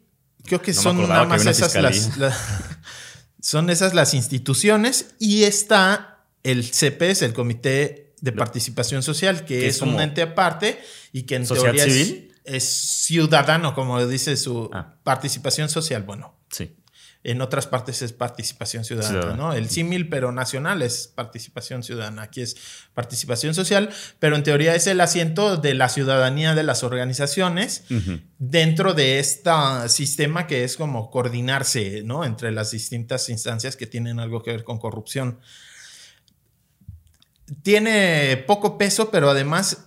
creo 0.43 0.61
que 0.61 0.73
son 0.73 1.07
nada 1.07 1.25
más 1.25 1.45
esas 1.45 1.75
las, 1.75 2.11
son 3.41 3.69
esas 3.69 3.93
las 3.93 4.13
instituciones 4.13 5.15
y 5.19 5.43
está 5.43 6.25
el 6.43 6.63
CPS, 6.63 7.23
el 7.23 7.33
Comité 7.33 8.13
de 8.21 8.31
Participación 8.31 9.03
Social, 9.03 9.45
que 9.45 9.67
es, 9.67 9.81
un 9.81 9.99
ente 9.99 10.21
aparte 10.21 10.81
y 11.11 11.23
que 11.23 11.35
en 11.35 11.45
teoría 11.45 11.85
es, 11.85 12.63
ciudadano, 12.63 13.73
como 13.73 14.05
dice 14.05 14.37
su 14.37 14.69
ah. 14.73 14.95
participación 15.03 15.69
social. 15.69 16.03
Bueno, 16.03 16.37
sí. 16.49 16.75
En 17.25 17.39
otras 17.41 17.67
partes 17.67 18.01
es 18.01 18.11
participación 18.11 18.83
ciudadana, 18.83 19.33
¿no? 19.35 19.53
El 19.53 19.69
símil, 19.69 20.09
pero 20.09 20.33
nacional 20.33 20.81
es 20.81 21.07
participación 21.07 21.81
ciudadana. 21.81 22.23
Aquí 22.23 22.41
es 22.41 22.57
participación 22.93 23.53
social, 23.53 23.91
pero 24.19 24.35
en 24.35 24.43
teoría 24.43 24.75
es 24.75 24.87
el 24.87 24.99
asiento 24.99 25.55
de 25.55 25.73
la 25.73 25.87
ciudadanía 25.87 26.53
de 26.53 26.63
las 26.63 26.83
organizaciones 26.83 27.85
dentro 28.39 28.93
de 28.93 29.19
este 29.19 29.51
sistema 29.87 30.47
que 30.47 30.65
es 30.65 30.75
como 30.75 31.09
coordinarse, 31.09 32.03
¿no? 32.03 32.25
Entre 32.25 32.51
las 32.51 32.71
distintas 32.71 33.29
instancias 33.29 33.77
que 33.77 33.87
tienen 33.87 34.19
algo 34.19 34.43
que 34.43 34.51
ver 34.51 34.65
con 34.65 34.77
corrupción. 34.77 35.39
Tiene 37.61 38.43
poco 38.47 38.77
peso, 38.77 39.11
pero 39.11 39.29
además 39.29 39.85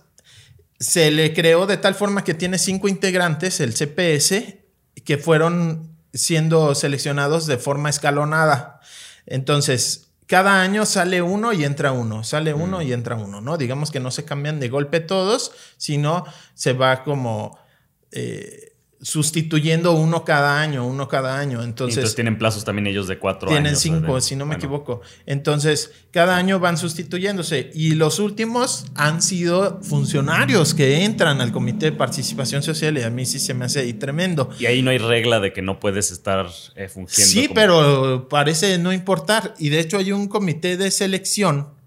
se 0.79 1.11
le 1.11 1.33
creó 1.33 1.67
de 1.67 1.77
tal 1.77 1.93
forma 1.93 2.23
que 2.23 2.33
tiene 2.33 2.57
cinco 2.57 2.87
integrantes, 2.87 3.59
el 3.59 3.73
CPS, 3.73 4.57
que 5.03 5.17
fueron 5.17 5.96
siendo 6.13 6.73
seleccionados 6.75 7.45
de 7.47 7.57
forma 7.57 7.89
escalonada. 7.89 8.79
Entonces, 9.25 10.07
cada 10.27 10.61
año 10.61 10.85
sale 10.85 11.21
uno 11.21 11.53
y 11.53 11.63
entra 11.63 11.91
uno, 11.91 12.23
sale 12.23 12.53
uno 12.53 12.81
y 12.81 12.93
entra 12.93 13.15
uno, 13.15 13.41
¿no? 13.41 13.57
Digamos 13.57 13.91
que 13.91 13.99
no 13.99 14.11
se 14.11 14.25
cambian 14.25 14.59
de 14.59 14.69
golpe 14.69 14.99
todos, 14.99 15.51
sino 15.77 16.25
se 16.53 16.73
va 16.73 17.03
como... 17.03 17.57
Eh, 18.11 18.76
sustituyendo 19.01 19.91
uno 19.91 20.25
cada 20.25 20.59
año, 20.59 20.85
uno 20.85 21.07
cada 21.07 21.39
año. 21.39 21.63
Entonces, 21.63 22.15
tienen 22.15 22.37
plazos 22.37 22.65
también 22.65 22.87
ellos 22.87 23.07
de 23.07 23.19
cuatro 23.19 23.47
tienen 23.47 23.67
años. 23.67 23.81
Tienen 23.81 24.01
cinco, 24.01 24.21
si 24.21 24.35
no 24.35 24.45
me 24.45 24.55
equivoco. 24.55 25.01
Entonces, 25.25 25.91
cada 26.11 26.35
año 26.35 26.59
van 26.59 26.77
sustituyéndose. 26.77 27.69
Y 27.73 27.95
los 27.95 28.19
últimos 28.19 28.85
han 28.95 29.21
sido 29.21 29.81
funcionarios 29.83 30.73
que 30.73 31.03
entran 31.03 31.41
al 31.41 31.51
Comité 31.51 31.91
de 31.91 31.91
Participación 31.91 32.63
Social 32.63 32.97
y 32.97 33.03
a 33.03 33.09
mí 33.09 33.25
sí 33.25 33.39
se 33.39 33.53
me 33.53 33.65
hace 33.65 33.81
ahí 33.81 33.93
tremendo. 33.93 34.49
Y 34.59 34.65
ahí 34.65 34.81
no 34.81 34.89
hay 34.89 34.97
regla 34.97 35.39
de 35.39 35.53
que 35.53 35.61
no 35.61 35.79
puedes 35.79 36.11
estar 36.11 36.47
eh, 36.75 36.87
fungiendo. 36.87 37.31
Sí, 37.31 37.49
pero 37.53 38.27
parece 38.29 38.77
no 38.79 38.93
importar. 38.93 39.53
Y 39.59 39.69
de 39.69 39.79
hecho 39.79 39.97
hay 39.97 40.11
un 40.11 40.27
comité 40.27 40.75
de 40.77 40.89
selección 40.89 41.77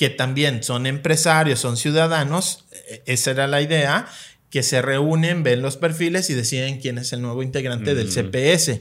que 0.00 0.08
también 0.08 0.62
son 0.62 0.86
empresarios, 0.86 1.60
son 1.60 1.76
ciudadanos, 1.76 2.64
e-, 2.88 3.02
esa 3.04 3.32
era 3.32 3.46
la 3.46 3.60
idea, 3.60 4.06
que 4.50 4.62
se 4.62 4.82
reúnen, 4.82 5.42
ven 5.42 5.62
los 5.62 5.76
perfiles 5.76 6.28
y 6.28 6.34
deciden 6.34 6.80
quién 6.80 6.98
es 6.98 7.12
el 7.12 7.22
nuevo 7.22 7.42
integrante 7.42 7.94
del 7.94 8.08
CPS. 8.08 8.80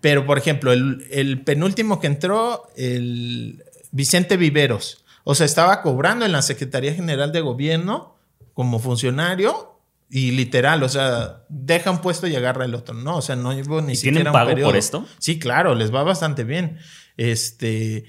Pero, 0.00 0.26
por 0.26 0.38
ejemplo, 0.38 0.72
el, 0.72 1.42
penúltimo 1.44 2.00
que 2.00 2.08
entró, 2.08 2.68
el 2.76 3.64
Vicente 3.90 4.36
Viveros, 4.36 5.04
o 5.24 5.34
sea, 5.34 5.46
estaba 5.46 5.82
cobrando 5.82 6.24
en 6.24 6.32
la 6.32 6.42
Secretaría 6.42 6.94
General 6.94 7.32
de 7.32 7.40
Gobierno 7.40 8.16
como 8.54 8.78
funcionario 8.80 9.80
y 10.10 10.32
literal, 10.32 10.82
o 10.82 10.88
sea, 10.88 11.42
deja 11.48 11.90
un 11.90 12.00
puesto 12.00 12.26
y 12.26 12.34
agarra 12.34 12.64
el 12.64 12.74
otro, 12.74 12.94
¿no? 12.94 13.16
O 13.16 13.22
sea, 13.22 13.36
no 13.36 13.52
llevo 13.52 13.80
ni 13.82 13.94
siquiera 13.94 14.16
¿Tienen 14.16 14.32
pago 14.32 14.56
por 14.62 14.76
esto? 14.76 15.06
Sí, 15.18 15.38
claro, 15.38 15.74
les 15.74 15.94
va 15.94 16.02
bastante 16.02 16.44
bien. 16.44 16.78
Este, 17.16 18.04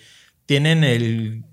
tienen 0.45 0.83
el 0.83 1.43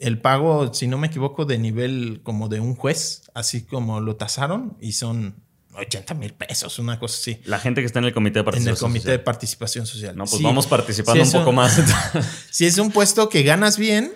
el 0.00 0.18
pago, 0.20 0.72
si 0.72 0.86
no 0.86 0.98
me 0.98 1.08
equivoco, 1.08 1.44
de 1.44 1.58
nivel 1.58 2.20
como 2.22 2.48
de 2.48 2.58
un 2.58 2.74
juez, 2.74 3.22
así 3.34 3.62
como 3.62 4.00
lo 4.00 4.16
tasaron, 4.16 4.76
y 4.80 4.92
son 4.92 5.36
80 5.74 6.14
mil 6.14 6.32
pesos, 6.32 6.78
una 6.78 6.98
cosa 6.98 7.16
así. 7.20 7.40
La 7.44 7.58
gente 7.58 7.82
que 7.82 7.86
está 7.86 7.98
en 7.98 8.06
el 8.06 8.14
comité 8.14 8.40
de 8.40 8.44
participación 8.44 8.76
social. 8.76 8.90
En 8.90 8.96
el 8.96 8.98
comité 8.98 9.10
de 9.10 9.18
participación 9.18 9.86
social. 9.86 10.16
No, 10.16 10.24
pues 10.24 10.42
vamos 10.42 10.66
participando 10.66 11.22
un 11.22 11.32
poco 11.32 11.52
más. 11.52 11.80
si 12.50 12.66
es 12.66 12.78
un 12.78 12.90
puesto 12.90 13.28
que 13.28 13.42
ganas 13.42 13.78
bien 13.78 14.12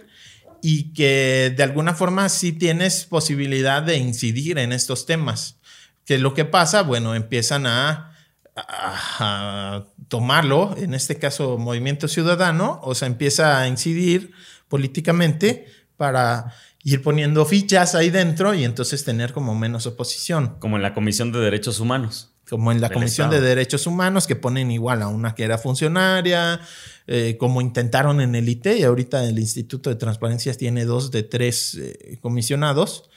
y 0.62 0.94
que 0.94 1.53
de 1.55 1.62
alguna 1.62 1.94
forma 1.94 2.29
sí 2.31 2.53
tienes 2.53 3.05
posibilidad 3.05 3.83
de 3.83 3.99
incidir 3.99 4.59
en 4.59 4.73
estos 4.73 5.05
temas. 5.05 5.59
Que 6.07 6.18
lo 6.18 6.35
que 6.35 6.44
pasa, 6.44 6.83
bueno, 6.83 7.14
empiezan 7.14 7.66
a, 7.66 8.16
a 8.57 9.85
tomarlo, 10.09 10.75
en 10.77 10.94
este 10.94 11.18
caso 11.18 11.59
Movimiento 11.59 12.09
Ciudadano, 12.09 12.81
o 12.83 12.94
sea, 12.94 13.07
empieza 13.07 13.61
a 13.61 13.68
incidir 13.68 14.33
políticamente 14.68 15.66
para 15.96 16.52
ir 16.83 17.02
poniendo 17.02 17.44
fichas 17.46 17.94
ahí 17.94 18.11
dentro 18.11 18.54
y 18.54 18.64
entonces 18.64 19.04
tener 19.04 19.33
como 19.33 19.54
menos 19.54 19.87
oposición. 19.87 20.57
Como 20.59 20.76
en 20.76 20.83
la 20.83 20.94
Comisión 20.94 21.33
de 21.33 21.40
Derechos 21.40 21.80
Humanos. 21.80 22.30
Como 22.48 22.70
en 22.72 22.80
la 22.83 22.90
Comisión 22.90 23.30
de 23.30 23.40
Derechos 23.40 23.87
Humanos, 23.87 24.26
que 24.26 24.37
ponen 24.37 24.70
igual 24.70 25.00
a 25.00 25.09
una 25.09 25.35
que 25.35 25.44
era 25.44 25.57
funcionaria, 25.57 26.61
eh, 27.07 27.37
como 27.38 27.62
intentaron 27.62 28.20
en 28.20 28.35
el 28.35 28.46
IT, 28.48 28.66
y 28.66 28.83
ahorita 28.83 29.24
el 29.24 29.38
Instituto 29.38 29.88
de 29.88 29.96
Transparencias 29.96 30.59
tiene 30.59 30.85
dos 30.85 31.11
de 31.11 31.22
tres 31.22 31.74
eh, 31.76 32.18
comisionados, 32.20 33.09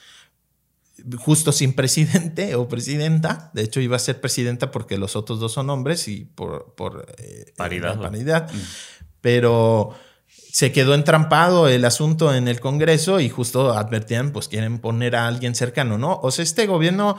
justo 1.18 1.52
sin 1.52 1.74
presidente 1.74 2.54
o 2.54 2.68
presidenta. 2.68 3.50
De 3.52 3.62
hecho, 3.62 3.80
iba 3.80 3.96
a 3.96 4.00
ser 4.00 4.18
presidenta 4.18 4.70
porque 4.70 4.96
los 4.96 5.14
otros 5.14 5.40
dos 5.40 5.52
son 5.52 5.68
hombres 5.68 6.08
y 6.08 6.24
por, 6.24 6.74
por 6.74 7.06
eh, 7.18 7.52
paridad. 7.54 8.00
paridad. 8.00 8.50
Mm. 8.50 8.58
pero 9.20 9.94
se 10.58 10.72
quedó 10.72 10.94
entrampado 10.94 11.68
el 11.68 11.84
asunto 11.84 12.34
en 12.34 12.48
el 12.48 12.58
Congreso 12.58 13.20
y 13.20 13.28
justo 13.28 13.74
advertían, 13.74 14.32
pues 14.32 14.48
quieren 14.48 14.80
poner 14.80 15.14
a 15.14 15.28
alguien 15.28 15.54
cercano, 15.54 15.98
¿no? 15.98 16.18
O 16.20 16.32
sea, 16.32 16.42
este 16.42 16.66
gobierno 16.66 17.16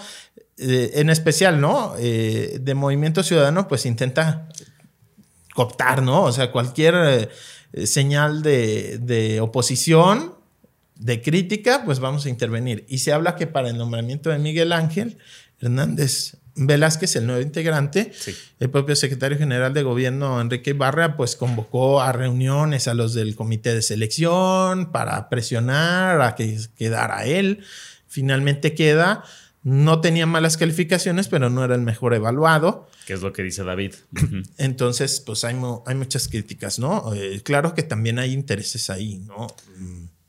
eh, 0.58 0.92
en 0.96 1.10
especial, 1.10 1.62
¿no? 1.62 1.94
Eh, 1.98 2.58
de 2.60 2.76
Movimiento 2.76 3.24
Ciudadano, 3.24 3.70
pues 3.70 3.86
intenta 3.86 4.50
cooptar, 5.54 6.04
¿no? 6.04 6.24
O 6.24 6.34
sea, 6.34 6.52
cualquier 6.52 7.30
eh, 7.72 7.88
señal 7.88 8.42
de, 8.42 8.98
de, 8.98 9.40
oposición, 9.40 10.36
de 10.96 11.22
crítica, 11.22 11.84
pues 11.86 12.02
vamos 12.02 12.26
a 12.26 12.30
intervenir. 12.30 12.86
Y 12.90 12.98
se 12.98 13.14
habla 13.14 13.38
que 13.38 13.48
para 13.48 13.70
el 13.70 13.78
nombramiento 13.78 14.32
de 14.32 14.40
Miguel 14.40 14.74
Ángel 14.74 15.18
Hernández 15.62 16.36
Velázquez, 16.60 17.16
el 17.16 17.26
nuevo 17.26 17.42
integrante, 17.42 18.12
el 18.60 18.70
propio 18.70 18.96
secretario 18.96 19.38
general 19.38 19.74
de 19.74 19.84
gobierno, 19.84 20.42
Enrique 20.42 20.74
Barra, 20.74 21.16
pues 21.16 21.36
convocó 21.36 22.02
a 22.02 22.12
reuniones 22.12 22.88
a 22.88 22.94
los 22.94 23.14
del 23.14 23.36
comité 23.36 23.74
de 23.74 23.82
selección 23.82 24.92
para 24.92 25.30
presionar 25.30 26.22
a 26.22 26.36
que 26.36 26.60
quedara 26.78 27.26
él. 27.26 27.64
Finalmente 28.08 28.74
queda. 28.74 29.24
No 29.62 30.02
tenía 30.02 30.26
malas 30.26 30.58
calificaciones, 30.58 31.28
pero 31.28 31.50
no 31.50 31.64
era 31.64 31.76
el 31.76 31.82
mejor 31.82 32.14
evaluado. 32.14 32.88
Que 33.06 33.14
es 33.14 33.22
lo 33.22 33.34
que 33.34 33.44
dice 33.44 33.64
David. 33.64 33.96
Entonces, 34.58 35.20
pues 35.20 35.44
hay, 35.44 35.56
hay 35.86 35.96
muchas 35.96 36.28
críticas, 36.28 36.80
¿no? 36.80 37.14
Eh, 37.14 37.42
claro 37.44 37.74
que 37.74 37.84
también 37.84 38.20
hay 38.20 38.34
intereses 38.34 38.90
ahí, 38.90 39.18
¿no? 39.20 39.48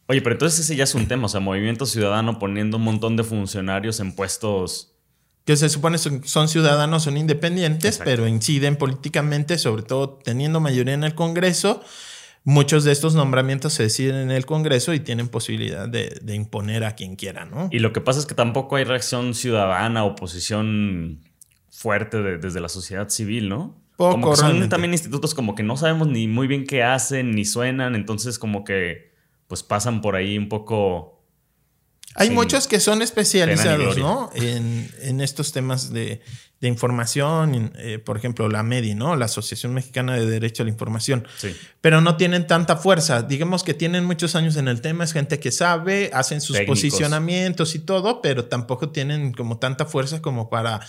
Oye, 0.07 0.23
pero 0.23 0.35
entonces 0.35 0.59
ese 0.61 0.75
ya 0.75 0.83
es 0.83 0.97
un 0.97 1.07
tema, 1.07 1.27
o 1.27 1.29
sea, 1.29 1.39
Movimiento 1.39 1.87
Ciudadano 1.87 2.41
poniendo 2.41 2.79
un 2.79 2.83
montón 2.83 3.17
de 3.17 3.23
funcionarios 3.23 4.01
en 4.01 4.13
puestos 4.13 4.97
que 5.45 5.57
se 5.57 5.69
supone 5.69 5.99
son, 5.99 6.23
son 6.25 6.49
ciudadanos, 6.49 7.05
son 7.05 7.17
independientes, 7.17 8.01
pero 8.05 8.27
inciden 8.27 8.77
políticamente, 8.77 9.59
sobre 9.59 9.83
todo 9.83 10.21
teniendo 10.23 10.61
mayoría 10.61 10.95
en 10.95 11.05
el 11.05 11.15
Congreso. 11.15 11.83
Muchos 12.45 12.85
de 12.85 12.93
estos 12.93 13.15
nombramientos 13.15 13.75
se 13.75 13.83
deciden 13.83 14.17
en 14.17 14.31
el 14.31 14.47
Congreso 14.47 14.95
y 14.95 15.01
tienen 15.01 15.29
posibilidad 15.29 15.89
de, 15.89 16.35
imponer 16.35 16.85
a 16.85 16.95
quien 16.95 17.17
quiera, 17.17 17.45
¿no? 17.45 17.69
Y 17.71 17.81
lo 17.81 17.93
que 17.93 18.01
pasa 18.01 18.19
es 18.19 18.27
que 18.27 18.35
tampoco 18.35 18.77
hay 18.77 18.85
reacción 18.85 19.35
ciudadana, 19.35 20.05
oposición 20.05 21.21
fuerte 21.71 22.23
desde 22.39 22.61
la 22.61 22.69
sociedad 22.69 23.09
civil, 23.11 23.49
¿no? 23.49 23.79
Poco, 23.97 24.13
como 24.13 24.31
que 24.31 24.37
son 24.37 24.69
también 24.71 24.93
institutos 24.93 25.35
como 25.35 25.55
que 25.55 25.63
no 25.63 25.77
sabemos 25.77 26.09
ni 26.09 26.27
muy 26.27 26.47
bien 26.47 26.67
qué 26.67 26.83
hacen, 26.83 27.33
ni 27.33 27.45
suenan, 27.45 27.95
entonces 27.95 28.39
como 28.39 28.65
que 28.65 29.13
pues 29.47 29.63
pasan 29.63 30.01
por 30.01 30.17
ahí 30.17 30.39
un 30.39 30.49
poco 30.49 31.20
hay 32.15 32.31
muchos 32.31 32.67
que 32.67 32.81
son 32.81 33.03
especializados, 33.03 33.97
¿no? 33.97 34.31
En, 34.35 35.21
estos 35.21 35.53
temas 35.53 35.93
de, 35.93 36.21
información, 36.61 37.73
eh, 37.77 37.99
por 37.99 38.17
ejemplo, 38.17 38.49
la 38.49 38.63
MEDI, 38.63 38.95
¿no? 38.95 39.17
La 39.17 39.27
Asociación 39.27 39.73
Mexicana 39.75 40.15
de 40.15 40.27
Derecho 40.27 40.63
a 40.63 40.65
la 40.65 40.71
Información. 40.71 41.27
Sí. 41.39 41.55
Pero 41.81 42.01
no 42.01 42.17
tienen 42.17 42.47
tanta 42.47 42.77
fuerza. 42.77 43.23
Digamos 43.23 43.63
que 43.63 43.75
tienen 43.75 44.05
muchos 44.05 44.35
años 44.35 44.57
en 44.57 44.69
el 44.69 44.81
tema, 44.81 45.05
es 45.05 45.13
gente 45.13 45.39
que 45.39 45.53
sabe, 45.53 46.11
hacen 46.13 46.41
sus 46.41 46.59
posicionamientos 46.61 47.75
y 47.75 47.79
todo, 47.79 48.21
pero 48.23 48.47
tampoco 48.47 48.91
tienen 48.91 49.33
como 49.33 49.59
tanta 49.59 49.87
fuerza 49.87 50.21
como 50.21 50.51
para 50.51 50.81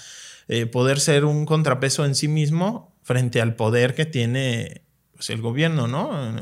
eh, 0.48 0.66
poder 0.66 1.00
ser 1.00 1.26
un 1.26 1.46
contrapeso 1.46 2.04
en 2.04 2.16
sí 2.16 2.28
mismo 2.28 2.94
frente 3.04 3.42
al 3.42 3.56
poder 3.56 3.94
que 3.94 4.06
tiene 4.06 4.82
pues, 5.14 5.30
el 5.30 5.42
gobierno, 5.42 5.88
¿no? 5.88 6.36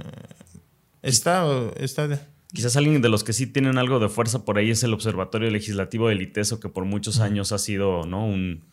Está, 1.02 1.46
está 1.78 2.08
Quizás 2.54 2.76
alguien 2.76 3.02
de 3.02 3.10
los 3.10 3.24
que 3.24 3.34
sí 3.34 3.46
tienen 3.46 3.78
algo 3.78 4.00
de 4.00 4.10
fuerza 4.10 4.44
por 4.44 4.58
ahí 4.58 4.72
es 4.72 4.84
el 4.84 4.94
Observatorio 4.94 5.52
Legislativo 5.52 6.10
del 6.10 6.22
ITESO, 6.22 6.60
que 6.60 6.70
por 6.70 6.86
muchos 6.86 7.20
años 7.20 7.52
ha 7.52 7.60
sido 7.60 8.06
¿no? 8.06 8.26
un 8.26 8.64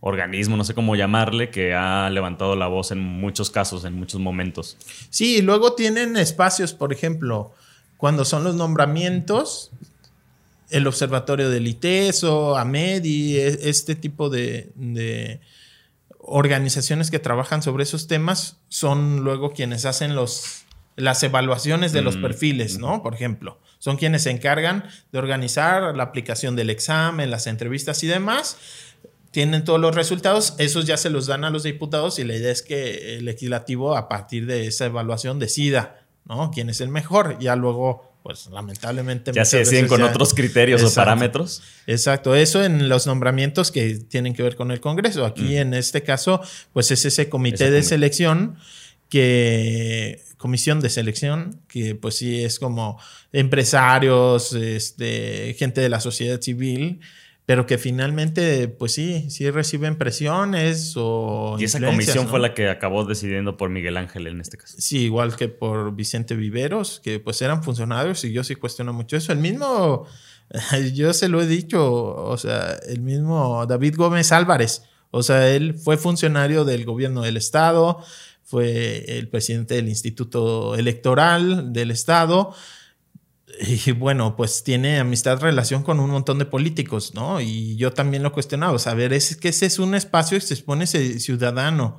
organismo, 0.00 0.56
no 0.56 0.64
sé 0.64 0.74
cómo 0.74 0.96
llamarle, 0.96 1.50
que 1.50 1.74
ha 1.74 2.08
levantado 2.08 2.56
la 2.56 2.68
voz 2.68 2.90
en 2.90 3.00
muchos 3.00 3.50
casos, 3.50 3.84
en 3.84 3.94
muchos 3.94 4.20
momentos. 4.20 4.78
Sí, 5.10 5.38
y 5.38 5.42
luego 5.42 5.74
tienen 5.74 6.16
espacios, 6.16 6.72
por 6.72 6.92
ejemplo, 6.92 7.52
cuando 7.98 8.24
son 8.24 8.44
los 8.44 8.54
nombramientos, 8.54 9.72
el 10.70 10.86
Observatorio 10.86 11.50
del 11.50 11.66
ITESO, 11.66 12.56
AMEDI, 12.56 13.36
e, 13.36 13.68
este 13.68 13.94
tipo 13.94 14.30
de, 14.30 14.70
de 14.76 15.40
organizaciones 16.18 17.10
que 17.10 17.18
trabajan 17.18 17.62
sobre 17.62 17.82
esos 17.82 18.06
temas 18.06 18.58
son 18.68 19.24
luego 19.24 19.52
quienes 19.52 19.84
hacen 19.84 20.14
los 20.14 20.64
las 20.98 21.22
evaluaciones 21.22 21.92
de 21.92 22.02
los 22.02 22.16
mm, 22.16 22.22
perfiles, 22.22 22.78
¿no? 22.78 23.02
Por 23.02 23.14
ejemplo, 23.14 23.58
son 23.78 23.96
quienes 23.96 24.22
se 24.22 24.30
encargan 24.30 24.84
de 25.12 25.18
organizar 25.18 25.96
la 25.96 26.02
aplicación 26.02 26.56
del 26.56 26.70
examen, 26.70 27.30
las 27.30 27.46
entrevistas 27.46 28.02
y 28.02 28.06
demás. 28.06 28.56
Tienen 29.30 29.64
todos 29.64 29.80
los 29.80 29.94
resultados, 29.94 30.54
esos 30.58 30.86
ya 30.86 30.96
se 30.96 31.10
los 31.10 31.26
dan 31.26 31.44
a 31.44 31.50
los 31.50 31.62
diputados 31.62 32.18
y 32.18 32.24
la 32.24 32.34
idea 32.34 32.50
es 32.50 32.62
que 32.62 33.16
el 33.16 33.26
legislativo 33.26 33.96
a 33.96 34.08
partir 34.08 34.46
de 34.46 34.66
esa 34.66 34.86
evaluación 34.86 35.38
decida, 35.38 36.06
¿no? 36.24 36.50
¿Quién 36.50 36.70
es 36.70 36.80
el 36.80 36.88
mejor? 36.88 37.38
Ya 37.38 37.54
luego 37.54 38.08
pues 38.22 38.48
lamentablemente. 38.48 39.32
Ya 39.32 39.44
se 39.44 39.58
deciden 39.58 39.86
con 39.86 40.02
otros 40.02 40.34
criterios 40.34 40.82
o 40.82 40.94
parámetros. 40.94 41.62
Exacto, 41.86 42.34
eso 42.34 42.62
en 42.62 42.88
los 42.88 43.06
nombramientos 43.06 43.70
que 43.70 43.94
tienen 43.94 44.34
que 44.34 44.42
ver 44.42 44.56
con 44.56 44.70
el 44.70 44.80
Congreso. 44.80 45.24
Aquí 45.24 45.54
mm. 45.54 45.58
en 45.58 45.74
este 45.74 46.02
caso, 46.02 46.42
pues 46.72 46.90
es 46.90 47.04
ese 47.04 47.28
comité 47.28 47.70
de 47.70 47.82
selección 47.82 48.58
que 49.08 50.22
comisión 50.38 50.80
de 50.80 50.88
selección, 50.88 51.60
que 51.68 51.94
pues 51.94 52.16
sí 52.16 52.42
es 52.42 52.58
como 52.58 52.98
empresarios, 53.32 54.54
este, 54.54 55.54
gente 55.58 55.80
de 55.82 55.88
la 55.90 56.00
sociedad 56.00 56.40
civil, 56.40 57.00
pero 57.44 57.66
que 57.66 57.78
finalmente, 57.78 58.68
pues 58.68 58.92
sí, 58.92 59.28
sí 59.30 59.50
reciben 59.50 59.96
presiones 59.96 60.94
o... 60.96 61.56
Y 61.58 61.64
esa 61.64 61.80
comisión 61.80 62.28
fue 62.28 62.40
la 62.40 62.54
que 62.54 62.68
acabó 62.68 63.04
decidiendo 63.04 63.56
por 63.56 63.70
Miguel 63.70 63.96
Ángel 63.96 64.26
en 64.26 64.40
este 64.40 64.58
caso. 64.58 64.76
Sí, 64.78 64.98
igual 64.98 65.34
que 65.34 65.48
por 65.48 65.94
Vicente 65.94 66.36
Viveros, 66.36 67.00
que 67.00 67.20
pues 67.20 67.40
eran 67.42 67.62
funcionarios 67.62 68.22
y 68.24 68.32
yo 68.32 68.44
sí 68.44 68.54
cuestiono 68.54 68.92
mucho 68.92 69.16
eso. 69.16 69.32
El 69.32 69.38
mismo, 69.38 70.06
yo 70.94 71.12
se 71.14 71.28
lo 71.28 71.40
he 71.40 71.46
dicho, 71.46 71.82
o 71.90 72.36
sea, 72.36 72.78
el 72.86 73.00
mismo 73.00 73.66
David 73.66 73.96
Gómez 73.96 74.30
Álvarez, 74.30 74.82
o 75.10 75.22
sea, 75.22 75.48
él 75.48 75.74
fue 75.74 75.96
funcionario 75.96 76.66
del 76.66 76.84
gobierno 76.84 77.22
del 77.22 77.38
estado, 77.38 78.04
fue 78.48 79.18
el 79.18 79.28
presidente 79.28 79.74
del 79.74 79.88
Instituto 79.88 80.74
Electoral 80.74 81.70
del 81.72 81.90
Estado. 81.90 82.54
Y 83.60 83.90
bueno, 83.92 84.36
pues 84.36 84.62
tiene 84.62 85.00
amistad, 85.00 85.40
relación 85.40 85.82
con 85.82 86.00
un 86.00 86.10
montón 86.10 86.38
de 86.38 86.44
políticos, 86.44 87.12
¿no? 87.14 87.40
Y 87.40 87.76
yo 87.76 87.92
también 87.92 88.22
lo 88.22 88.28
he 88.28 88.32
cuestionado. 88.32 88.78
Saber, 88.78 89.12
es 89.12 89.36
que 89.36 89.48
ese 89.48 89.66
es 89.66 89.78
un 89.78 89.94
espacio 89.94 90.38
que 90.38 90.46
se 90.46 90.54
expone 90.54 90.84
ese 90.84 91.18
ciudadano. 91.18 91.98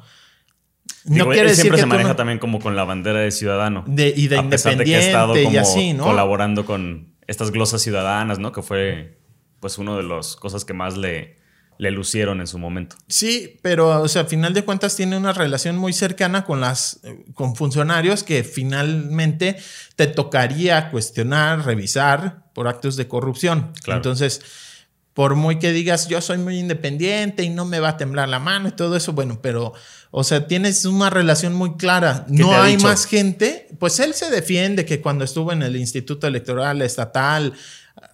No 1.06 1.26
quiere 1.28 1.50
decir 1.50 1.64
siempre 1.64 1.82
se 1.82 1.86
maneja 1.86 2.16
también 2.16 2.40
como 2.40 2.60
con 2.60 2.76
la 2.76 2.84
bandera 2.84 3.20
de 3.20 3.32
ciudadano. 3.32 3.84
De, 3.88 4.14
y 4.16 4.28
de 4.28 4.38
a 4.38 4.50
pesar 4.50 4.78
de 4.78 4.86
que 4.86 4.96
ha 4.96 5.00
estado 5.00 5.34
como 5.34 5.52
y 5.52 5.58
así, 5.58 5.94
¿no? 5.94 6.04
colaborando 6.04 6.66
con 6.66 7.16
estas 7.28 7.52
glosas 7.52 7.82
ciudadanas, 7.82 8.40
¿no? 8.40 8.52
Que 8.52 8.62
fue 8.62 9.20
pues 9.60 9.78
una 9.78 9.98
de 9.98 10.04
las 10.04 10.36
cosas 10.36 10.66
que 10.66 10.74
más 10.74 10.98
le, 10.98 11.39
le 11.80 11.92
lucieron 11.92 12.42
en 12.42 12.48
su 12.48 12.60
momento. 12.60 12.98
Sí, 13.08 13.58
pero 13.62 14.02
o 14.02 14.08
sea, 14.10 14.24
al 14.24 14.28
final 14.28 14.54
de 14.54 14.66
cuentas 14.66 14.98
tiene 14.98 15.16
una 15.16 15.32
relación 15.32 15.78
muy 15.78 15.94
cercana 15.94 16.44
con 16.44 16.60
las 16.60 17.00
con 17.34 17.56
funcionarios 17.56 18.24
que 18.24 18.44
finalmente 18.44 19.56
te 19.96 20.06
tocaría 20.08 20.92
cuestionar, 20.92 21.66
revisar 21.66 22.44
por 22.54 22.68
actos 22.68 22.98
de 22.98 23.08
corrupción. 23.08 23.72
Entonces, 23.88 24.42
por 25.14 25.36
muy 25.36 25.58
que 25.58 25.72
digas 25.72 26.10
yo 26.10 26.20
soy 26.20 26.38
muy 26.38 26.60
independiente 26.60 27.44
y 27.44 27.50
no 27.50 27.64
me 27.64 27.80
va 27.80 27.90
a 27.90 27.98
temblar 27.98 28.28
la 28.28 28.40
mano 28.40 28.68
y 28.68 28.72
todo 28.74 28.98
eso, 28.98 29.14
bueno, 29.14 29.40
pero 29.42 29.74
o 30.12 30.26
sea, 30.26 30.48
tienes 30.48 30.84
una 30.84 31.10
relación 31.10 31.54
muy 31.54 31.78
clara. 31.78 32.26
No 32.28 32.52
hay 32.62 32.78
más 32.78 33.06
gente. 33.06 33.70
Pues 33.80 34.02
él 34.02 34.14
se 34.16 34.30
defiende 34.30 34.84
que 34.84 35.00
cuando 35.00 35.24
estuvo 35.24 35.54
en 35.54 35.62
el 35.62 35.78
Instituto 35.78 36.28
Electoral 36.28 36.82
Estatal 36.82 37.54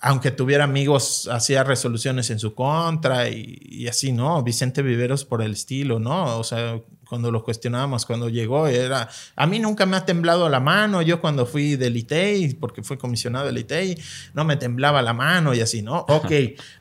aunque 0.05 0.29
tuviera 0.29 0.65
amigos, 0.65 1.27
hacía 1.31 1.63
resoluciones 1.63 2.29
en 2.29 2.37
su 2.37 2.53
contra 2.53 3.27
y, 3.27 3.87
así, 3.89 4.11
¿no? 4.11 4.43
Vicente 4.43 4.83
Viveros 4.83 5.25
por 5.25 5.41
el 5.41 5.53
estilo, 5.53 5.97
¿no? 5.97 6.37
O 6.37 6.43
sea, 6.43 6.79
cuando 7.07 7.31
lo 7.31 7.43
cuestionábamos, 7.43 8.05
cuando 8.05 8.29
llegó, 8.29 8.67
era, 8.67 9.09
a 9.35 9.47
mí 9.47 9.59
nunca 9.59 9.85
me 9.85 9.97
ha 9.97 10.05
temblado 10.05 10.49
la 10.49 10.59
mano, 10.59 11.01
yo 11.01 11.21
cuando 11.21 11.45
fui 11.45 11.75
del 11.75 11.97
ITEI, 11.97 12.55
porque 12.55 12.83
fui 12.83 12.97
comisionado 12.97 13.45
del 13.45 13.57
ITEI, 13.57 13.97
no 14.33 14.43
me 14.45 14.57
temblaba 14.57 15.01
la 15.01 15.13
mano 15.13 15.53
y 15.53 15.61
así, 15.61 15.81
¿no? 15.81 16.05
Ok, 16.09 16.31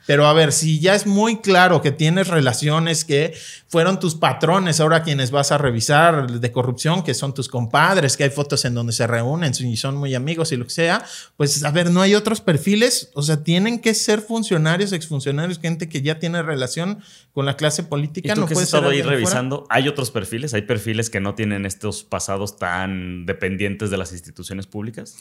pero 0.06 0.26
a 0.26 0.32
ver, 0.32 0.52
si 0.52 0.80
ya 0.80 0.94
es 0.94 1.06
muy 1.06 1.38
claro 1.38 1.80
que 1.80 1.92
tienes 1.92 2.28
relaciones 2.28 3.04
que 3.04 3.34
fueron 3.68 3.98
tus 3.98 4.14
patrones, 4.14 4.80
ahora 4.80 5.02
quienes 5.02 5.30
vas 5.30 5.50
a 5.50 5.58
revisar 5.58 6.30
de 6.30 6.52
corrupción, 6.52 7.02
que 7.02 7.14
son 7.14 7.34
tus 7.34 7.48
compadres, 7.48 8.16
que 8.16 8.24
hay 8.24 8.30
fotos 8.30 8.64
en 8.64 8.74
donde 8.74 8.92
se 8.92 9.06
reúnen 9.06 9.52
y 9.58 9.76
son 9.76 9.96
muy 9.96 10.14
amigos 10.14 10.52
y 10.52 10.56
lo 10.56 10.64
que 10.64 10.70
sea, 10.70 11.04
pues 11.36 11.64
a 11.64 11.70
ver, 11.70 11.90
no 11.90 12.00
hay 12.00 12.14
otros 12.14 12.40
perfiles, 12.40 13.10
o 13.14 13.22
sea, 13.22 13.42
tienen 13.42 13.80
que 13.80 13.94
ser 13.94 14.20
funcionarios, 14.20 14.92
exfuncionarios, 14.92 15.58
gente 15.58 15.88
que 15.88 16.02
ya 16.02 16.18
tiene 16.18 16.42
relación 16.42 17.00
con 17.32 17.46
la 17.46 17.56
clase 17.56 17.82
política. 17.82 18.32
¿Y 18.32 18.34
tú 18.34 18.42
no 18.42 18.46
que 18.46 18.54
has 18.54 18.62
estado 18.62 18.90
ahí 18.90 19.02
revisando, 19.02 19.66
¿hay 19.68 19.88
otros 19.88 20.10
perfiles? 20.14 20.54
¿Hay 20.54 20.62
perfiles 20.62 21.10
que 21.10 21.20
no 21.20 21.34
tienen 21.34 21.66
estos 21.66 22.04
pasados 22.04 22.56
tan 22.56 23.26
dependientes 23.26 23.90
de 23.90 23.98
las 23.98 24.12
instituciones 24.12 24.66
públicas? 24.66 25.16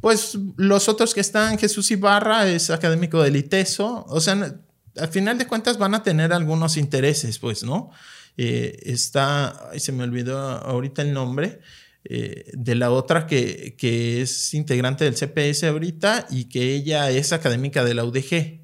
Pues 0.00 0.38
los 0.56 0.88
otros 0.88 1.14
que 1.14 1.20
están, 1.20 1.58
Jesús 1.58 1.90
Ibarra 1.90 2.46
es 2.48 2.70
académico 2.70 3.20
del 3.20 3.34
ITESO, 3.34 4.04
o 4.06 4.20
sea, 4.20 4.54
al 4.96 5.08
final 5.08 5.38
de 5.38 5.48
cuentas 5.48 5.78
van 5.78 5.94
a 5.96 6.04
tener 6.04 6.32
algunos 6.32 6.76
intereses, 6.76 7.40
pues, 7.40 7.64
¿no? 7.64 7.90
Eh, 8.36 8.78
está, 8.84 9.70
se 9.76 9.90
me 9.90 10.04
olvidó 10.04 10.38
ahorita 10.38 11.02
el 11.02 11.12
nombre, 11.12 11.60
eh, 12.04 12.50
de 12.52 12.74
la 12.74 12.90
otra 12.90 13.26
que, 13.26 13.74
que, 13.78 14.20
es 14.20 14.54
integrante 14.54 15.04
del 15.04 15.14
CPS 15.14 15.64
ahorita 15.64 16.26
y 16.30 16.44
que 16.44 16.74
ella 16.74 17.10
es 17.10 17.32
académica 17.32 17.82
de 17.82 17.94
la 17.94 18.04
UDG. 18.04 18.60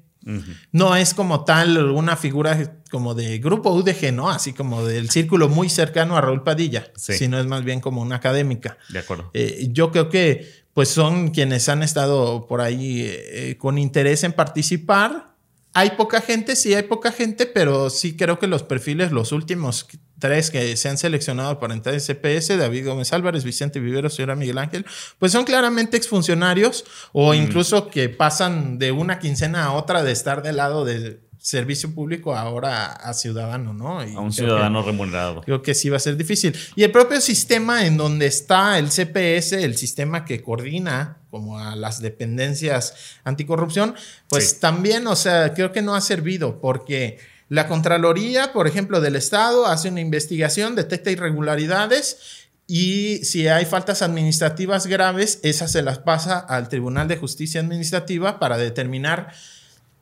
No 0.71 0.95
es 0.95 1.15
como 1.15 1.45
tal 1.45 1.77
una 1.89 2.15
figura 2.15 2.80
como 2.91 3.15
de 3.15 3.39
grupo 3.39 3.71
UDG, 3.71 4.13
¿no? 4.13 4.29
Así 4.29 4.53
como 4.53 4.83
del 4.85 5.09
círculo 5.09 5.49
muy 5.49 5.69
cercano 5.69 6.17
a 6.17 6.21
Raúl 6.21 6.43
Padilla, 6.43 6.91
sino 6.95 7.39
es 7.39 7.47
más 7.47 7.63
bien 7.63 7.79
como 7.79 8.01
una 8.01 8.17
académica. 8.17 8.77
De 8.89 8.99
acuerdo. 8.99 9.31
Eh, 9.33 9.69
yo 9.71 9.91
creo 9.91 10.09
que 10.09 10.61
pues 10.73 10.89
son 10.89 11.29
quienes 11.29 11.67
han 11.69 11.83
estado 11.83 12.47
por 12.47 12.61
ahí 12.61 13.03
eh, 13.05 13.55
con 13.57 13.77
interés 13.77 14.23
en 14.23 14.33
participar. 14.33 15.31
Hay 15.73 15.91
poca 15.91 16.19
gente, 16.21 16.55
sí 16.57 16.73
hay 16.73 16.83
poca 16.83 17.13
gente, 17.13 17.45
pero 17.45 17.89
sí 17.89 18.17
creo 18.17 18.37
que 18.39 18.47
los 18.47 18.63
perfiles, 18.63 19.11
los 19.11 19.31
últimos 19.31 19.87
tres 20.19 20.51
que 20.51 20.75
se 20.75 20.89
han 20.89 20.97
seleccionado 20.97 21.59
para 21.59 21.73
entrar 21.73 21.95
en 21.95 22.01
CPS, 22.01 22.57
David 22.57 22.87
Gómez 22.87 23.13
Álvarez, 23.13 23.45
Vicente 23.45 23.79
Vivero, 23.79 24.09
señora 24.09 24.35
Miguel 24.35 24.57
Ángel, 24.57 24.85
pues 25.17 25.31
son 25.31 25.45
claramente 25.45 25.95
exfuncionarios 25.95 26.83
o 27.13 27.31
mm. 27.31 27.35
incluso 27.35 27.87
que 27.89 28.09
pasan 28.09 28.79
de 28.79 28.91
una 28.91 29.19
quincena 29.19 29.63
a 29.63 29.71
otra 29.71 30.03
de 30.03 30.11
estar 30.11 30.43
del 30.43 30.57
lado 30.57 30.83
del 30.83 31.21
servicio 31.41 31.93
público 31.95 32.35
ahora 32.35 32.91
a 32.91 33.15
ciudadano, 33.15 33.73
¿no? 33.73 33.99
a 33.99 34.19
un 34.19 34.31
ciudadano 34.31 34.83
remunerado. 34.83 35.41
Creo 35.41 35.63
que 35.63 35.73
sí 35.73 35.89
va 35.89 35.97
a 35.97 35.99
ser 35.99 36.15
difícil. 36.15 36.55
Y 36.75 36.83
el 36.83 36.91
propio 36.91 37.19
sistema 37.19 37.87
en 37.87 37.97
donde 37.97 38.27
está 38.27 38.77
el 38.77 38.89
CPS, 38.89 39.53
el 39.53 39.75
sistema 39.75 40.23
que 40.23 40.43
coordina 40.43 41.17
como 41.31 41.57
a 41.57 41.75
las 41.75 41.99
dependencias 41.99 43.17
anticorrupción, 43.23 43.95
pues 44.29 44.59
también, 44.59 45.07
o 45.07 45.15
sea, 45.15 45.55
creo 45.55 45.71
que 45.71 45.81
no 45.81 45.95
ha 45.95 46.01
servido 46.01 46.61
porque 46.61 47.17
la 47.49 47.67
Contraloría, 47.67 48.53
por 48.53 48.67
ejemplo, 48.67 49.01
del 49.01 49.15
Estado 49.15 49.65
hace 49.65 49.89
una 49.89 49.99
investigación, 49.99 50.75
detecta 50.75 51.09
irregularidades 51.09 52.49
y 52.67 53.25
si 53.25 53.47
hay 53.47 53.65
faltas 53.65 54.03
administrativas 54.03 54.85
graves, 54.85 55.39
esas 55.41 55.71
se 55.71 55.81
las 55.81 55.97
pasa 55.97 56.37
al 56.37 56.69
Tribunal 56.69 57.07
de 57.07 57.17
Justicia 57.17 57.61
Administrativa 57.61 58.39
para 58.39 58.57
determinar 58.57 59.33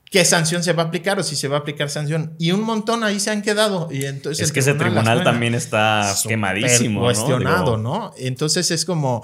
qué 0.09 0.25
sanción 0.25 0.63
se 0.63 0.73
va 0.73 0.83
a 0.83 0.85
aplicar 0.87 1.19
o 1.19 1.23
si 1.23 1.35
se 1.35 1.47
va 1.47 1.57
a 1.57 1.59
aplicar 1.59 1.89
sanción. 1.89 2.35
Y 2.39 2.51
un 2.51 2.61
montón 2.61 3.03
ahí 3.03 3.19
se 3.19 3.31
han 3.31 3.41
quedado. 3.41 3.89
Y 3.91 4.05
entonces 4.05 4.47
es 4.47 4.51
que 4.51 4.59
ese 4.59 4.73
tribunal 4.73 5.23
también 5.23 5.55
está 5.55 6.15
quemadísimo. 6.27 7.01
Cuestionado, 7.01 7.77
¿no? 7.77 8.11
Entonces 8.17 8.71
es 8.71 8.85
como 8.85 9.23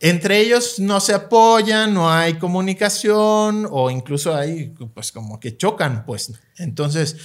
entre 0.00 0.38
ellos 0.38 0.78
no 0.80 1.00
se 1.00 1.14
apoyan, 1.14 1.94
no 1.94 2.12
hay 2.12 2.34
comunicación 2.34 3.66
o 3.70 3.90
incluso 3.90 4.34
hay, 4.34 4.74
pues 4.92 5.12
como 5.12 5.40
que 5.40 5.56
chocan, 5.56 6.04
pues. 6.04 6.32
Entonces, 6.58 7.16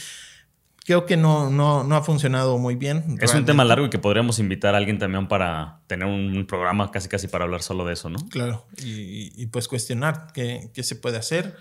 creo 0.86 1.06
que 1.06 1.18
no, 1.18 1.50
no, 1.50 1.84
no 1.84 1.96
ha 1.96 2.02
funcionado 2.02 2.58
muy 2.58 2.76
bien. 2.76 3.18
Es 3.22 3.34
un 3.34 3.46
tema 3.46 3.66
largo 3.66 3.88
y 3.88 3.90
que 3.90 4.00
podríamos 4.00 4.40
invitar 4.40 4.76
a 4.76 4.78
alguien 4.78 4.98
también 4.98 5.28
para 5.28 5.82
tener 5.88 6.08
un 6.08 6.46
programa 6.48 6.90
casi 6.90 7.10
casi 7.10 7.28
para 7.28 7.44
hablar 7.44 7.64
solo 7.64 7.86
de 7.86 7.94
eso, 7.94 8.10
¿no? 8.10 8.20
Claro, 8.30 8.66
y, 8.78 9.46
pues 9.48 9.68
cuestionar 9.68 10.28
qué, 10.34 10.72
se 10.82 10.96
puede 10.96 11.18
hacer. 11.18 11.58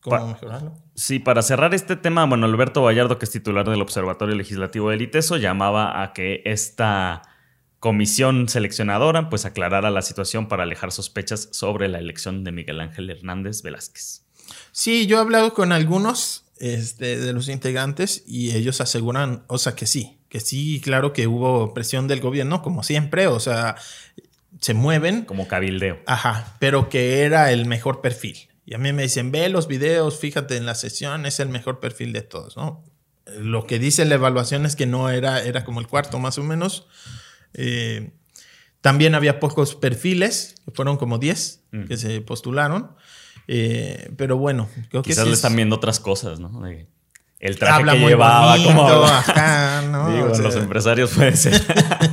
¿Cómo 0.00 0.28
mejorarlo? 0.28 0.74
Sí, 0.94 1.18
para 1.18 1.42
cerrar 1.42 1.74
este 1.74 1.96
tema, 1.96 2.24
bueno, 2.24 2.46
Alberto 2.46 2.82
Vallardo, 2.82 3.18
que 3.18 3.24
es 3.24 3.30
titular 3.30 3.68
del 3.68 3.82
Observatorio 3.82 4.34
Legislativo 4.34 4.90
del 4.90 5.02
ITESO, 5.02 5.36
llamaba 5.36 6.02
a 6.02 6.12
que 6.12 6.42
esta 6.44 7.22
comisión 7.80 8.48
seleccionadora 8.48 9.30
pues 9.30 9.44
aclarara 9.44 9.90
la 9.90 10.02
situación 10.02 10.48
para 10.48 10.64
alejar 10.64 10.90
sospechas 10.92 11.48
sobre 11.52 11.88
la 11.88 11.98
elección 11.98 12.44
de 12.44 12.52
Miguel 12.52 12.80
Ángel 12.80 13.10
Hernández 13.10 13.62
Velázquez. 13.62 14.24
Sí, 14.72 15.06
yo 15.06 15.18
he 15.18 15.20
hablado 15.20 15.54
con 15.54 15.72
algunos 15.72 16.44
este, 16.58 17.18
de 17.18 17.32
los 17.32 17.48
integrantes 17.48 18.24
y 18.26 18.56
ellos 18.56 18.80
aseguran, 18.80 19.44
o 19.46 19.58
sea, 19.58 19.74
que 19.74 19.86
sí, 19.86 20.18
que 20.28 20.40
sí, 20.40 20.80
claro 20.82 21.12
que 21.12 21.26
hubo 21.26 21.72
presión 21.74 22.08
del 22.08 22.20
gobierno, 22.20 22.62
como 22.62 22.82
siempre, 22.82 23.26
o 23.26 23.40
sea, 23.40 23.76
se 24.60 24.74
mueven. 24.74 25.24
Como 25.24 25.46
cabildeo. 25.46 26.00
Ajá, 26.06 26.56
pero 26.58 26.88
que 26.88 27.22
era 27.22 27.52
el 27.52 27.66
mejor 27.66 28.00
perfil. 28.00 28.47
Y 28.68 28.74
a 28.74 28.78
mí 28.78 28.92
me 28.92 29.04
dicen, 29.04 29.32
ve 29.32 29.48
los 29.48 29.66
videos, 29.66 30.18
fíjate 30.18 30.58
en 30.58 30.66
la 30.66 30.74
sesión, 30.74 31.24
es 31.24 31.40
el 31.40 31.48
mejor 31.48 31.80
perfil 31.80 32.12
de 32.12 32.20
todos, 32.20 32.54
¿no? 32.58 32.84
Lo 33.38 33.66
que 33.66 33.78
dice 33.78 34.04
la 34.04 34.16
evaluación 34.16 34.66
es 34.66 34.76
que 34.76 34.84
no 34.84 35.08
era, 35.08 35.42
era 35.42 35.64
como 35.64 35.80
el 35.80 35.86
cuarto 35.86 36.18
más 36.18 36.36
o 36.36 36.42
menos. 36.42 36.86
Eh, 37.54 38.10
también 38.82 39.14
había 39.14 39.40
pocos 39.40 39.74
perfiles, 39.74 40.54
que 40.66 40.70
fueron 40.72 40.98
como 40.98 41.16
10 41.16 41.62
mm. 41.72 41.84
que 41.84 41.96
se 41.96 42.20
postularon. 42.20 42.90
Eh, 43.46 44.12
pero 44.18 44.36
bueno, 44.36 44.68
creo 44.90 45.02
que 45.02 45.12
Quizás 45.12 45.26
le 45.26 45.32
están 45.32 45.56
viendo 45.56 45.76
otras 45.76 45.98
cosas, 45.98 46.38
¿no? 46.38 46.62
el 47.40 47.58
traje 47.58 47.84
que 47.84 47.98
llevaba, 48.00 48.62
como 48.62 48.86
Digo, 50.12 50.28
los 50.42 50.56
empresarios 50.56 51.12
puede 51.12 51.34
ser. 51.38 51.58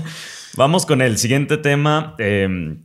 Vamos 0.56 0.86
con 0.86 1.02
el 1.02 1.18
siguiente 1.18 1.58
tema. 1.58 2.16
Em, 2.18 2.82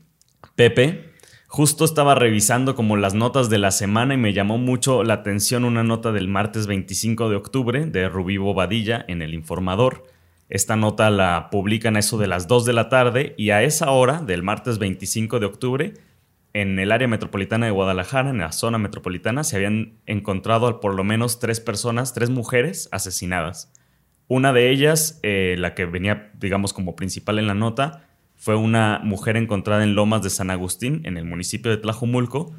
Pepe, 0.56 1.09
justo 1.50 1.84
estaba 1.84 2.14
revisando 2.14 2.74
como 2.74 2.96
las 2.96 3.12
notas 3.12 3.50
de 3.50 3.58
la 3.58 3.70
semana 3.70 4.14
y 4.14 4.16
me 4.16 4.32
llamó 4.32 4.56
mucho 4.56 5.04
la 5.04 5.14
atención 5.14 5.66
una 5.66 5.84
nota 5.84 6.12
del 6.12 6.28
martes 6.28 6.66
25 6.66 7.28
de 7.28 7.36
octubre 7.36 7.84
de 7.84 8.08
Rubí 8.08 8.38
Bobadilla 8.38 9.04
en 9.06 9.20
El 9.20 9.34
Informador 9.34 10.04
esta 10.50 10.74
nota 10.74 11.10
la 11.10 11.48
publican 11.50 11.94
a 11.94 12.00
eso 12.00 12.18
de 12.18 12.26
las 12.26 12.48
2 12.48 12.64
de 12.64 12.72
la 12.72 12.88
tarde 12.88 13.34
y 13.38 13.50
a 13.50 13.62
esa 13.62 13.92
hora 13.92 14.20
del 14.20 14.42
martes 14.42 14.78
25 14.78 15.38
de 15.38 15.46
octubre, 15.46 15.94
en 16.52 16.76
el 16.80 16.90
área 16.90 17.06
metropolitana 17.06 17.66
de 17.66 17.72
Guadalajara, 17.72 18.30
en 18.30 18.38
la 18.38 18.50
zona 18.50 18.76
metropolitana, 18.76 19.44
se 19.44 19.54
habían 19.54 20.00
encontrado 20.06 20.80
por 20.80 20.96
lo 20.96 21.04
menos 21.04 21.38
tres 21.38 21.60
personas, 21.60 22.14
tres 22.14 22.30
mujeres 22.30 22.88
asesinadas. 22.90 23.72
Una 24.26 24.52
de 24.52 24.70
ellas, 24.70 25.20
eh, 25.22 25.54
la 25.56 25.74
que 25.76 25.86
venía, 25.86 26.32
digamos, 26.34 26.72
como 26.72 26.96
principal 26.96 27.38
en 27.38 27.46
la 27.46 27.54
nota, 27.54 28.09
fue 28.40 28.56
una 28.56 29.02
mujer 29.04 29.36
encontrada 29.36 29.84
en 29.84 29.94
Lomas 29.94 30.22
de 30.22 30.30
San 30.30 30.48
Agustín, 30.48 31.02
en 31.04 31.18
el 31.18 31.26
municipio 31.26 31.70
de 31.70 31.76
Tlajumulco, 31.76 32.54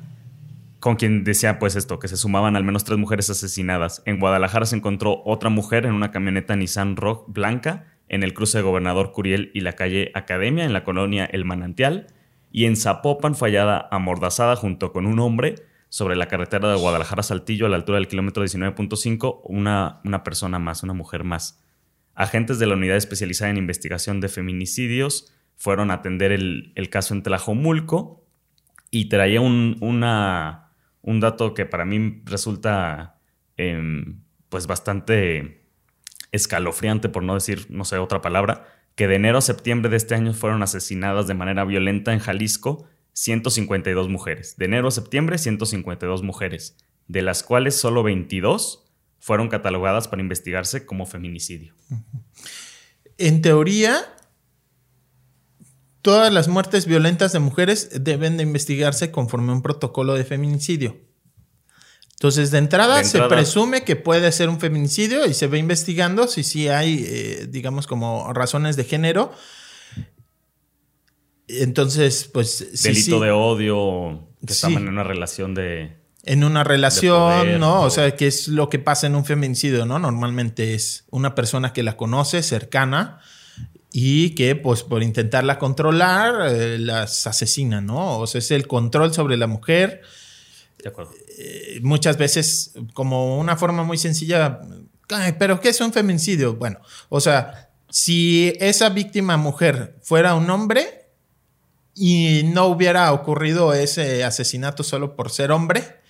con 0.79 0.95
quien 0.95 1.23
decía 1.23 1.57
pues 1.57 1.75
esto, 1.75 1.97
que 1.97 2.07
se 2.07 2.17
sumaban 2.17 2.55
al 2.55 2.63
menos 2.63 2.83
tres 2.83 2.99
mujeres 2.99 3.31
asesinadas. 3.31 4.03
En 4.05 4.19
Guadalajara 4.19 4.67
se 4.67 4.75
encontró 4.75 5.23
otra 5.25 5.49
mujer 5.49 5.87
en 5.87 5.93
una 5.93 6.11
camioneta 6.11 6.55
Nissan 6.55 6.97
Rock 6.97 7.33
blanca 7.33 7.87
en 8.09 8.21
el 8.21 8.35
cruce 8.35 8.59
de 8.59 8.63
Gobernador 8.63 9.11
Curiel 9.11 9.49
y 9.55 9.61
la 9.61 9.73
calle 9.73 10.11
Academia 10.13 10.65
en 10.65 10.73
la 10.73 10.83
colonia 10.83 11.25
El 11.25 11.45
Manantial. 11.45 12.05
Y 12.51 12.65
en 12.65 12.75
Zapopan 12.75 13.33
fue 13.33 13.49
hallada 13.49 13.87
amordazada 13.89 14.55
junto 14.55 14.91
con 14.91 15.07
un 15.07 15.17
hombre 15.17 15.55
sobre 15.89 16.15
la 16.15 16.27
carretera 16.27 16.69
de 16.69 16.79
Guadalajara 16.79 17.23
Saltillo 17.23 17.65
a 17.65 17.69
la 17.69 17.77
altura 17.77 17.97
del 17.97 18.07
kilómetro 18.07 18.45
19.5 18.45 19.41
una, 19.45 19.99
una 20.05 20.23
persona 20.23 20.59
más, 20.59 20.83
una 20.83 20.93
mujer 20.93 21.23
más. 21.23 21.59
Agentes 22.13 22.59
de 22.59 22.67
la 22.67 22.75
unidad 22.75 22.97
especializada 22.97 23.49
en 23.49 23.57
investigación 23.57 24.21
de 24.21 24.29
feminicidios 24.29 25.33
fueron 25.61 25.91
a 25.91 25.95
atender 25.95 26.31
el, 26.31 26.89
caso 26.89 27.13
en 27.13 27.21
Tlajomulco 27.21 28.25
y 28.89 29.09
traía 29.09 29.41
una, 29.41 30.71
un 31.03 31.19
dato 31.19 31.53
que 31.53 31.67
para 31.67 31.85
mí 31.85 32.23
resulta 32.25 33.19
em, 33.57 34.23
pues 34.49 34.65
bastante 34.65 35.67
escalofriante, 36.31 37.09
por 37.09 37.21
no 37.21 37.35
decir, 37.35 37.67
no 37.69 37.85
sé, 37.85 37.99
otra 37.99 38.23
palabra, 38.23 38.65
que 38.95 39.07
de 39.07 39.17
enero 39.17 39.37
a 39.37 39.41
septiembre 39.41 39.91
de 39.91 39.97
este 39.97 40.15
año 40.15 40.33
fueron 40.33 40.63
asesinadas 40.63 41.27
de 41.27 41.35
manera 41.35 41.63
violenta 41.63 42.11
en 42.11 42.17
Jalisco 42.17 42.87
152 43.13 44.09
mujeres. 44.09 44.55
De 44.57 44.65
enero 44.65 44.87
a 44.87 44.91
septiembre, 44.91 45.37
152 45.37 46.23
mujeres, 46.23 46.75
de 47.07 47.21
las 47.21 47.43
cuales 47.43 47.75
solo 47.75 48.01
22 48.01 48.91
fueron 49.19 49.47
catalogadas 49.47 50.07
para 50.07 50.23
investigarse 50.23 50.87
como 50.87 51.05
feminicidio. 51.05 51.75
En 53.19 53.43
teoría, 53.43 54.15
Todas 56.01 56.33
las 56.33 56.47
muertes 56.47 56.85
violentas 56.85 57.31
de 57.31 57.39
mujeres 57.39 57.89
deben 58.03 58.37
de 58.37 58.43
investigarse 58.43 59.11
conforme 59.11 59.51
a 59.51 59.55
un 59.55 59.61
protocolo 59.61 60.15
de 60.15 60.23
feminicidio. 60.23 60.97
Entonces, 62.13 62.51
de 62.51 62.59
entrada, 62.59 63.03
se 63.03 63.19
presume 63.23 63.83
que 63.83 63.95
puede 63.95 64.31
ser 64.31 64.49
un 64.49 64.59
feminicidio 64.59 65.25
y 65.25 65.33
se 65.33 65.47
va 65.47 65.57
investigando 65.57 66.27
si 66.27 66.43
sí 66.43 66.67
hay, 66.67 67.03
eh, 67.07 67.47
digamos, 67.49 67.87
como 67.87 68.31
razones 68.31 68.75
de 68.75 68.83
género. 68.83 69.31
Entonces, 71.47 72.29
pues... 72.31 72.83
Delito 72.83 73.19
de 73.19 73.31
odio, 73.31 74.27
que 74.45 74.53
estaban 74.53 74.83
en 74.83 74.89
una 74.89 75.03
relación 75.03 75.55
de... 75.55 75.97
En 76.23 76.43
una 76.43 76.63
relación, 76.63 77.59
¿no? 77.59 77.81
O 77.81 77.89
sea, 77.89 78.15
¿qué 78.15 78.27
es 78.27 78.47
lo 78.47 78.69
que 78.69 78.77
pasa 78.77 79.07
en 79.07 79.15
un 79.15 79.25
feminicidio, 79.25 79.87
¿no? 79.87 79.97
Normalmente 79.97 80.75
es 80.75 81.05
una 81.09 81.33
persona 81.33 81.73
que 81.73 81.81
la 81.81 81.97
conoce, 81.97 82.43
cercana, 82.43 83.19
y 83.91 84.35
que 84.35 84.55
pues 84.55 84.83
por 84.83 85.03
intentarla 85.03 85.59
controlar 85.59 86.47
eh, 86.49 86.77
las 86.79 87.27
asesinan, 87.27 87.85
¿no? 87.85 88.19
O 88.19 88.27
sea, 88.27 88.39
es 88.39 88.51
el 88.51 88.67
control 88.67 89.13
sobre 89.13 89.37
la 89.37 89.47
mujer. 89.47 90.01
De 90.81 90.89
acuerdo. 90.89 91.11
Eh, 91.37 91.79
muchas 91.83 92.17
veces 92.17 92.73
como 92.93 93.37
una 93.37 93.57
forma 93.57 93.83
muy 93.83 93.97
sencilla, 93.97 94.61
pero 95.37 95.59
¿qué 95.59 95.69
es 95.69 95.81
un 95.81 95.91
feminicidio? 95.91 96.55
Bueno, 96.55 96.79
o 97.09 97.19
sea, 97.19 97.69
si 97.89 98.53
esa 98.59 98.89
víctima 98.89 99.35
mujer 99.37 99.97
fuera 100.01 100.35
un 100.35 100.49
hombre 100.49 101.09
y 101.93 102.43
no 102.45 102.67
hubiera 102.67 103.11
ocurrido 103.11 103.73
ese 103.73 104.23
asesinato 104.23 104.83
solo 104.83 105.15
por 105.15 105.29
ser 105.29 105.51
hombre, 105.51 106.01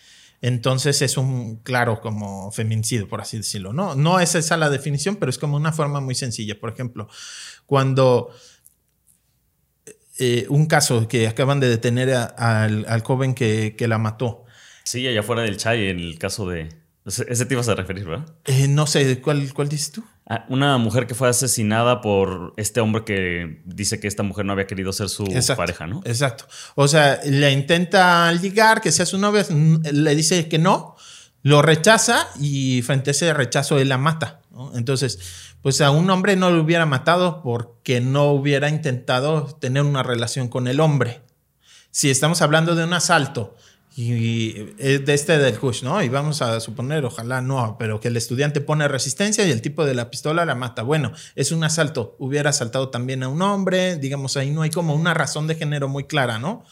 entonces 0.41 1.01
es 1.03 1.17
un 1.17 1.57
claro 1.57 2.01
como 2.01 2.51
feminicidio, 2.51 3.07
por 3.07 3.21
así 3.21 3.37
decirlo. 3.37 3.73
No, 3.73 3.95
no 3.95 4.19
es 4.19 4.33
esa 4.35 4.57
la 4.57 4.69
definición, 4.69 5.15
pero 5.15 5.29
es 5.29 5.37
como 5.37 5.55
una 5.55 5.71
forma 5.71 6.01
muy 6.01 6.15
sencilla. 6.15 6.59
Por 6.59 6.71
ejemplo, 6.71 7.07
cuando 7.67 8.31
eh, 10.17 10.45
un 10.49 10.65
caso 10.65 11.07
que 11.07 11.27
acaban 11.27 11.59
de 11.59 11.69
detener 11.69 12.11
al, 12.13 13.01
joven 13.03 13.33
que, 13.33 13.75
la 13.87 13.97
mató. 13.97 14.45
Sí, 14.83 15.07
allá 15.07 15.23
fuera 15.23 15.43
del 15.43 15.57
Chay, 15.57 15.87
el 15.87 16.17
caso 16.19 16.49
de... 16.49 16.80
Ese 17.05 17.45
te 17.45 17.53
ibas 17.55 17.67
a 17.67 17.73
referir, 17.73 18.05
¿verdad? 18.05 18.27
Eh, 18.45 18.67
no 18.67 18.85
sé, 18.85 19.21
¿cuál, 19.21 19.51
¿cuál 19.53 19.69
dices 19.69 19.91
tú? 19.91 20.03
Ah, 20.27 20.45
una 20.49 20.77
mujer 20.77 21.07
que 21.07 21.15
fue 21.15 21.27
asesinada 21.29 21.99
por 21.99 22.53
este 22.57 22.79
hombre 22.79 23.03
que 23.03 23.61
dice 23.65 23.99
que 23.99 24.07
esta 24.07 24.21
mujer 24.21 24.45
no 24.45 24.53
había 24.53 24.67
querido 24.67 24.93
ser 24.93 25.09
su 25.09 25.25
pareja, 25.57 25.87
¿no? 25.87 26.01
Exacto. 26.05 26.45
O 26.75 26.87
sea, 26.87 27.19
le 27.25 27.51
intenta 27.51 28.31
ligar, 28.33 28.81
que 28.81 28.91
sea 28.91 29.07
su 29.07 29.17
novia, 29.17 29.43
le 29.49 30.15
dice 30.15 30.47
que 30.47 30.59
no, 30.59 30.95
lo 31.41 31.63
rechaza 31.63 32.27
y 32.39 32.83
frente 32.83 33.09
a 33.09 33.11
ese 33.11 33.33
rechazo 33.33 33.79
él 33.79 33.89
la 33.89 33.97
mata. 33.97 34.41
Entonces, 34.75 35.19
pues 35.61 35.81
a 35.81 35.89
un 35.91 36.09
hombre 36.09 36.35
no 36.35 36.51
lo 36.51 36.61
hubiera 36.61 36.85
matado 36.85 37.41
porque 37.41 37.99
no 37.99 38.31
hubiera 38.31 38.69
intentado 38.69 39.45
tener 39.59 39.83
una 39.83 40.03
relación 40.03 40.49
con 40.49 40.67
el 40.67 40.79
hombre. 40.79 41.21
Si 41.89 42.09
estamos 42.09 42.41
hablando 42.41 42.75
de 42.75 42.83
un 42.83 42.93
asalto 42.93 43.55
y, 43.95 44.53
de 44.53 45.13
este 45.13 45.37
del 45.37 45.57
Hush, 45.61 45.83
¿no? 45.83 46.01
Y 46.01 46.07
vamos 46.07 46.41
a 46.41 46.59
suponer, 46.61 47.03
ojalá 47.03 47.41
no, 47.41 47.75
pero 47.77 47.99
que 47.99 48.07
el 48.07 48.17
estudiante 48.17 48.61
pone 48.61 48.87
resistencia 48.87 49.45
y 49.45 49.51
el 49.51 49.61
tipo 49.61 49.85
de 49.85 49.93
la 49.93 50.09
pistola 50.09 50.45
la 50.45 50.55
mata. 50.55 50.83
Bueno, 50.83 51.11
es 51.35 51.51
un 51.51 51.63
asalto. 51.63 52.15
Hubiera 52.17 52.51
asaltado 52.51 52.89
también 52.89 53.23
a 53.23 53.27
un 53.27 53.41
hombre, 53.41 53.97
digamos, 53.97 54.37
ahí 54.37 54.51
no 54.51 54.61
hay 54.61 54.69
como 54.69 54.95
una 54.95 55.13
razón 55.13 55.47
de 55.47 55.55
género 55.55 55.89
muy 55.89 56.05
clara, 56.05 56.39
¿no? 56.39 56.63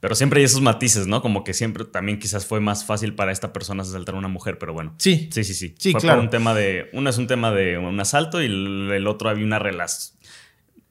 Pero 0.00 0.16
siempre 0.16 0.40
hay 0.40 0.46
esos 0.46 0.60
matices, 0.60 1.06
¿no? 1.06 1.22
Como 1.22 1.44
que 1.44 1.54
siempre 1.54 1.84
también 1.84 2.18
quizás 2.18 2.44
fue 2.44 2.58
más 2.58 2.84
fácil 2.84 3.14
para 3.14 3.30
esta 3.30 3.52
persona 3.52 3.84
asaltar 3.84 4.16
a 4.16 4.18
una 4.18 4.26
mujer, 4.26 4.58
pero 4.58 4.72
bueno. 4.72 4.96
Sí. 4.98 5.28
Sí, 5.32 5.44
sí, 5.44 5.54
sí. 5.54 5.76
sí 5.78 5.92
fue 5.92 6.00
claro. 6.00 6.20
un 6.20 6.28
tema 6.28 6.54
de. 6.54 6.90
Uno 6.92 7.08
es 7.08 7.18
un 7.18 7.28
tema 7.28 7.52
de 7.52 7.78
un 7.78 8.00
asalto 8.00 8.42
y 8.42 8.46
el 8.46 9.06
otro 9.06 9.28
había 9.30 9.44
una 9.44 9.60
relación 9.60 10.18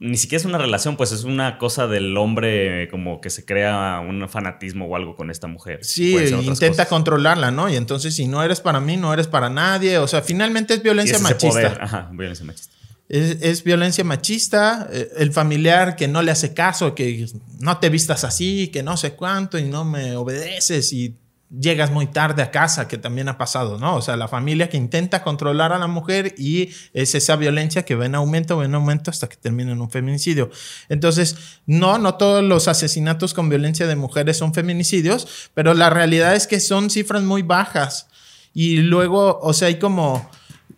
ni 0.01 0.17
siquiera 0.17 0.39
es 0.39 0.45
una 0.45 0.57
relación, 0.57 0.97
pues 0.97 1.11
es 1.11 1.25
una 1.25 1.59
cosa 1.59 1.85
del 1.85 2.17
hombre 2.17 2.89
como 2.89 3.21
que 3.21 3.29
se 3.29 3.45
crea 3.45 3.99
un 3.99 4.27
fanatismo 4.27 4.87
o 4.87 4.95
algo 4.95 5.15
con 5.15 5.29
esta 5.29 5.45
mujer. 5.45 5.85
Sí, 5.85 6.17
intenta 6.17 6.87
controlarla, 6.87 7.51
¿no? 7.51 7.69
Y 7.69 7.75
entonces 7.75 8.15
si 8.15 8.27
no 8.27 8.41
eres 8.41 8.61
para 8.61 8.79
mí, 8.79 8.97
no 8.97 9.13
eres 9.13 9.27
para 9.27 9.51
nadie. 9.51 9.99
O 9.99 10.07
sea, 10.07 10.23
finalmente 10.23 10.73
es 10.73 10.81
violencia 10.81 11.19
machista. 11.19 11.77
Ajá, 11.79 12.09
violencia 12.13 12.43
machista. 12.43 12.73
Es, 13.09 13.63
violencia 13.63 14.03
machista, 14.03 14.89
eh, 14.91 15.11
el 15.17 15.33
familiar 15.33 15.95
que 15.95 16.07
no 16.07 16.23
le 16.23 16.31
hace 16.31 16.55
caso, 16.55 16.95
que 16.95 17.27
no 17.59 17.77
te 17.77 17.89
vistas 17.89 18.23
así, 18.23 18.69
que 18.69 18.81
no 18.81 18.97
sé 18.97 19.13
cuánto 19.13 19.59
y 19.59 19.65
no 19.65 19.85
me 19.85 20.15
obedeces 20.15 20.93
y 20.93 21.15
llegas 21.59 21.91
muy 21.91 22.07
tarde 22.07 22.41
a 22.41 22.51
casa, 22.51 22.87
que 22.87 22.97
también 22.97 23.27
ha 23.27 23.37
pasado, 23.37 23.77
¿no? 23.77 23.95
O 23.95 24.01
sea, 24.01 24.15
la 24.15 24.27
familia 24.27 24.69
que 24.69 24.77
intenta 24.77 25.21
controlar 25.21 25.73
a 25.73 25.79
la 25.79 25.87
mujer 25.87 26.33
y 26.37 26.69
es 26.93 27.13
esa 27.13 27.35
violencia 27.35 27.83
que 27.83 27.95
va 27.95 28.05
en 28.05 28.15
aumento, 28.15 28.57
va 28.57 28.65
en 28.65 28.75
aumento 28.75 29.11
hasta 29.11 29.27
que 29.27 29.35
termina 29.35 29.73
en 29.73 29.81
un 29.81 29.89
feminicidio. 29.89 30.49
Entonces, 30.87 31.35
no, 31.65 31.97
no 31.97 32.15
todos 32.15 32.43
los 32.43 32.67
asesinatos 32.67 33.33
con 33.33 33.49
violencia 33.49 33.85
de 33.85 33.95
mujeres 33.95 34.37
son 34.37 34.53
feminicidios, 34.53 35.49
pero 35.53 35.73
la 35.73 35.89
realidad 35.89 36.35
es 36.35 36.47
que 36.47 36.59
son 36.59 36.89
cifras 36.89 37.23
muy 37.23 37.41
bajas. 37.41 38.07
Y 38.53 38.77
luego, 38.77 39.39
o 39.41 39.53
sea, 39.53 39.67
hay 39.67 39.79
como, 39.79 40.29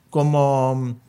como 0.09 0.99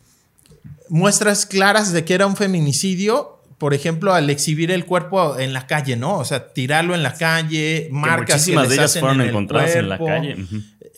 muestras 0.88 1.46
claras 1.46 1.92
de 1.92 2.05
que 2.05 2.14
era 2.14 2.27
un 2.27 2.37
feminicidio 2.37 3.34
por 3.64 3.72
ejemplo, 3.72 4.12
al 4.12 4.29
exhibir 4.29 4.70
el 4.70 4.85
cuerpo 4.85 5.38
en 5.38 5.55
la 5.55 5.66
calle, 5.66 5.96
¿no? 5.96 6.18
O 6.18 6.24
sea, 6.27 6.53
tirarlo 6.53 6.94
en 6.94 7.03
la 7.03 7.14
calle, 7.14 7.88
marcas 7.90 8.44
que, 8.44 8.55
de 8.55 8.74
ellas 8.74 8.98
fueron 9.00 9.22
encontradas 9.22 9.74
en 9.77 9.88
la 9.88 9.96
calle. 9.96 10.37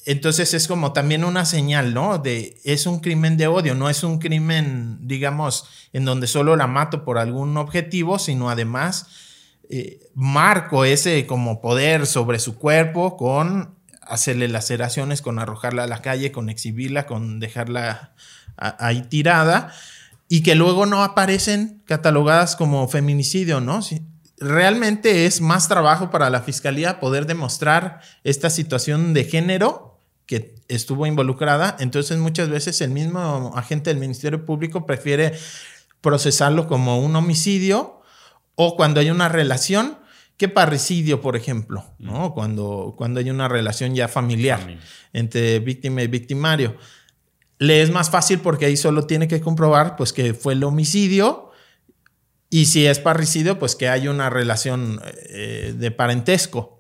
Entonces 0.05 0.52
es 0.52 0.66
como 0.66 0.92
también 0.92 1.22
una 1.22 1.44
señal, 1.44 1.94
¿no? 1.94 2.18
De 2.18 2.57
es 2.64 2.87
un 2.87 2.98
crimen 2.98 3.37
de 3.37 3.46
odio, 3.46 3.76
no 3.76 3.88
es 3.88 4.02
un 4.02 4.18
crimen, 4.18 4.98
digamos, 5.02 5.68
en 5.92 6.05
donde 6.05 6.26
solo 6.26 6.57
la 6.57 6.66
mato 6.66 7.05
por 7.05 7.18
algún 7.18 7.57
objetivo, 7.57 8.18
sino 8.18 8.50
además 8.50 9.07
eh, 9.70 10.00
marco 10.16 10.85
ese 10.85 11.24
como 11.24 11.61
poder 11.61 12.05
sobre 12.05 12.40
su 12.40 12.59
cuerpo 12.59 13.16
con 13.16 13.76
hacerle 14.00 14.48
laceraciones, 14.48 15.22
con 15.22 15.38
arrojarla 15.38 15.85
a 15.85 15.87
la 15.87 16.02
calle, 16.02 16.33
con 16.33 16.50
exhibirla, 16.50 17.07
con 17.07 17.38
dejarla 17.38 18.12
ahí 18.57 19.02
tirada 19.02 19.72
y 20.29 20.43
que 20.43 20.55
luego 20.55 20.87
no 20.87 21.03
aparecen 21.03 21.83
catalogadas 21.87 22.57
como 22.57 22.87
feminicidio, 22.89 23.61
¿no? 23.61 23.81
realmente 24.39 25.27
es 25.27 25.41
más 25.41 25.69
trabajo 25.69 26.11
para 26.11 26.31
la 26.31 26.43
fiscalía 26.43 27.01
poder 27.01 27.27
demostrar 27.27 28.01
esta 28.23 28.51
situación 28.51 29.15
de 29.15 29.25
género 29.25 29.99
que 30.27 30.57
estuvo 30.69 31.07
involucrada. 31.07 31.77
Entonces 31.79 32.19
muchas 32.19 32.49
veces 32.49 32.81
el 32.81 32.91
mismo 32.91 33.53
agente 33.57 33.91
del 33.91 34.01
Ministerio 34.01 34.45
Público 34.45 34.85
prefiere 34.85 35.33
procesarlo 36.01 36.67
como 36.67 37.01
un 37.01 37.17
homicidio 37.17 38.03
o 38.57 38.77
cuando 38.77 39.01
hay 39.01 39.11
una 39.11 39.29
relación 39.29 39.99
que 40.37 40.49
parricidio, 40.49 41.23
por 41.23 41.35
ejemplo, 41.35 41.85
¿no? 41.99 42.35
Cuando, 42.35 42.95
cuando 42.99 43.21
hay 43.21 43.31
una 43.31 43.49
relación 43.49 43.95
ya 43.95 44.07
familiar 44.07 44.79
entre 45.15 45.61
víctima 45.61 46.03
y 46.03 46.09
victimario 46.09 46.77
le 47.59 47.83
es 47.83 47.90
más 47.90 48.11
fácil 48.11 48.40
porque 48.40 48.66
ahí 48.66 48.77
solo 48.77 49.07
tiene 49.07 49.29
que 49.29 49.40
comprobar 49.40 49.97
pues 49.97 50.12
que 50.12 50.35
fue 50.35 50.53
el 50.53 50.64
homicidio 50.64 51.51
y 52.51 52.66
si 52.66 52.87
es 52.87 52.99
parricidio 52.99 53.59
pues 53.59 53.77
que 53.77 53.88
hay 53.88 54.09
una 54.09 54.31
relación 54.31 55.01
eh, 55.29 55.75
de 55.77 55.90
parentesco. 55.90 56.77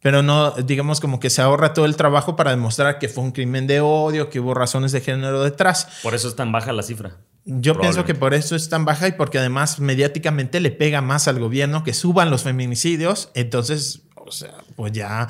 Pero 0.00 0.22
no, 0.22 0.50
digamos 0.50 1.00
como 1.00 1.18
que 1.18 1.30
se 1.30 1.40
ahorra 1.40 1.72
todo 1.72 1.86
el 1.86 1.96
trabajo 1.96 2.36
para 2.36 2.50
demostrar 2.50 2.98
que 2.98 3.08
fue 3.08 3.24
un 3.24 3.32
crimen 3.32 3.66
de 3.66 3.80
odio, 3.80 4.28
que 4.28 4.38
hubo 4.38 4.52
razones 4.52 4.92
de 4.92 5.00
género 5.00 5.42
detrás. 5.42 5.88
Por 6.02 6.14
eso 6.14 6.28
es 6.28 6.36
tan 6.36 6.52
baja 6.52 6.74
la 6.74 6.82
cifra. 6.82 7.16
Yo 7.46 7.78
pienso 7.78 8.04
que 8.04 8.14
por 8.14 8.34
eso 8.34 8.54
es 8.54 8.68
tan 8.68 8.84
baja 8.84 9.08
y 9.08 9.12
porque 9.12 9.38
además 9.38 9.80
mediáticamente 9.80 10.60
le 10.60 10.70
pega 10.70 11.00
más 11.00 11.26
al 11.26 11.38
gobierno 11.38 11.84
que 11.84 11.94
suban 11.94 12.30
los 12.30 12.42
feminicidios. 12.42 13.30
Entonces, 13.34 14.02
o 14.14 14.30
sea, 14.30 14.54
pues 14.76 14.92
ya 14.92 15.28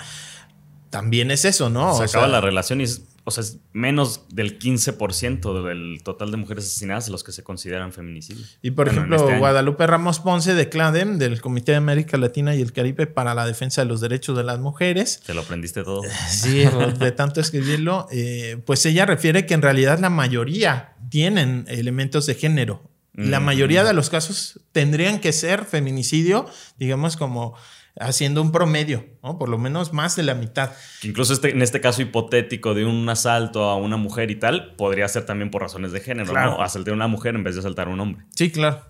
también 0.90 1.30
es 1.30 1.44
eso, 1.44 1.70
¿no? 1.70 1.96
Se 1.96 2.04
acaba 2.04 2.26
la 2.26 2.40
relación 2.40 2.80
y 2.80 2.84
es 2.84 3.02
o 3.26 3.30
sea, 3.30 3.42
es 3.42 3.58
menos 3.72 4.26
del 4.28 4.58
15% 4.58 5.64
del 5.64 6.02
total 6.02 6.30
de 6.30 6.36
mujeres 6.36 6.66
asesinadas 6.66 7.08
los 7.08 7.24
que 7.24 7.32
se 7.32 7.42
consideran 7.42 7.92
feminicidios. 7.92 8.58
Y 8.60 8.72
por 8.72 8.88
ejemplo, 8.88 9.16
este 9.16 9.38
Guadalupe 9.38 9.86
Ramos 9.86 10.20
Ponce 10.20 10.54
de 10.54 10.68
CLADEM, 10.68 11.16
del 11.16 11.40
Comité 11.40 11.72
de 11.72 11.78
América 11.78 12.18
Latina 12.18 12.54
y 12.54 12.60
el 12.60 12.72
Caribe 12.72 13.06
para 13.06 13.34
la 13.34 13.46
Defensa 13.46 13.80
de 13.82 13.88
los 13.88 14.02
Derechos 14.02 14.36
de 14.36 14.44
las 14.44 14.60
Mujeres. 14.60 15.22
Te 15.24 15.32
lo 15.32 15.40
aprendiste 15.40 15.82
todo. 15.82 16.02
Sí, 16.28 16.64
de 16.98 17.12
tanto 17.12 17.40
escribirlo. 17.40 18.06
Eh, 18.10 18.60
pues 18.66 18.84
ella 18.84 19.06
refiere 19.06 19.46
que 19.46 19.54
en 19.54 19.62
realidad 19.62 19.98
la 19.98 20.10
mayoría 20.10 20.94
tienen 21.08 21.64
elementos 21.68 22.26
de 22.26 22.34
género. 22.34 22.82
La 23.14 23.40
mm. 23.40 23.44
mayoría 23.44 23.84
de 23.84 23.94
los 23.94 24.10
casos 24.10 24.60
tendrían 24.72 25.20
que 25.20 25.32
ser 25.32 25.64
feminicidio, 25.64 26.46
digamos 26.78 27.16
como 27.16 27.54
haciendo 27.98 28.42
un 28.42 28.50
promedio, 28.50 29.06
¿no? 29.22 29.38
Por 29.38 29.48
lo 29.48 29.58
menos 29.58 29.92
más 29.92 30.16
de 30.16 30.24
la 30.24 30.34
mitad. 30.34 30.72
Incluso 31.02 31.32
este, 31.32 31.50
en 31.50 31.62
este 31.62 31.80
caso 31.80 32.02
hipotético 32.02 32.74
de 32.74 32.84
un 32.84 33.08
asalto 33.08 33.64
a 33.64 33.76
una 33.76 33.96
mujer 33.96 34.30
y 34.30 34.36
tal, 34.36 34.74
podría 34.76 35.06
ser 35.08 35.26
también 35.26 35.50
por 35.50 35.62
razones 35.62 35.92
de 35.92 36.00
género, 36.00 36.32
¿no? 36.32 36.60
Asaltar 36.60 36.92
a 36.92 36.96
una 36.96 37.06
mujer 37.06 37.34
en 37.34 37.44
vez 37.44 37.54
de 37.54 37.60
asaltar 37.60 37.88
a 37.88 37.90
un 37.90 38.00
hombre. 38.00 38.24
Sí, 38.34 38.50
claro. 38.50 38.82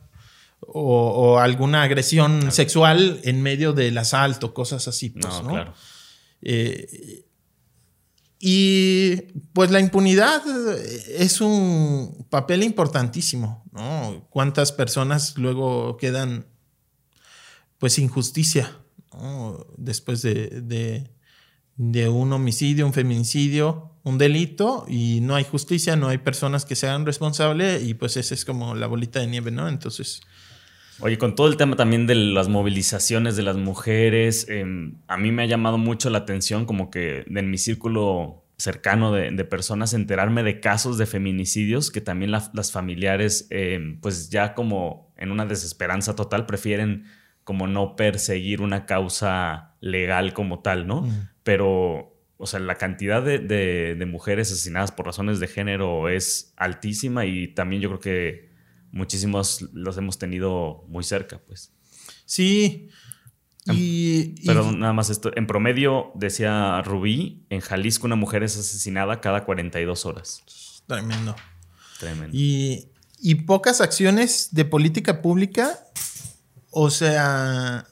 O, 0.60 1.38
alguna 1.38 1.82
agresión 1.82 2.50
sexual 2.50 3.20
en 3.24 3.42
medio 3.42 3.74
del 3.74 3.98
asalto, 3.98 4.54
cosas 4.54 4.88
así. 4.88 5.10
Pues, 5.10 5.24
no, 5.24 5.48
claro. 5.48 5.74
Eh, 6.40 7.24
y 8.38 9.16
pues 9.52 9.70
la 9.70 9.80
impunidad 9.80 10.42
es 11.08 11.40
un 11.40 12.26
papel 12.30 12.62
importantísimo, 12.62 13.64
¿no? 13.72 14.26
¿Cuántas 14.30 14.72
personas 14.72 15.36
luego 15.38 15.96
quedan 15.96 16.46
pues 17.78 17.94
sin 17.94 18.08
justicia? 18.08 18.83
Después 19.76 20.22
de, 20.22 21.10
un 21.76 22.32
homicidio, 22.32 22.86
un 22.86 22.92
feminicidio, 22.92 23.90
un 24.02 24.18
delito 24.18 24.84
y 24.88 25.20
no 25.22 25.34
hay 25.34 25.44
justicia, 25.44 25.96
no 25.96 26.08
hay 26.08 26.18
personas 26.18 26.64
que 26.64 26.76
sean 26.76 27.06
responsables 27.06 27.84
y 27.84 27.94
pues 27.94 28.16
esa 28.16 28.34
es 28.34 28.44
como 28.44 28.74
la 28.74 28.86
bolita 28.86 29.20
de 29.20 29.26
nieve, 29.26 29.50
¿no? 29.50 29.68
Entonces... 29.68 30.20
Oye, 31.00 31.18
con 31.18 31.34
todo 31.34 31.48
el 31.48 31.56
tema 31.56 31.74
también 31.74 32.06
de 32.06 32.14
las 32.14 32.48
movilizaciones 32.48 33.34
de 33.34 33.42
las 33.42 33.56
mujeres, 33.56 34.46
em, 34.48 34.98
a 35.08 35.16
mí 35.16 35.32
me 35.32 35.42
ha 35.42 35.46
llamado 35.46 35.76
mucho 35.76 36.08
la 36.08 36.18
atención 36.18 36.66
como 36.66 36.88
que 36.88 37.24
en 37.26 37.50
mi 37.50 37.58
círculo 37.58 38.44
cercano 38.56 39.12
de, 39.12 39.44
personas 39.44 39.92
enterarme 39.92 40.44
de 40.44 40.60
casos 40.60 40.96
de 40.96 41.06
feminicidios 41.06 41.90
que 41.90 42.00
también 42.00 42.30
las 42.30 42.70
familiares 42.70 43.48
em, 43.50 43.98
pues 44.00 44.30
ya 44.30 44.54
como 44.54 45.12
en 45.16 45.32
una 45.32 45.46
desesperanza 45.46 46.14
total 46.14 46.46
prefieren 46.46 47.04
como 47.44 47.66
no 47.66 47.94
perseguir 47.94 48.60
una 48.60 48.86
causa 48.86 49.76
legal 49.80 50.32
como 50.32 50.60
tal, 50.60 50.86
¿no? 50.86 51.06
Pero, 51.42 52.18
o 52.38 52.46
sea, 52.46 52.58
la 52.58 52.76
cantidad 52.76 53.22
de, 53.22 54.02
mujeres 54.10 54.50
asesinadas 54.50 54.92
por 54.92 55.06
razones 55.06 55.40
de 55.40 55.46
género 55.46 56.08
es 56.08 56.54
altísima 56.56 57.26
y 57.26 57.48
también 57.48 57.82
yo 57.82 57.90
creo 57.90 58.00
que 58.00 58.50
muchísimos 58.90 59.62
los 59.72 59.98
hemos 59.98 60.18
tenido 60.18 60.84
muy 60.88 61.04
cerca, 61.04 61.38
pues. 61.46 61.72
Sí. 62.24 62.88
Y, 63.66 64.44
Pero 64.46 64.72
nada 64.72 64.92
más 64.92 65.10
esto, 65.10 65.30
en 65.36 65.46
promedio, 65.46 66.12
decía 66.14 66.80
Rubí, 66.82 67.46
en 67.50 67.60
Jalisco 67.60 68.06
una 68.06 68.16
mujer 68.16 68.42
es 68.42 68.58
asesinada 68.58 69.20
cada 69.20 69.44
42 69.44 70.06
horas. 70.06 70.82
Tremendo. 70.86 71.36
Tremendo. 71.98 72.36
Y, 72.36 72.88
y 73.18 73.36
pocas 73.36 73.80
acciones 73.80 74.48
de 74.52 74.64
política 74.64 75.22
pública 75.22 75.83
o 76.74 76.90
sea, 76.90 77.86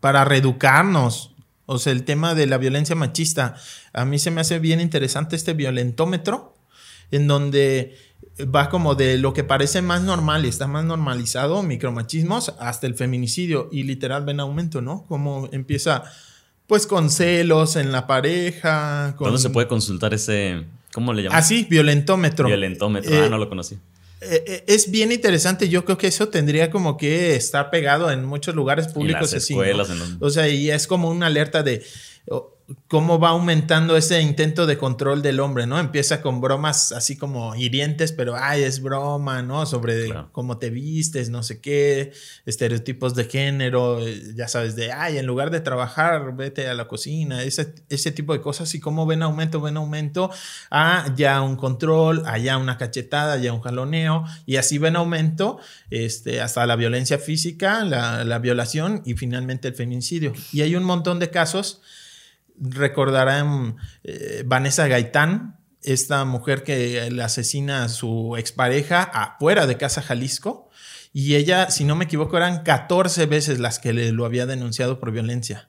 para 0.00 0.24
reeducarnos. 0.24 1.32
O 1.66 1.78
sea, 1.78 1.92
el 1.92 2.04
tema 2.04 2.34
de 2.34 2.46
la 2.46 2.56
violencia 2.56 2.94
machista. 2.94 3.56
A 3.92 4.04
mí 4.04 4.18
se 4.18 4.30
me 4.30 4.40
hace 4.40 4.58
bien 4.58 4.80
interesante 4.80 5.36
este 5.36 5.52
violentómetro, 5.52 6.54
en 7.10 7.26
donde 7.26 7.98
va 8.54 8.70
como 8.70 8.94
de 8.94 9.18
lo 9.18 9.34
que 9.34 9.44
parece 9.44 9.82
más 9.82 10.02
normal 10.02 10.46
y 10.46 10.48
está 10.48 10.66
más 10.68 10.84
normalizado, 10.84 11.62
micromachismos, 11.62 12.54
hasta 12.60 12.86
el 12.86 12.94
feminicidio. 12.94 13.68
Y 13.72 13.82
literal 13.82 14.24
ven 14.24 14.40
aumento, 14.40 14.80
¿no? 14.80 15.04
Como 15.06 15.48
empieza, 15.52 16.04
pues, 16.68 16.86
con 16.86 17.10
celos 17.10 17.74
en 17.74 17.90
la 17.90 18.06
pareja. 18.06 19.14
Con... 19.16 19.26
¿Dónde 19.26 19.42
se 19.42 19.50
puede 19.50 19.66
consultar 19.66 20.14
ese, 20.14 20.64
¿cómo 20.92 21.12
le 21.12 21.24
llaman? 21.24 21.38
Ah, 21.38 21.42
sí, 21.42 21.66
violentómetro. 21.68 22.46
Violentómetro, 22.46 23.24
ah, 23.24 23.28
no 23.28 23.36
lo 23.36 23.48
conocí. 23.48 23.78
Eh, 24.20 24.44
eh, 24.46 24.64
es 24.66 24.90
bien 24.90 25.12
interesante. 25.12 25.68
Yo 25.68 25.84
creo 25.84 25.98
que 25.98 26.08
eso 26.08 26.28
tendría 26.28 26.70
como 26.70 26.96
que 26.96 27.36
estar 27.36 27.70
pegado 27.70 28.10
en 28.10 28.24
muchos 28.24 28.54
lugares 28.54 28.88
públicos. 28.88 29.32
En 29.32 29.36
las 29.36 29.44
escuelas. 29.44 29.88
O 30.20 30.30
sea, 30.30 30.48
y 30.48 30.70
es 30.70 30.86
como 30.86 31.10
una 31.10 31.26
alerta 31.26 31.62
de 31.62 31.84
cómo 32.86 33.18
va 33.18 33.30
aumentando 33.30 33.96
ese 33.96 34.20
intento 34.20 34.66
de 34.66 34.76
control 34.76 35.22
del 35.22 35.40
hombre, 35.40 35.66
¿no? 35.66 35.78
Empieza 35.78 36.20
con 36.20 36.42
bromas 36.42 36.92
así 36.92 37.16
como 37.16 37.54
hirientes, 37.54 38.12
pero 38.12 38.36
ay, 38.36 38.62
es 38.62 38.82
broma, 38.82 39.42
¿no? 39.42 39.64
Sobre 39.64 40.12
cómo 40.32 40.58
te 40.58 40.68
vistes, 40.68 41.30
no 41.30 41.42
sé 41.42 41.62
qué, 41.62 42.12
estereotipos 42.44 43.14
de 43.14 43.24
género, 43.24 44.00
ya 44.34 44.48
sabes, 44.48 44.76
de 44.76 44.92
ay, 44.92 45.16
en 45.16 45.24
lugar 45.24 45.50
de 45.50 45.60
trabajar, 45.60 46.36
vete 46.36 46.68
a 46.68 46.74
la 46.74 46.88
cocina, 46.88 47.42
ese, 47.42 47.74
ese 47.88 48.12
tipo 48.12 48.34
de 48.34 48.42
cosas, 48.42 48.74
y 48.74 48.80
cómo 48.80 49.06
ven 49.06 49.22
aumento, 49.22 49.62
ven 49.62 49.78
aumento, 49.78 50.30
a 50.70 51.14
ya 51.16 51.40
un 51.40 51.56
control, 51.56 52.22
allá 52.26 52.58
una 52.58 52.76
cachetada, 52.76 53.38
ya 53.38 53.54
un 53.54 53.60
jaloneo, 53.60 54.24
y 54.44 54.56
así 54.56 54.76
ven 54.76 54.96
aumento 54.96 55.58
este, 55.88 56.42
hasta 56.42 56.66
la 56.66 56.76
violencia 56.76 57.18
física, 57.18 57.82
la, 57.84 58.24
la 58.24 58.38
violación 58.38 59.00
y 59.06 59.14
finalmente 59.14 59.68
el 59.68 59.74
feminicidio. 59.74 60.34
Y 60.52 60.60
hay 60.60 60.76
un 60.76 60.84
montón 60.84 61.18
de 61.18 61.30
casos 61.30 61.80
recordarán 62.60 63.76
eh, 64.04 64.42
Vanessa 64.46 64.86
Gaitán, 64.88 65.58
esta 65.82 66.24
mujer 66.24 66.64
que 66.64 67.10
le 67.10 67.22
asesina 67.22 67.84
a 67.84 67.88
su 67.88 68.36
expareja 68.36 69.02
afuera 69.02 69.66
de 69.66 69.76
Casa 69.76 70.02
Jalisco. 70.02 70.68
Y 71.12 71.36
ella, 71.36 71.70
si 71.70 71.84
no 71.84 71.96
me 71.96 72.04
equivoco, 72.04 72.36
eran 72.36 72.62
14 72.62 73.26
veces 73.26 73.58
las 73.58 73.78
que 73.78 73.92
le, 73.92 74.12
lo 74.12 74.24
había 74.26 74.46
denunciado 74.46 75.00
por 75.00 75.12
violencia. 75.12 75.68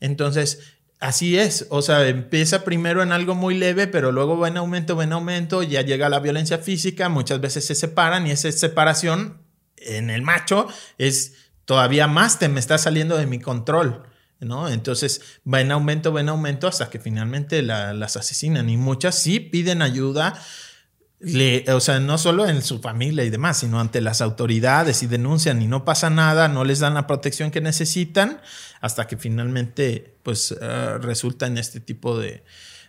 Entonces, 0.00 0.60
así 1.00 1.38
es. 1.38 1.66
O 1.70 1.82
sea, 1.82 2.06
empieza 2.06 2.64
primero 2.64 3.02
en 3.02 3.12
algo 3.12 3.34
muy 3.34 3.56
leve, 3.56 3.86
pero 3.86 4.12
luego 4.12 4.38
va 4.38 4.48
en 4.48 4.56
aumento, 4.56 4.96
va 4.96 5.04
en 5.04 5.12
aumento, 5.12 5.62
ya 5.62 5.82
llega 5.82 6.08
la 6.08 6.20
violencia 6.20 6.58
física, 6.58 7.08
muchas 7.08 7.40
veces 7.40 7.66
se 7.66 7.74
separan 7.74 8.26
y 8.26 8.32
esa 8.32 8.50
separación 8.52 9.42
en 9.76 10.10
el 10.10 10.22
macho 10.22 10.66
es 10.98 11.34
todavía 11.64 12.06
más 12.06 12.38
te 12.38 12.48
me 12.48 12.60
está 12.60 12.78
saliendo 12.78 13.16
de 13.16 13.26
mi 13.26 13.38
control. 13.38 14.06
¿No? 14.44 14.68
Entonces 14.68 15.20
va 15.50 15.60
en 15.60 15.72
aumento, 15.72 16.12
va 16.12 16.20
en 16.20 16.28
aumento 16.28 16.66
hasta 16.68 16.90
que 16.90 16.98
finalmente 16.98 17.62
las 17.62 18.16
asesinan 18.16 18.68
y 18.68 18.76
muchas 18.76 19.18
sí 19.18 19.40
piden 19.40 19.82
ayuda. 19.82 20.40
o 21.68 21.80
sea, 21.80 22.00
no 22.00 22.18
solo 22.18 22.46
en 22.46 22.62
su 22.62 22.80
familia 22.80 23.24
y 23.24 23.30
demás, 23.30 23.58
sino 23.58 23.80
ante 23.80 24.00
las 24.00 24.20
autoridades 24.20 25.02
y 25.02 25.06
denuncian 25.06 25.62
y 25.62 25.66
no 25.66 25.84
pasa 25.84 26.10
nada, 26.10 26.48
no 26.48 26.64
les 26.64 26.80
dan 26.80 26.94
la 26.94 27.06
protección 27.06 27.50
que 27.50 27.60
necesitan, 27.60 28.40
hasta 28.80 29.06
que 29.06 29.16
finalmente 29.16 30.18
pues 30.22 30.52
uh, 30.52 30.98
resulta 31.00 31.46
en 31.46 31.58
este 31.58 31.80
tipo 31.80 32.18
de, 32.18 32.44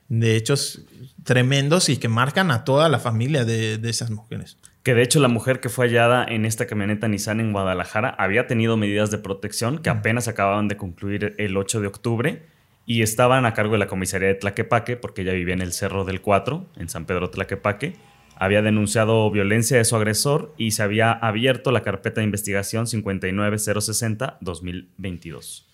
hechos 0.10 0.82
tremendos 1.24 1.90
y 1.90 1.98
que 1.98 2.10
marcan 2.10 2.52
a 2.52 2.64
toda 2.64 2.90
la 2.90 3.00
familia 3.00 3.46
de 3.46 3.80
esas 3.90 4.12
mujeres. 4.12 4.58
Que 4.86 4.94
de 4.94 5.02
hecho 5.02 5.20
la 5.20 5.28
mujer 5.28 5.60
que 5.62 5.70
fue 5.70 5.88
hallada 5.88 6.24
en 6.30 6.46
esta 6.46 6.68
camioneta 6.68 7.08
Nissan 7.08 7.40
en 7.40 7.54
Guadalajara 7.54 8.14
había 8.20 8.46
tenido 8.46 8.78
medidas 8.78 9.10
de 9.10 9.18
protección 9.18 9.80
que 9.80 9.90
apenas 9.90 10.28
acababan 10.28 10.68
de 10.68 10.78
concluir 10.78 11.34
el 11.40 11.58
8 11.58 11.82
de 11.82 11.88
octubre 11.88 12.46
y 12.86 13.02
estaban 13.02 13.48
a 13.48 13.56
cargo 13.56 13.74
de 13.74 13.80
la 13.80 13.88
comisaría 13.88 14.28
de 14.28 14.36
Tlaquepaque 14.36 14.96
porque 14.96 15.24
ella 15.24 15.34
vivía 15.34 15.56
en 15.56 15.62
el 15.62 15.74
Cerro 15.74 16.06
del 16.06 16.22
4, 16.22 16.68
en 16.76 16.88
San 16.88 17.06
Pedro 17.06 17.32
Tlaquepaque. 17.32 17.96
Había 18.36 18.62
denunciado 18.62 19.32
violencia 19.32 19.76
de 19.76 19.86
su 19.86 19.96
agresor 19.96 20.54
y 20.56 20.70
se 20.70 20.84
había 20.84 21.14
abierto 21.14 21.72
la 21.72 21.82
carpeta 21.82 22.22
de 22.22 22.26
investigación 22.26 22.86
59060-2022. 22.86 25.66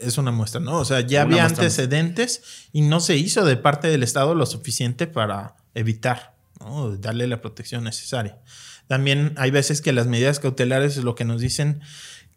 Es 0.00 0.18
una 0.18 0.32
muestra, 0.32 0.60
¿no? 0.60 0.78
O 0.78 0.84
sea, 0.84 1.02
ya 1.02 1.22
había 1.22 1.44
antecedentes 1.44 2.68
y 2.72 2.82
no 2.82 2.98
se 2.98 3.16
hizo 3.16 3.44
de 3.44 3.56
parte 3.56 3.86
del 3.86 4.02
Estado 4.02 4.34
lo 4.34 4.44
suficiente 4.44 5.06
para 5.06 5.54
evitar 5.76 6.35
darle 6.98 7.26
la 7.26 7.40
protección 7.40 7.84
necesaria. 7.84 8.38
También 8.86 9.34
hay 9.36 9.50
veces 9.50 9.80
que 9.80 9.92
las 9.92 10.06
medidas 10.06 10.40
cautelares 10.40 10.96
es 10.96 11.04
lo 11.04 11.14
que 11.14 11.24
nos 11.24 11.40
dicen 11.40 11.80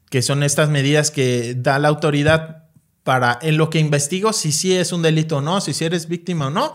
que 0.10 0.22
son 0.22 0.44
estas 0.44 0.70
medidas 0.70 1.12
que 1.12 1.56
da 1.56 1.80
la 1.80 1.88
autoridad 1.88 2.64
para 3.04 3.40
en 3.42 3.58
lo 3.58 3.70
que 3.70 3.80
investigo 3.80 4.34
si 4.34 4.52
sí 4.52 4.76
es 4.76 4.92
un 4.92 5.02
delito 5.02 5.38
o 5.38 5.42
no, 5.42 5.62
si 5.62 5.74
sí 5.74 5.86
eres 5.86 6.08
víctima 6.08 6.48
o 6.48 6.50
no. 6.50 6.74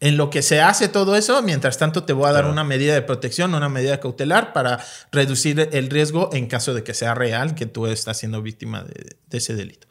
En 0.00 0.16
lo 0.16 0.30
que 0.30 0.42
se 0.42 0.60
hace 0.60 0.88
todo 0.88 1.16
eso, 1.16 1.42
mientras 1.42 1.76
tanto 1.76 2.04
te 2.04 2.12
voy 2.12 2.28
a 2.28 2.32
dar 2.32 2.46
una 2.46 2.62
medida 2.62 2.94
de 2.94 3.02
protección, 3.02 3.52
una 3.52 3.68
medida 3.68 3.98
cautelar 3.98 4.52
para 4.52 4.78
reducir 5.10 5.68
el 5.72 5.90
riesgo 5.90 6.30
en 6.32 6.46
caso 6.46 6.72
de 6.72 6.84
que 6.84 6.94
sea 6.94 7.16
real 7.16 7.56
que 7.56 7.66
tú 7.66 7.88
estás 7.88 8.18
siendo 8.18 8.40
víctima 8.40 8.84
de 8.84 9.38
ese 9.38 9.56
delito. 9.56 9.88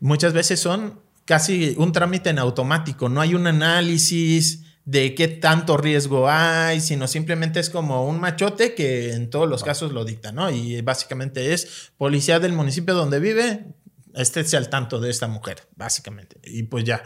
Muchas 0.00 0.32
veces 0.32 0.58
son 0.58 1.00
casi 1.26 1.74
un 1.76 1.92
trámite 1.92 2.30
en 2.30 2.38
automático, 2.38 3.10
no 3.10 3.20
hay 3.20 3.34
un 3.34 3.46
análisis, 3.46 4.64
de 4.84 5.14
qué 5.14 5.28
tanto 5.28 5.76
riesgo 5.76 6.28
hay, 6.28 6.80
sino 6.80 7.06
simplemente 7.06 7.60
es 7.60 7.70
como 7.70 8.06
un 8.06 8.20
machote 8.20 8.74
que 8.74 9.12
en 9.12 9.30
todos 9.30 9.48
los 9.48 9.62
casos 9.62 9.92
lo 9.92 10.04
dicta, 10.04 10.32
¿no? 10.32 10.50
Y 10.50 10.80
básicamente 10.80 11.52
es 11.52 11.92
policía 11.96 12.40
del 12.40 12.52
municipio 12.52 12.94
donde 12.94 13.20
vive, 13.20 13.66
estése 14.14 14.56
al 14.56 14.68
tanto 14.68 15.00
de 15.00 15.10
esta 15.10 15.28
mujer, 15.28 15.68
básicamente. 15.76 16.36
Y 16.42 16.64
pues 16.64 16.84
ya, 16.84 17.04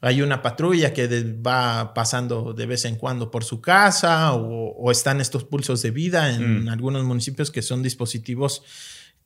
hay 0.00 0.22
una 0.22 0.42
patrulla 0.42 0.92
que 0.92 1.06
va 1.34 1.94
pasando 1.94 2.52
de 2.52 2.66
vez 2.66 2.84
en 2.84 2.96
cuando 2.96 3.30
por 3.30 3.44
su 3.44 3.60
casa 3.60 4.34
o, 4.34 4.90
están 4.90 5.20
estos 5.20 5.44
pulsos 5.44 5.82
de 5.82 5.92
vida 5.92 6.34
en 6.34 6.64
mm. 6.64 6.68
algunos 6.68 7.04
municipios 7.04 7.50
que 7.50 7.62
son 7.62 7.82
dispositivos 7.82 8.62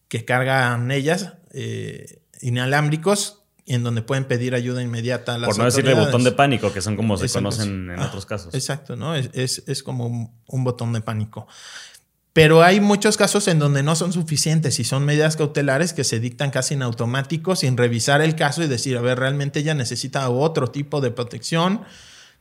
que 0.09 0.25
cargan 0.25 0.91
ellas, 0.91 1.35
eh, 1.53 2.21
inalámbricos, 2.41 3.38
en 3.69 3.83
donde 3.83 4.03
pueden 4.03 4.25
pedir 4.25 4.55
ayuda 4.55 4.83
inmediata 4.83 5.35
a 5.35 5.39
las 5.39 5.49
Por 5.49 5.59
no 5.59 5.65
decirle 5.65 5.95
botón 5.95 6.25
de 6.25 6.33
pánico, 6.33 6.73
que 6.73 6.81
son 6.81 6.97
como 6.97 7.17
se 7.17 7.29
conocen 7.29 7.91
en 7.91 7.99
otros 8.01 8.25
casos. 8.25 8.55
Exacto, 8.55 8.97
¿no? 8.97 9.15
Es, 9.15 9.63
es, 9.67 9.83
como 9.83 10.07
un, 10.07 10.65
botón 10.65 10.93
de 10.95 11.03
pánico. 11.03 11.47
Pero 12.33 12.63
hay 12.63 12.81
muchos 12.81 13.17
casos 13.17 13.47
en 13.49 13.59
donde 13.59 13.83
no 13.83 13.95
son 13.95 14.13
suficientes 14.13 14.79
y 14.81 14.85
son 14.85 15.05
medidas 15.05 15.37
cautelares 15.37 15.93
que 15.93 16.05
se 16.05 16.21
dictan 16.21 16.51
casi 16.51 16.75
en 16.75 16.83
automático 16.83 17.57
sin 17.57 17.77
revisar 17.77 18.23
el 18.23 18.37
caso 18.37 18.63
y 18.63 18.69
decir, 18.69 18.97
a 18.97 19.01
ver, 19.01 19.19
realmente 19.19 19.61
ella 19.61 19.75
necesita 19.75 20.29
otro 20.31 20.69
tipo 20.69 21.01
de 21.01 21.11
protección, 21.11 21.83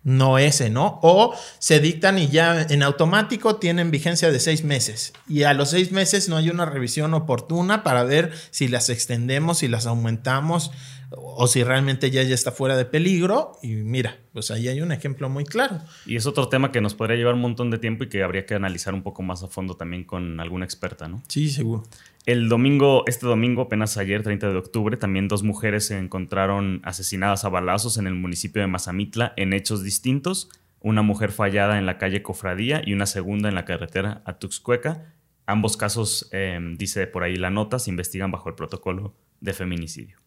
no 0.03 0.37
ese, 0.37 0.69
¿no? 0.69 0.99
O 1.01 1.35
se 1.59 1.79
dictan 1.81 2.17
y 2.17 2.27
ya 2.29 2.61
en 2.69 2.83
automático 2.83 3.57
tienen 3.57 3.91
vigencia 3.91 4.31
de 4.31 4.39
seis 4.39 4.63
meses 4.63 5.13
y 5.27 5.43
a 5.43 5.53
los 5.53 5.71
seis 5.71 5.91
meses 5.91 6.29
no 6.29 6.37
hay 6.37 6.49
una 6.49 6.65
revisión 6.65 7.13
oportuna 7.13 7.83
para 7.83 8.03
ver 8.03 8.31
si 8.51 8.69
las 8.69 8.89
extendemos, 8.89 9.57
si 9.57 9.67
las 9.67 9.85
aumentamos 9.85 10.71
o 11.11 11.47
si 11.47 11.63
realmente 11.63 12.11
ya, 12.11 12.23
ya 12.23 12.33
está 12.33 12.51
fuera 12.51 12.75
de 12.75 12.85
peligro. 12.85 13.53
Y 13.61 13.75
mira, 13.75 14.17
pues 14.33 14.51
ahí 14.51 14.67
hay 14.67 14.81
un 14.81 14.91
ejemplo 14.91 15.29
muy 15.29 15.45
claro. 15.45 15.79
Y 16.05 16.15
es 16.15 16.25
otro 16.25 16.49
tema 16.49 16.71
que 16.71 16.81
nos 16.81 16.95
podría 16.95 17.17
llevar 17.17 17.35
un 17.35 17.41
montón 17.41 17.71
de 17.71 17.77
tiempo 17.77 18.03
y 18.03 18.09
que 18.09 18.23
habría 18.23 18.45
que 18.45 18.55
analizar 18.55 18.93
un 18.93 19.03
poco 19.03 19.23
más 19.23 19.43
a 19.43 19.47
fondo 19.47 19.75
también 19.75 20.03
con 20.03 20.39
alguna 20.39 20.65
experta, 20.65 21.07
¿no? 21.07 21.23
Sí, 21.27 21.49
seguro. 21.49 21.83
El 22.25 22.49
domingo, 22.49 23.03
este 23.07 23.25
domingo, 23.25 23.63
apenas 23.63 23.97
ayer, 23.97 24.21
30 24.21 24.49
de 24.49 24.57
octubre, 24.57 24.97
también 24.97 25.29
dos 25.29 25.43
mujeres 25.43 25.87
se 25.87 25.97
encontraron 25.97 26.81
asesinadas 26.83 27.45
a 27.45 27.49
balazos 27.49 27.97
en 27.97 28.05
el 28.05 28.15
municipio 28.15 28.61
de 28.61 28.67
Mazamitla 28.67 29.33
en 29.37 29.53
hechos 29.53 29.83
distintos. 29.83 30.49
Una 30.81 31.01
mujer 31.01 31.31
fallada 31.31 31.77
en 31.77 31.85
la 31.85 31.97
calle 31.97 32.21
Cofradía 32.21 32.81
y 32.85 32.93
una 32.93 33.05
segunda 33.05 33.47
en 33.47 33.55
la 33.55 33.65
carretera 33.65 34.21
a 34.25 34.39
Tuxcueca. 34.39 35.13
Ambos 35.45 35.77
casos, 35.77 36.27
eh, 36.33 36.59
dice 36.77 37.07
por 37.07 37.23
ahí 37.23 37.37
la 37.37 37.49
nota, 37.49 37.79
se 37.79 37.89
investigan 37.89 38.29
bajo 38.29 38.49
el 38.49 38.55
protocolo 38.55 39.15
de 39.39 39.53
feminicidio. 39.53 40.17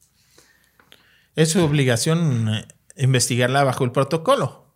Es 1.37 1.51
su 1.51 1.62
obligación 1.62 2.49
eh, 2.53 2.68
investigarla 2.97 3.64
bajo 3.64 3.85
el 3.85 3.93
protocolo. 3.93 4.66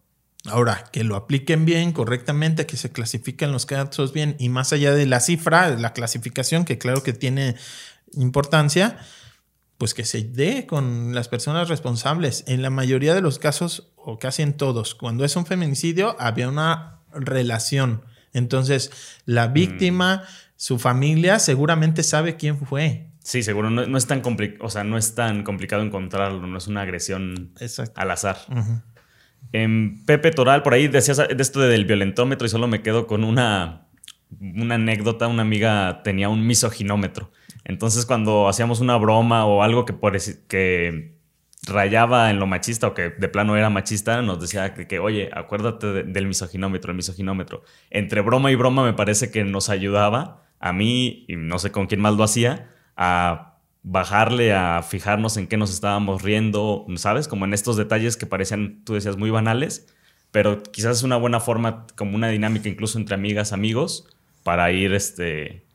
Ahora, 0.46 0.84
que 0.92 1.04
lo 1.04 1.16
apliquen 1.16 1.64
bien, 1.64 1.92
correctamente, 1.92 2.66
que 2.66 2.76
se 2.76 2.92
clasifiquen 2.92 3.50
los 3.50 3.64
casos 3.64 4.12
bien 4.12 4.36
y 4.38 4.50
más 4.50 4.72
allá 4.74 4.94
de 4.94 5.06
la 5.06 5.20
cifra, 5.20 5.70
la 5.70 5.94
clasificación, 5.94 6.66
que 6.66 6.76
claro 6.76 7.02
que 7.02 7.14
tiene 7.14 7.56
importancia, 8.12 8.98
pues 9.78 9.94
que 9.94 10.04
se 10.04 10.22
dé 10.22 10.66
con 10.66 11.14
las 11.14 11.28
personas 11.28 11.70
responsables. 11.70 12.44
En 12.46 12.60
la 12.60 12.68
mayoría 12.68 13.14
de 13.14 13.22
los 13.22 13.38
casos, 13.38 13.92
o 13.96 14.18
casi 14.18 14.42
en 14.42 14.54
todos, 14.54 14.94
cuando 14.94 15.24
es 15.24 15.34
un 15.36 15.46
feminicidio, 15.46 16.14
había 16.20 16.48
una 16.48 17.00
relación. 17.12 18.04
Entonces, 18.34 18.90
la 19.24 19.46
víctima, 19.46 20.16
mm. 20.16 20.20
su 20.56 20.78
familia, 20.78 21.38
seguramente 21.38 22.02
sabe 22.02 22.36
quién 22.36 22.58
fue. 22.58 23.08
Sí, 23.24 23.42
seguro. 23.42 23.70
No, 23.70 23.96
es 23.96 24.06
tan 24.06 24.22
o 24.60 24.68
sea, 24.68 24.84
no 24.84 24.98
es 24.98 25.14
tan 25.14 25.44
complicado 25.44 25.82
encontrarlo, 25.82 26.46
no 26.46 26.58
es 26.58 26.66
una 26.66 26.82
agresión 26.82 27.52
al 27.94 28.10
azar. 28.10 28.36
En 29.50 30.04
Pepe 30.04 30.30
Toral, 30.30 30.62
por 30.62 30.74
ahí 30.74 30.88
decías 30.88 31.16
de 31.16 31.36
esto 31.38 31.60
del 31.60 31.86
violentómetro 31.86 32.46
y 32.46 32.50
solo 32.50 32.68
me 32.68 32.82
quedo 32.82 33.06
con 33.06 33.24
una, 33.24 33.86
una 34.38 34.74
anécdota, 34.74 35.26
una 35.26 35.40
amiga 35.40 36.02
tenía 36.02 36.28
un 36.28 36.46
misoginómetro. 36.46 37.32
Entonces 37.64 38.04
cuando 38.04 38.46
hacíamos 38.46 38.80
una 38.80 38.98
broma 38.98 39.46
o 39.46 39.62
algo 39.62 39.86
que, 39.86 39.94
que 40.46 41.16
rayaba 41.66 42.30
en 42.30 42.38
lo 42.38 42.46
machista 42.46 42.88
o 42.88 42.94
que 42.94 43.08
de 43.08 43.28
plano 43.30 43.56
era 43.56 43.70
machista, 43.70 44.20
nos 44.20 44.38
decía 44.38 44.74
que, 44.74 44.98
oye, 44.98 45.30
acuérdate 45.32 46.04
del 46.04 46.26
misoginómetro, 46.26 46.90
el 46.90 46.96
misoginómetro. 46.98 47.62
Entre 47.88 48.20
broma 48.20 48.50
y 48.50 48.54
broma 48.54 48.84
me 48.84 48.92
parece 48.92 49.30
que 49.30 49.44
nos 49.44 49.70
ayudaba 49.70 50.42
a 50.60 50.74
mí, 50.74 51.24
y 51.26 51.36
no 51.36 51.58
sé 51.58 51.72
con 51.72 51.86
quién 51.86 52.02
más 52.02 52.14
lo 52.16 52.22
hacía, 52.24 52.68
a 52.96 53.58
bajarle, 53.82 54.54
a 54.54 54.82
fijarnos 54.82 55.36
en 55.36 55.46
qué 55.46 55.56
nos 55.56 55.72
estábamos 55.72 56.22
riendo, 56.22 56.86
¿sabes? 56.96 57.28
Como 57.28 57.44
en 57.44 57.54
estos 57.54 57.76
detalles 57.76 58.16
que 58.16 58.26
parecían, 58.26 58.82
tú 58.84 58.94
decías, 58.94 59.16
muy 59.16 59.30
banales, 59.30 59.86
pero 60.30 60.62
quizás 60.62 60.98
es 60.98 61.02
una 61.02 61.16
buena 61.16 61.38
forma, 61.38 61.86
como 61.96 62.16
una 62.16 62.28
dinámica 62.28 62.68
incluso 62.68 62.98
entre 62.98 63.14
amigas, 63.14 63.52
amigos, 63.52 64.06
para 64.42 64.72
ir, 64.72 64.94
este, 64.94 65.66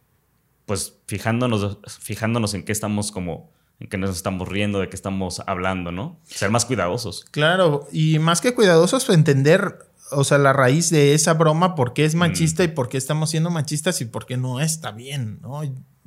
pues 0.66 0.98
fijándonos, 1.08 1.78
fijándonos 2.00 2.54
en 2.56 2.64
qué 2.64 2.72
estamos 2.72 3.12
como 3.12 3.52
en 3.80 3.88
qué 3.88 3.98
nos 3.98 4.16
estamos 4.16 4.48
riendo, 4.48 4.80
de 4.80 4.90
qué 4.90 4.96
estamos 4.96 5.42
hablando, 5.48 5.92
¿no? 5.92 6.20
Ser 6.26 6.52
más 6.52 6.66
cuidadosos. 6.66 7.26
Claro, 7.32 7.88
y 7.92 8.20
más 8.20 8.42
que 8.42 8.54
cuidadosos, 8.54 9.10
entender, 9.10 9.80
o 10.12 10.24
sea, 10.26 10.38
la 10.38 10.52
raíz 10.52 10.90
de 10.90 11.14
esa 11.14 11.34
broma, 11.34 11.76
por 11.76 11.94
qué 11.94 12.04
es 12.04 12.14
machista 12.14 12.64
mm. 12.64 12.66
y 12.66 12.68
por 12.70 12.90
qué 12.90 12.98
estamos 12.98 13.30
siendo 13.30 13.50
machistas 13.50 14.02
y 14.02 14.06
por 14.06 14.26
qué 14.26 14.36
no 14.36 14.60
está 14.60 14.92
bien, 14.92 15.40
¿no? 15.42 15.62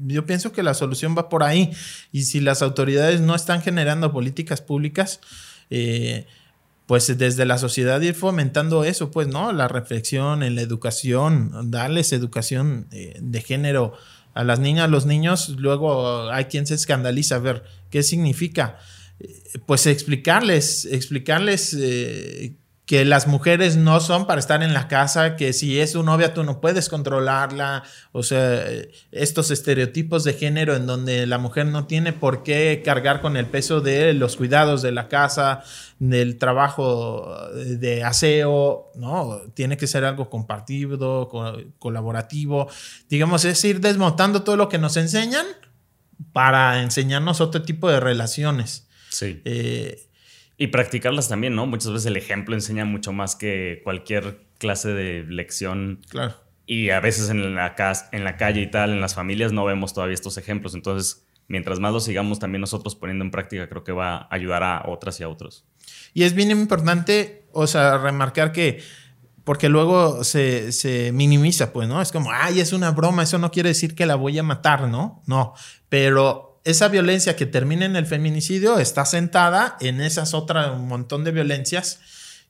Yo 0.07 0.26
pienso 0.26 0.53
que 0.53 0.62
la 0.62 0.74
solución 0.74 1.14
va 1.16 1.28
por 1.28 1.42
ahí. 1.42 1.70
Y 2.12 2.22
si 2.24 2.40
las 2.40 2.62
autoridades 2.62 3.20
no 3.20 3.34
están 3.34 3.62
generando 3.62 4.12
políticas 4.12 4.61
públicas, 4.61 5.20
eh, 5.70 6.26
pues 6.86 7.16
desde 7.16 7.46
la 7.46 7.59
sociedad 7.59 8.00
ir 8.00 8.14
fomentando 8.14 8.84
eso, 8.84 9.11
pues, 9.11 9.28
¿no? 9.28 9.53
La 9.53 9.68
reflexión 9.68 10.42
en 10.42 10.57
la 10.57 10.62
educación, 10.62 11.70
darles 11.70 12.12
educación 12.12 12.86
eh, 12.92 13.18
de 13.20 13.40
género 13.40 13.94
a 14.34 14.44
las 14.44 14.59
niñas, 14.59 14.84
a 14.84 14.88
los 14.88 15.07
niños, 15.07 15.50
luego 15.50 16.30
hay 16.30 16.46
quien 16.46 16.66
se 16.66 16.74
escandaliza 16.74 17.36
a 17.36 17.38
ver 17.38 17.64
qué 17.90 18.03
significa. 18.03 18.78
Eh, 19.20 19.42
pues 19.66 19.86
explicarles, 19.86 20.86
explicarles 20.86 21.76
que 22.87 23.05
las 23.05 23.28
mujeres 23.28 23.76
no 23.76 24.01
son 24.01 24.26
para 24.26 24.41
estar 24.41 24.62
en 24.62 24.74
la 24.74 24.89
casa, 24.89 25.37
que 25.37 25.53
si 25.53 25.78
es 25.78 25.93
tu 25.93 26.03
novia 26.03 26.35
tú 26.35 26.43
no 26.43 26.61
puedes 26.61 26.89
controlarla, 26.89 27.85
o 28.11 28.24
sea, 28.24 28.64
estos 29.12 29.53
estereotipos 29.53 30.24
de 30.24 30.35
género 30.35 30.74
en 30.74 30.87
donde 30.87 31.26
la 31.26 31.39
mujer 31.39 31.66
no 31.66 31.87
tiene 31.87 32.12
por 32.12 32.43
qué 32.43 32.83
cargar 32.85 33.20
con 33.20 33.37
el 33.37 33.47
peso 33.47 33.80
de 33.80 34.14
los 34.14 34.37
cuidados 34.37 34.83
de 34.83 34.91
la 34.91 35.09
casa, 35.09 35.62
del 36.01 36.39
trabajo 36.39 37.33
de 37.55 38.03
aseo, 38.03 38.91
¿no? 38.97 39.43
Tiene 39.55 39.76
que 39.76 39.87
ser 39.87 40.05
algo 40.05 40.28
compartido, 40.28 41.28
colaborativo, 41.78 42.68
digamos, 43.09 43.45
es 43.45 43.64
ir 43.64 43.80
desmontando 43.80 44.43
todo 44.43 44.57
lo 44.57 44.68
que 44.68 44.78
nos 44.78 44.97
enseñan 44.97 45.47
para 46.33 46.83
enseñarnos 46.83 47.41
otro 47.41 47.62
tipo 47.62 47.89
de 47.89 48.01
relaciones. 48.01 48.89
Sí. 49.09 49.41
Eh, 49.45 50.09
y 50.63 50.69
practicarlas 50.69 51.29
también, 51.29 51.57
¿no? 51.57 51.67
Muchas 51.67 51.91
veces 51.91 52.07
el 52.07 52.17
ejemplo 52.17 52.55
enseña 52.55 52.85
mucho 52.85 53.13
más 53.13 53.35
que 53.35 53.81
cualquier 53.83 54.47
clase 54.59 54.91
de 54.91 55.25
lección. 55.25 55.99
Claro. 56.09 56.37
Y 56.67 56.91
a 56.91 57.01
veces 57.01 57.31
en 57.31 57.57
la, 57.57 57.75
en 58.13 58.23
la 58.23 58.37
calle 58.37 58.61
y 58.61 58.71
tal, 58.71 58.93
en 58.93 59.01
las 59.01 59.17
familias, 59.17 59.51
no 59.51 59.65
vemos 59.65 59.93
todavía 59.93 60.15
estos 60.15 60.39
ejemplos. 60.39 60.77
Entonces, 60.77 61.27
mientras 61.49 61.81
más 61.81 61.93
los 61.93 62.05
sigamos 62.05 62.39
también 62.39 62.61
nosotros 62.61 62.95
poniendo 62.95 63.25
en 63.25 63.33
práctica, 63.33 63.69
creo 63.69 63.83
que 63.83 63.91
va 63.91 64.19
a 64.19 64.29
ayudar 64.31 64.63
a 64.63 64.85
otras 64.87 65.19
y 65.19 65.25
a 65.25 65.29
otros. 65.29 65.65
Y 66.15 66.23
es 66.23 66.33
bien 66.33 66.53
importante, 66.53 67.45
o 67.51 67.67
sea, 67.67 67.99
remarcar 67.99 68.53
que, 68.53 68.81
porque 69.43 69.69
luego 69.69 70.23
se, 70.23 70.71
se, 70.71 71.11
minimiza, 71.11 71.73
pues, 71.73 71.89
¿no? 71.89 72.01
Es 72.01 72.13
como, 72.13 72.31
ay, 72.31 72.61
es 72.61 72.73
una 72.73 72.93
broma, 72.93 73.25
eso 73.25 73.37
no 73.39 73.51
quiere 73.51 73.71
decir 73.71 73.97
que 73.97 74.07
la 74.07 74.15
voy 74.15 74.39
a 74.39 74.45
matar, 74.45 74.87
¿no? 74.87 75.25
No, 75.27 75.55
pero 75.89 76.51
esa 76.65 76.89
violencia 76.89 77.37
que 77.37 77.47
termina 77.47 77.85
en 77.85 77.97
el 77.97 78.07
feminicidio 78.07 78.79
está 78.79 79.05
sentada 79.05 79.77
en 79.81 80.01
esas 80.01 80.35
otras, 80.35 80.71
un 80.71 80.89
montón 80.89 81.25
de 81.25 81.33
violencias 81.33 82.01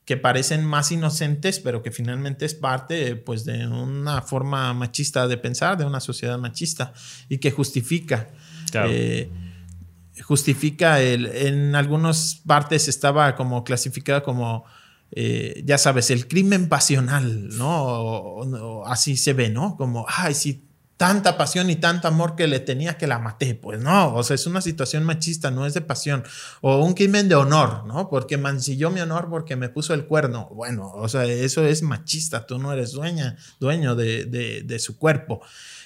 que 0.05 0.17
parecen 0.17 0.65
más 0.65 0.91
inocentes, 0.91 1.59
pero 1.59 1.81
que 1.81 1.91
finalmente 1.91 2.45
es 2.45 2.53
parte 2.53 3.15
pues, 3.15 3.45
de 3.45 3.67
una 3.67 4.21
forma 4.21 4.73
machista 4.73 5.27
de 5.27 5.37
pensar, 5.37 5.77
de 5.77 5.85
una 5.85 6.01
sociedad 6.01 6.37
machista, 6.37 6.93
y 7.29 7.37
que 7.37 7.51
justifica. 7.51 8.29
Eh, 8.73 9.29
justifica 10.21 10.99
el, 10.99 11.25
en 11.25 11.75
algunas 11.75 12.41
partes 12.45 12.87
estaba 12.87 13.35
como 13.35 13.63
clasificada 13.63 14.21
como, 14.23 14.65
eh, 15.11 15.63
ya 15.65 15.77
sabes, 15.77 16.11
el 16.11 16.27
crimen 16.27 16.69
pasional, 16.69 17.49
¿no? 17.49 18.83
así 18.85 19.15
se 19.15 19.33
ve, 19.33 19.49
¿no? 19.49 19.77
Como, 19.77 20.05
ay, 20.07 20.33
sí, 20.33 20.67
tanta 21.03 21.37
pasión 21.37 21.69
y 21.69 21.75
tanto 21.75 22.07
amor 22.07 22.37
que 22.37 22.47
le 22.47 22.61
tenía 22.61 22.97
que 22.97 23.07
la 23.07 23.19
maté. 23.19 23.55
Pues 23.55 23.77
no, 23.77 24.15
o 24.15 24.23
sea, 24.23 24.35
es 24.35 24.47
una 24.47 24.61
situación 24.61 25.03
machista, 25.03 25.51
no 25.51 25.65
es 25.65 25.73
de 25.73 25.81
pasión. 25.81 26.23
O 26.61 26.77
un 26.77 26.93
crimen 26.93 27.27
de 27.27 27.35
honor, 27.35 27.85
¿no? 27.85 28.09
Porque 28.09 28.37
mancilló 28.37 28.89
mi 28.89 29.01
honor 29.01 29.27
porque 29.29 29.57
me 29.57 29.67
puso 29.67 29.93
el 29.93 30.05
cuerno. 30.05 30.47
Bueno, 30.53 30.89
o 30.95 31.09
sea, 31.09 31.25
eso 31.25 31.65
es 31.65 31.81
machista, 31.81 32.47
tú 32.47 32.57
no 32.57 32.71
eres 32.71 32.93
dueña, 32.93 33.35
dueño 33.59 33.95
de, 33.95 34.77
su 34.79 34.97
cuerpo. 34.97 35.41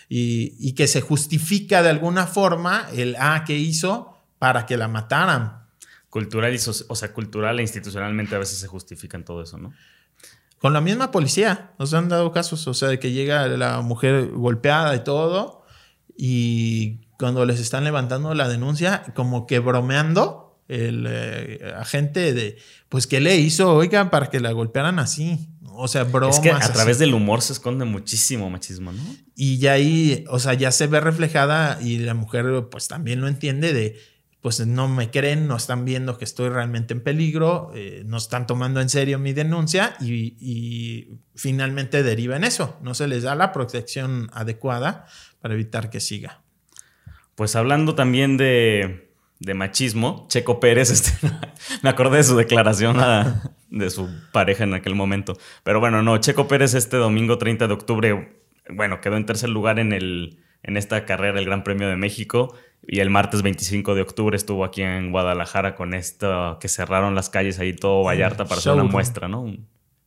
Y, 0.07 0.74
que 0.74 0.86
se 0.86 1.01
justifica 1.01 1.82
de 1.82 1.89
alguna 1.89 2.28
forma 2.28 2.88
el 2.93 3.15
A 3.18 3.43
que 3.43 3.57
hizo 3.57 4.15
para 4.38 4.68
que 4.68 4.78
la 4.78 4.88
mataran. 4.88 5.65
Cultural 6.11 6.53
y, 6.53 6.59
o 6.59 6.95
sea, 6.95 7.11
cultural 7.11 7.57
e 7.57 7.63
institucionalmente 7.63 8.36
a 8.36 8.39
veces 8.39 8.59
se 8.59 8.68
justifican 8.68 9.26
todo 9.26 9.41
eso, 9.41 9.57
¿no? 9.57 9.74
Con 10.60 10.74
la 10.74 10.82
misma 10.82 11.12
policía, 11.12 11.72
nos 11.78 11.93
han 11.93 12.10
dado 12.10 12.32
casos, 12.32 12.68
o 12.68 12.74
sea, 12.74 12.89
de 12.89 12.99
que 12.99 13.12
llega 13.12 13.47
la 13.47 13.82
mujer 13.82 14.30
golpeada 14.30 14.95
y 14.95 15.03
todo, 15.03 15.64
y 16.18 17.01
cuando 17.20 17.45
les 17.45 17.60
están 17.60 17.84
levantando 17.84 18.34
la 18.34 18.49
denuncia, 18.49 19.03
como 19.16 19.45
que 19.45 19.60
bromeando, 19.60 20.47
el 20.68 21.05
eh, 21.08 21.74
agente 21.78 22.34
de, 22.34 22.58
pues, 22.89 23.08
¿qué 23.08 23.22
le 23.22 23.38
hizo, 23.38 23.74
oiga, 23.74 24.10
para 24.10 24.30
que 24.30 24.39
la 24.39 24.51
golpearan 24.51 24.99
así? 24.99 25.47
O 25.64 25.88
sea, 25.88 26.03
bromas. 26.03 26.38
Es 26.38 26.41
que 26.41 26.51
a 26.51 26.74
través 26.74 26.99
del 26.99 27.14
humor 27.14 27.41
se 27.41 27.53
esconde 27.53 27.86
muchísimo 27.86 28.49
machismo, 28.49 28.91
¿no? 28.91 29.03
Y 29.36 29.60
ya 29.60 29.74
ahí, 29.74 30.26
o 30.30 30.39
sea, 30.39 30.55
ya 30.55 30.72
se 30.72 30.88
ve 30.88 30.99
reflejada 30.99 31.80
y 31.82 31.99
la 31.99 32.16
mujer, 32.16 32.68
pues, 32.70 32.88
también 32.88 33.22
lo 33.22 33.28
entiende 33.28 33.74
de 33.74 33.97
pues 34.42 34.66
no 34.66 34.88
me 34.88 35.10
creen, 35.10 35.48
no 35.48 35.56
están 35.56 35.84
viendo 35.84 36.18
que 36.18 36.26
estoy 36.26 36.50
realmente 36.50 36.94
en 36.94 37.02
peligro, 37.02 37.72
eh, 37.74 38.04
no 38.06 38.18
están 38.18 38.46
tomando 38.46 38.80
en 38.82 38.90
serio 38.90 39.20
mi 39.20 39.34
denuncia 39.34 39.96
y, 40.00 41.08
finalmente 41.36 42.02
deriva 42.02 42.36
en 42.36 42.44
eso. 42.44 42.78
No 42.82 42.96
se 42.96 43.08
les 43.08 43.22
da 43.24 43.36
la 43.36 43.52
protección 43.52 44.30
adecuada 44.34 45.06
para 45.40 45.54
evitar 45.54 45.92
que 45.92 46.00
siga. 46.00 46.42
Pues 47.36 47.56
hablando 47.56 47.94
también 47.94 48.38
de, 48.38 49.12
machismo, 49.54 50.26
Checo 50.30 50.60
Pérez, 50.60 50.90
este, 50.92 51.12
me 51.84 51.90
acordé 51.90 52.18
de 52.18 52.24
su 52.24 52.36
declaración 52.36 52.98
de 53.70 53.90
su 53.92 54.10
pareja 54.32 54.64
en 54.64 54.74
aquel 54.74 54.96
momento. 54.96 55.38
Pero 55.64 55.80
bueno, 55.80 56.02
no, 56.02 56.18
Checo 56.18 56.48
Pérez 56.48 56.74
este 56.74 56.98
domingo 56.98 57.38
30 57.38 57.68
de 57.68 57.74
octubre, 57.74 58.42
bueno, 58.70 59.00
quedó 59.00 59.18
en 59.18 59.26
tercer 59.26 59.50
lugar 59.50 59.78
en, 59.78 59.94
el, 59.94 60.40
en 60.64 60.78
esta 60.78 61.05
carrera, 61.05 61.39
el 61.39 61.45
Gran 61.45 61.64
Premio 61.64 61.88
de 61.88 61.95
México 61.95 62.53
y 62.86 62.99
el 62.99 63.10
martes 63.10 63.41
25 63.41 63.95
de 63.95 64.01
octubre 64.01 64.36
estuvo 64.38 64.64
aquí 64.64 64.82
en 64.82 65.12
Guadalajara 65.12 65.76
con 65.76 65.93
esto 65.93 66.58
que 66.60 66.70
cerraron 66.70 67.16
las 67.16 67.30
calles 67.30 67.60
ahí 67.60 67.74
todo 67.74 68.03
Vallarta 68.03 68.45
para 68.45 68.60
hacer 68.60 68.74
una 68.74 68.84
muestra, 68.84 69.28
¿no? 69.28 69.45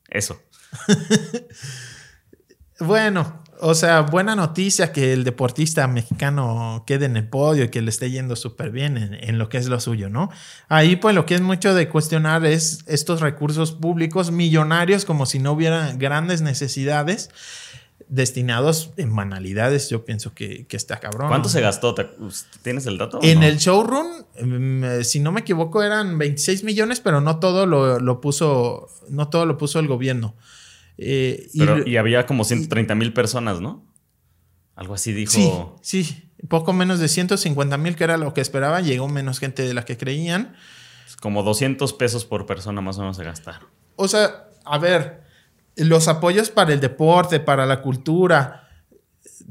Eso. 0.08 0.40
bueno, 2.80 3.42
o 3.60 3.74
sea, 3.74 4.00
buena 4.02 4.34
noticia 4.34 4.92
que 4.92 5.12
el 5.12 5.24
deportista 5.24 5.86
mexicano 5.88 6.84
quede 6.86 7.06
en 7.06 7.16
el 7.16 7.28
podio 7.28 7.64
y 7.64 7.68
que 7.68 7.82
le 7.82 7.90
esté 7.90 8.10
yendo 8.10 8.34
súper 8.34 8.70
bien 8.70 8.96
en, 8.96 9.14
en, 9.14 9.38
lo 9.38 9.48
que 9.48 9.58
es 9.58 9.68
lo 9.68 9.78
suyo, 9.78 10.08
¿no? 10.08 10.30
Ahí 10.68 10.96
pues 10.96 11.14
lo 11.14 11.26
que 11.26 11.34
es 11.34 11.42
mucho 11.42 11.74
de 11.74 11.88
cuestionar 11.88 12.46
es 12.46 12.84
estos 12.86 13.20
recursos 13.20 13.72
públicos 13.72 14.30
millonarios 14.30 15.04
como 15.04 15.26
si 15.26 15.38
no 15.38 15.52
hubiera 15.52 15.92
grandes 15.92 16.40
necesidades 16.40 17.30
destinados 18.10 18.90
en 18.96 19.14
banalidades, 19.14 19.88
yo 19.88 20.04
pienso 20.04 20.34
que, 20.34 20.66
está 20.70 20.98
cabrón. 20.98 21.28
¿Cuánto 21.28 21.48
se 21.48 21.60
gastó? 21.60 21.94
¿Tienes 22.62 22.84
el 22.86 22.98
dato? 22.98 23.20
En 23.22 23.42
el 23.42 23.56
showroom, 23.56 24.24
mm, 24.42 24.84
eh, 24.84 25.04
si 25.04 25.20
no 25.20 25.32
me 25.32 25.40
equivoco, 25.40 25.82
eran 25.82 26.18
26 26.18 26.64
millones, 26.64 27.00
pero 27.00 27.20
no 27.20 27.38
todo 27.38 27.66
lo, 27.66 28.20
puso, 28.20 28.88
no 29.08 29.28
todo 29.28 29.46
lo 29.46 29.56
puso 29.56 29.78
el 29.78 29.86
gobierno. 29.86 30.34
Eh, 30.98 31.48
y, 31.54 31.96
había 31.96 32.26
como 32.26 32.44
130 32.44 32.94
mil 32.94 33.12
personas, 33.12 33.60
¿no? 33.60 33.86
Algo 34.74 34.94
así 34.94 35.12
dijo. 35.12 35.78
Sí, 35.80 36.04
sí. 36.04 36.30
Poco 36.48 36.72
menos 36.72 36.98
de 36.98 37.08
150 37.08 37.76
mil, 37.78 37.96
que 37.96 38.04
era 38.04 38.16
lo 38.16 38.34
que 38.34 38.40
esperaba. 38.40 38.80
Llegó 38.80 39.08
menos 39.08 39.38
gente 39.38 39.62
de 39.62 39.72
la 39.72 39.84
que 39.84 39.96
creían. 39.96 40.56
Como 41.20 41.42
200 41.42 41.92
pesos 41.92 42.24
por 42.24 42.46
persona 42.46 42.80
más 42.80 42.98
o 42.98 43.00
menos 43.02 43.16
se 43.16 43.24
gastaron. 43.24 43.68
O 43.96 44.08
sea, 44.08 44.48
a 44.64 44.78
ver, 44.78 45.22
los 45.76 46.08
apoyos 46.08 46.50
para 46.50 46.72
el 46.72 46.80
deporte, 46.80 47.40
para 47.40 47.66
la 47.66 47.82
cultura, 47.82 48.68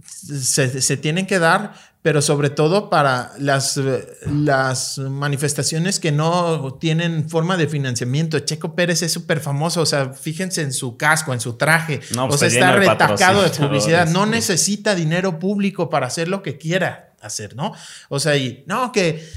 se, 0.04 0.98
tienen 0.98 1.26
que 1.26 1.40
dar, 1.40 1.74
pero 2.02 2.22
sobre 2.22 2.50
todo 2.50 2.90
para 2.90 3.32
las, 3.40 3.80
las 4.26 4.98
manifestaciones 4.98 6.00
que 6.00 6.12
no 6.12 6.78
tienen 6.80 7.30
forma 7.30 7.58
de 7.58 7.68
financiamiento. 7.68 8.40
Checo 8.40 8.76
Pérez 8.76 9.02
es 9.02 9.12
súper 9.12 9.40
famoso, 9.40 9.82
o 9.82 9.86
sea, 9.86 10.14
fíjense 10.14 10.62
en 10.62 10.72
su 10.72 10.98
casco, 10.98 11.34
en 11.34 11.42
su 11.42 11.54
traje, 11.54 12.00
No, 12.16 12.26
o 12.26 12.28
pues 12.30 12.40
sea, 12.40 12.48
está 12.48 12.72
retacado 12.74 13.42
de 13.44 13.50
publicidad, 13.50 14.08
no 14.08 14.26
necesita 14.26 14.96
dinero 14.96 15.40
público 15.40 15.90
para 15.90 16.08
hacer 16.08 16.28
lo 16.28 16.42
que 16.42 16.58
quiera 16.58 17.14
hacer, 17.22 17.56
¿no? 17.56 17.74
O 18.08 18.20
sea, 18.20 18.38
y 18.38 18.64
no, 18.66 18.92
que 18.92 19.28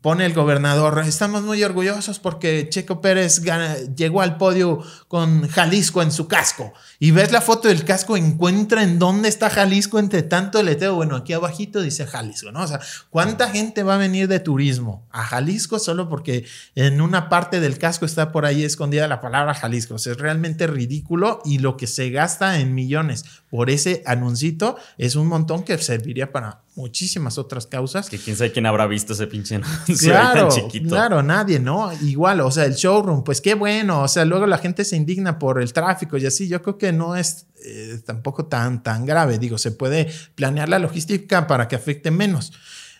pone 0.00 0.24
el 0.26 0.32
gobernador, 0.32 1.02
estamos 1.06 1.42
muy 1.42 1.62
orgullosos 1.62 2.18
porque 2.18 2.68
Checo 2.68 3.00
Pérez 3.00 3.40
gana- 3.40 3.76
llegó 3.96 4.20
al 4.22 4.36
podio 4.36 4.82
con 5.08 5.48
Jalisco 5.48 6.02
en 6.02 6.10
su 6.12 6.26
casco. 6.28 6.72
Y 6.98 7.10
ves 7.10 7.30
la 7.30 7.40
foto 7.40 7.68
del 7.68 7.84
casco, 7.84 8.16
encuentra 8.16 8.82
en 8.82 8.98
dónde 8.98 9.28
está 9.28 9.50
Jalisco 9.50 9.98
entre 9.98 10.22
tanto 10.22 10.62
leteo. 10.62 10.94
Bueno, 10.94 11.16
aquí 11.16 11.32
abajito 11.34 11.82
dice 11.82 12.06
Jalisco, 12.06 12.50
¿no? 12.52 12.62
O 12.62 12.66
sea, 12.66 12.80
¿cuánta 13.10 13.48
gente 13.50 13.82
va 13.82 13.94
a 13.96 13.98
venir 13.98 14.28
de 14.28 14.40
turismo 14.40 15.06
a 15.10 15.24
Jalisco 15.24 15.78
solo 15.78 16.08
porque 16.08 16.44
en 16.74 17.00
una 17.00 17.28
parte 17.28 17.60
del 17.60 17.78
casco 17.78 18.06
está 18.06 18.32
por 18.32 18.46
ahí 18.46 18.64
escondida 18.64 19.06
la 19.08 19.20
palabra 19.20 19.54
Jalisco? 19.54 19.94
O 19.94 19.98
sea, 19.98 20.12
es 20.12 20.18
realmente 20.18 20.66
ridículo 20.66 21.42
y 21.44 21.58
lo 21.58 21.76
que 21.76 21.86
se 21.86 22.10
gasta 22.10 22.58
en 22.60 22.74
millones 22.74 23.24
por 23.50 23.70
ese 23.70 24.02
anuncito 24.06 24.76
es 24.98 25.16
un 25.16 25.26
montón 25.28 25.64
que 25.64 25.76
serviría 25.78 26.32
para 26.32 26.62
muchísimas 26.76 27.38
otras 27.38 27.66
causas. 27.66 28.08
Que 28.08 28.18
quién 28.18 28.36
sabe 28.36 28.52
quién 28.52 28.66
habrá 28.66 28.86
visto 28.86 29.14
ese 29.14 29.26
pinche 29.26 29.56
anuncio 29.56 30.10
Claro, 30.10 30.48
tan 30.48 30.60
chiquito. 30.60 30.88
claro, 30.90 31.22
nadie, 31.22 31.58
¿no? 31.58 31.90
Igual, 32.02 32.40
o 32.42 32.50
sea, 32.50 32.66
el 32.66 32.74
showroom, 32.74 33.24
pues 33.24 33.40
qué 33.40 33.54
bueno, 33.54 34.02
o 34.02 34.08
sea, 34.08 34.24
luego 34.24 34.46
la 34.46 34.58
gente 34.58 34.84
se 34.84 34.96
indigna 34.96 35.38
por 35.38 35.60
el 35.60 35.72
tráfico 35.72 36.16
y 36.18 36.26
así, 36.26 36.46
yo 36.48 36.62
creo 36.62 36.78
que 36.78 36.92
no 36.92 37.16
es 37.16 37.46
eh, 37.64 38.00
tampoco 38.04 38.46
tan, 38.46 38.82
tan 38.82 39.06
grave, 39.06 39.38
digo, 39.38 39.58
se 39.58 39.72
puede 39.72 40.08
planear 40.34 40.68
la 40.68 40.78
logística 40.78 41.46
para 41.46 41.66
que 41.66 41.76
afecte 41.76 42.10
menos. 42.10 42.52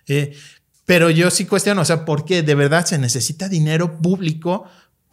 Eh, 0.09 0.35
pero 0.87 1.11
yo 1.11 1.31
sí 1.31 1.45
cuestiono, 1.47 1.83
o 1.83 1.85
sea, 1.85 2.05
¿por 2.05 2.25
qué 2.25 2.43
de 2.43 2.55
verdad 2.55 2.87
se 2.87 2.97
necesita 2.97 3.49
dinero 3.49 3.99
público 3.99 4.65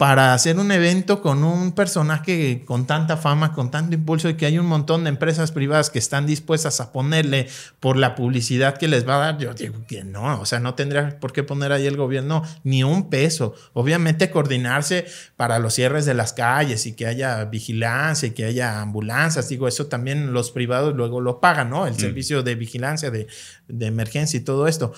para 0.04 0.34
hacer 0.34 0.58
un 0.58 0.70
evento 0.70 1.22
con 1.22 1.44
un 1.44 1.72
personaje 1.72 2.62
con 2.66 2.86
tanta 2.86 3.16
fama, 3.16 3.54
con 3.54 3.70
tanto 3.70 3.94
impulso 3.94 4.28
y 4.28 4.34
que 4.34 4.44
hay 4.44 4.58
un 4.58 4.66
montón 4.66 5.04
de 5.04 5.08
empresas 5.08 5.50
privadas 5.50 5.88
que 5.88 5.98
están 5.98 6.26
dispuestas 6.26 6.78
a 6.82 6.92
ponerle 6.92 7.48
por 7.80 7.96
la 7.96 8.14
publicidad 8.14 8.76
que 8.76 8.86
les 8.86 9.08
va 9.08 9.14
a 9.14 9.18
dar? 9.18 9.38
Yo 9.38 9.54
digo 9.54 9.82
que 9.88 10.04
no, 10.04 10.42
o 10.42 10.44
sea, 10.44 10.60
no 10.60 10.74
tendría 10.74 11.18
por 11.20 11.32
qué 11.32 11.42
poner 11.42 11.72
ahí 11.72 11.86
el 11.86 11.96
gobierno 11.96 12.42
ni 12.64 12.84
un 12.84 13.08
peso. 13.08 13.54
Obviamente 13.72 14.30
coordinarse 14.30 15.06
para 15.36 15.58
los 15.58 15.72
cierres 15.72 16.04
de 16.04 16.12
las 16.12 16.34
calles 16.34 16.84
y 16.84 16.92
que 16.92 17.06
haya 17.06 17.42
vigilancia 17.46 18.26
y 18.26 18.32
que 18.32 18.44
haya 18.44 18.82
ambulancias, 18.82 19.48
digo, 19.48 19.68
eso 19.68 19.86
también 19.86 20.34
los 20.34 20.50
privados 20.50 20.94
luego 20.94 21.22
lo 21.22 21.40
pagan, 21.40 21.70
¿no? 21.70 21.86
El 21.86 21.96
servicio 21.96 22.42
de 22.42 22.56
vigilancia, 22.56 23.10
de, 23.10 23.26
de 23.68 23.86
emergencia 23.86 24.36
y 24.36 24.42
todo 24.42 24.68
esto. 24.68 24.92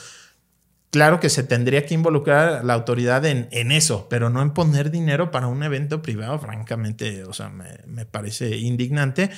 Claro 0.90 1.20
que 1.20 1.28
se 1.28 1.42
tendría 1.42 1.84
que 1.84 1.94
involucrar 1.94 2.64
la 2.64 2.74
autoridad 2.74 3.24
en, 3.26 3.48
en 3.50 3.72
eso, 3.72 4.06
pero 4.08 4.30
no 4.30 4.40
en 4.40 4.52
poner 4.52 4.90
dinero 4.90 5.30
para 5.30 5.46
un 5.46 5.62
evento 5.62 6.00
privado, 6.00 6.38
francamente, 6.38 7.24
o 7.24 7.32
sea, 7.32 7.48
me, 7.48 7.80
me 7.86 8.06
parece 8.06 8.56
indignante 8.56 9.30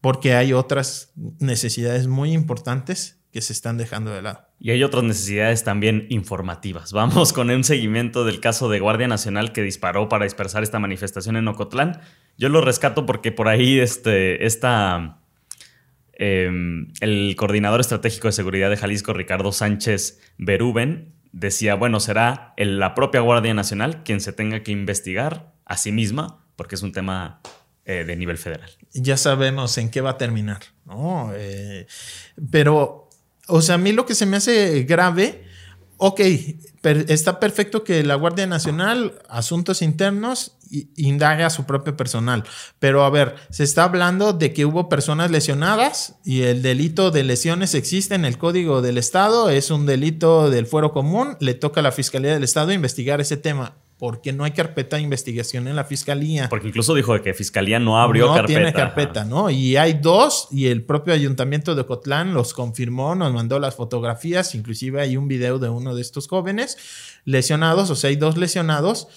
porque 0.00 0.34
hay 0.34 0.52
otras 0.52 1.12
necesidades 1.38 2.08
muy 2.08 2.32
importantes 2.32 3.20
que 3.34 3.40
se 3.40 3.52
están 3.52 3.78
dejando 3.78 4.12
de 4.12 4.22
lado. 4.22 4.46
Y 4.60 4.70
hay 4.70 4.84
otras 4.84 5.02
necesidades 5.02 5.64
también 5.64 6.06
informativas. 6.08 6.92
Vamos 6.92 7.32
con 7.32 7.50
un 7.50 7.64
seguimiento 7.64 8.24
del 8.24 8.38
caso 8.38 8.68
de 8.68 8.78
Guardia 8.78 9.08
Nacional 9.08 9.52
que 9.52 9.62
disparó 9.62 10.08
para 10.08 10.24
dispersar 10.24 10.62
esta 10.62 10.78
manifestación 10.78 11.36
en 11.36 11.48
Ocotlán. 11.48 12.00
Yo 12.38 12.48
lo 12.48 12.60
rescato 12.60 13.06
porque 13.06 13.32
por 13.32 13.48
ahí 13.48 13.80
este, 13.80 14.46
esta, 14.46 15.18
eh, 16.18 16.50
el 17.00 17.34
coordinador 17.36 17.80
estratégico 17.80 18.28
de 18.28 18.32
seguridad 18.32 18.70
de 18.70 18.76
Jalisco, 18.76 19.12
Ricardo 19.12 19.52
Sánchez 19.52 20.20
Berúben, 20.38 21.14
decía, 21.32 21.74
bueno, 21.74 22.00
será 22.00 22.54
la 22.56 22.94
propia 22.94 23.20
Guardia 23.20 23.54
Nacional 23.54 24.04
quien 24.04 24.20
se 24.20 24.32
tenga 24.32 24.62
que 24.62 24.72
investigar 24.72 25.52
a 25.64 25.76
sí 25.76 25.92
misma, 25.92 26.44
porque 26.56 26.76
es 26.76 26.82
un 26.82 26.92
tema 26.92 27.40
eh, 27.84 28.04
de 28.04 28.16
nivel 28.16 28.38
federal. 28.38 28.70
ya 28.92 29.16
sabemos 29.16 29.76
en 29.78 29.90
qué 29.90 30.00
va 30.00 30.10
a 30.10 30.18
terminar, 30.18 30.60
¿no? 30.86 31.32
Eh, 31.34 31.86
pero, 32.50 33.10
o 33.48 33.60
sea, 33.60 33.74
a 33.74 33.78
mí 33.78 33.92
lo 33.92 34.06
que 34.06 34.14
se 34.14 34.26
me 34.26 34.36
hace 34.36 34.84
grave, 34.84 35.43
ok, 35.96 36.20
per- 36.80 37.06
está 37.08 37.40
perfecto 37.40 37.84
que 37.84 38.02
la 38.02 38.14
Guardia 38.14 38.46
Nacional, 38.46 39.14
asuntos 39.28 39.82
internos, 39.82 40.52
indague 40.96 41.44
a 41.44 41.50
su 41.50 41.64
propio 41.66 41.96
personal, 41.96 42.42
pero 42.80 43.04
a 43.04 43.10
ver, 43.10 43.36
se 43.50 43.62
está 43.62 43.84
hablando 43.84 44.32
de 44.32 44.52
que 44.52 44.64
hubo 44.64 44.88
personas 44.88 45.30
lesionadas 45.30 46.16
y 46.24 46.42
el 46.42 46.62
delito 46.62 47.10
de 47.12 47.22
lesiones 47.22 47.74
existe 47.74 48.14
en 48.16 48.24
el 48.24 48.38
Código 48.38 48.82
del 48.82 48.98
Estado, 48.98 49.50
es 49.50 49.70
un 49.70 49.86
delito 49.86 50.50
del 50.50 50.66
fuero 50.66 50.92
común, 50.92 51.36
le 51.40 51.54
toca 51.54 51.80
a 51.80 51.82
la 51.84 51.92
Fiscalía 51.92 52.32
del 52.34 52.42
Estado 52.44 52.72
investigar 52.72 53.20
ese 53.20 53.36
tema. 53.36 53.76
Porque 53.98 54.32
no 54.32 54.44
hay 54.44 54.50
carpeta 54.50 54.96
de 54.96 55.02
investigación 55.02 55.68
en 55.68 55.76
la 55.76 55.84
fiscalía? 55.84 56.48
Porque 56.48 56.68
incluso 56.68 56.94
dijo 56.94 57.20
que 57.22 57.32
Fiscalía 57.32 57.78
no 57.78 58.00
abrió 58.00 58.26
no 58.26 58.34
carpeta. 58.34 58.58
tiene 58.58 58.72
carpeta, 58.72 59.24
¿no? 59.24 59.50
Y 59.50 59.76
hay 59.76 59.94
dos, 59.94 60.48
y 60.50 60.66
el 60.66 60.82
propio 60.82 61.14
ayuntamiento 61.14 61.74
de 61.74 61.82
Ocotlán 61.82 62.34
los 62.34 62.54
confirmó, 62.54 63.14
nos 63.14 63.32
mandó 63.32 63.58
las 63.58 63.76
fotografías, 63.76 64.54
inclusive 64.54 65.00
hay 65.00 65.16
un 65.16 65.28
video 65.28 65.58
de 65.58 65.68
uno 65.68 65.94
de 65.94 66.02
estos 66.02 66.26
jóvenes 66.26 66.76
lesionados, 67.24 67.90
o 67.90 67.96
sea, 67.96 68.10
hay 68.10 68.16
dos 68.16 68.36
lesionados. 68.36 69.08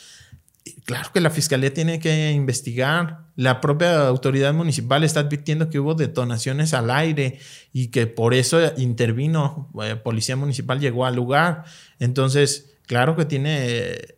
Y 0.64 0.82
Claro 0.82 1.10
que 1.14 1.22
la 1.22 1.30
fiscalía 1.30 1.74
tiene 1.74 2.00
que 2.00 2.32
investigar. 2.32 3.22
La 3.36 3.62
propia 3.62 4.08
autoridad 4.08 4.54
municipal 4.54 5.04
está 5.04 5.22
advirtiendo 5.22 5.70
que 5.70 5.80
hubo 5.80 5.96
detonaciones 5.96 6.74
al 6.74 6.92
aire 6.92 7.40
y 7.74 7.88
que 7.88 8.06
por 8.06 8.34
eso 8.34 8.60
intervino. 8.78 9.70
eh, 9.82 9.96
policía 9.96 10.36
municipal 10.36 10.80
llegó 10.80 11.06
al 11.06 11.16
lugar. 11.16 11.64
Entonces, 12.00 12.78
claro 12.86 13.16
que 13.16 13.26
tiene 13.26 14.17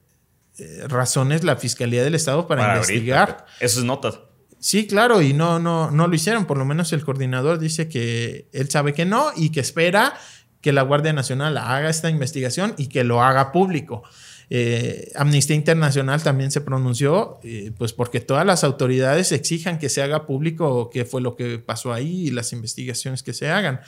razones 0.87 1.43
la 1.43 1.55
fiscalía 1.55 2.03
del 2.03 2.15
estado 2.15 2.47
para, 2.47 2.61
Para 2.61 2.73
investigar. 2.75 3.27
carpeta. 3.27 3.51
Eso 3.59 3.79
es 3.79 3.85
nota. 3.85 4.11
Sí, 4.59 4.87
claro, 4.87 5.21
y 5.21 5.33
no, 5.33 5.59
no, 5.59 5.89
no 5.89 6.07
lo 6.07 6.15
hicieron. 6.15 6.45
Por 6.45 6.57
lo 6.57 6.65
menos 6.65 6.91
el 6.91 7.03
coordinador 7.05 7.59
dice 7.59 7.87
que 7.87 8.49
él 8.51 8.69
sabe 8.69 8.93
que 8.93 9.05
no 9.05 9.31
y 9.35 9.51
que 9.51 9.61
espera 9.61 10.15
que 10.61 10.73
la 10.73 10.81
Guardia 10.81 11.13
Nacional 11.13 11.57
haga 11.57 11.89
esta 11.89 12.09
investigación 12.09 12.73
y 12.77 12.87
que 12.87 13.05
lo 13.05 13.23
haga 13.23 13.51
público. 13.53 14.03
Eh, 14.49 15.11
Amnistía 15.15 15.55
Internacional 15.55 16.23
también 16.23 16.51
se 16.51 16.61
pronunció, 16.61 17.39
eh, 17.43 17.71
pues 17.77 17.93
porque 17.93 18.19
todas 18.19 18.45
las 18.45 18.63
autoridades 18.63 19.31
exijan 19.31 19.77
que 19.79 19.89
se 19.89 20.01
haga 20.01 20.25
público 20.25 20.89
qué 20.89 21.05
fue 21.05 21.21
lo 21.21 21.35
que 21.35 21.59
pasó 21.59 21.93
ahí 21.93 22.27
y 22.27 22.31
las 22.31 22.51
investigaciones 22.51 23.23
que 23.23 23.33
se 23.33 23.49
hagan. 23.49 23.79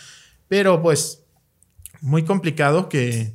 Pero 0.47 0.81
pues 0.81 1.23
muy 1.99 2.23
complicado 2.23 2.89
que, 2.89 3.33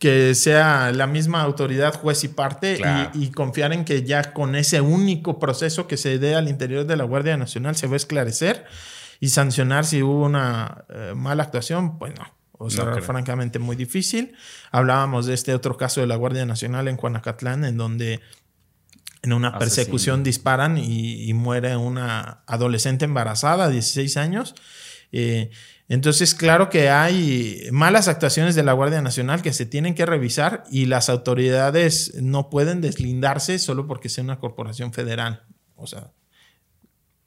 que 0.00 0.34
sea 0.34 0.90
la 0.92 1.06
misma 1.06 1.42
autoridad 1.42 1.94
juez 1.94 2.24
y 2.24 2.28
parte 2.28 2.78
Claro. 2.78 3.10
y, 3.14 3.26
y 3.26 3.30
confiar 3.30 3.72
en 3.72 3.84
que 3.84 4.02
ya 4.02 4.32
con 4.32 4.56
ese 4.56 4.80
único 4.80 5.38
proceso 5.38 5.86
que 5.86 5.96
se 5.96 6.18
dé 6.18 6.34
al 6.34 6.48
interior 6.48 6.86
de 6.86 6.96
la 6.96 7.04
Guardia 7.04 7.36
Nacional 7.36 7.76
se 7.76 7.86
va 7.86 7.92
a 7.92 7.96
esclarecer 7.98 8.64
y 9.20 9.28
sancionar 9.28 9.84
si 9.84 10.02
hubo 10.02 10.24
una 10.24 10.84
eh, 10.88 11.12
mala 11.14 11.42
actuación, 11.44 11.98
pues 11.98 12.14
no. 12.18 12.24
O 12.52 12.68
sea, 12.70 12.84
No 12.86 13.00
francamente 13.02 13.58
muy 13.58 13.76
difícil. 13.76 14.34
Hablábamos 14.72 15.26
de 15.26 15.34
este 15.34 15.54
otro 15.54 15.76
caso 15.76 16.00
de 16.00 16.06
la 16.06 16.16
Guardia 16.16 16.44
Nacional 16.46 16.88
en 16.88 16.96
Juanacatlán, 16.96 17.64
en 17.64 17.76
donde 17.76 18.20
en 19.22 19.32
una 19.34 19.48
Asesino. 19.48 19.58
persecución 19.58 20.22
disparan 20.22 20.78
y, 20.78 21.24
y 21.28 21.32
muere 21.34 21.76
una 21.76 22.42
adolescente 22.46 23.04
embarazada, 23.04 23.68
16 23.68 24.16
años. 24.16 24.54
Eh, 25.12 25.50
entonces, 25.90 26.36
claro 26.36 26.70
que 26.70 26.88
hay 26.88 27.66
malas 27.72 28.06
actuaciones 28.06 28.54
de 28.54 28.62
la 28.62 28.74
Guardia 28.74 29.02
Nacional 29.02 29.42
que 29.42 29.52
se 29.52 29.66
tienen 29.66 29.96
que 29.96 30.06
revisar 30.06 30.62
y 30.70 30.86
las 30.86 31.08
autoridades 31.08 32.14
no 32.22 32.48
pueden 32.48 32.80
deslindarse 32.80 33.58
solo 33.58 33.88
porque 33.88 34.08
sea 34.08 34.22
una 34.22 34.38
corporación 34.38 34.92
federal. 34.92 35.42
O 35.74 35.88
sea, 35.88 36.12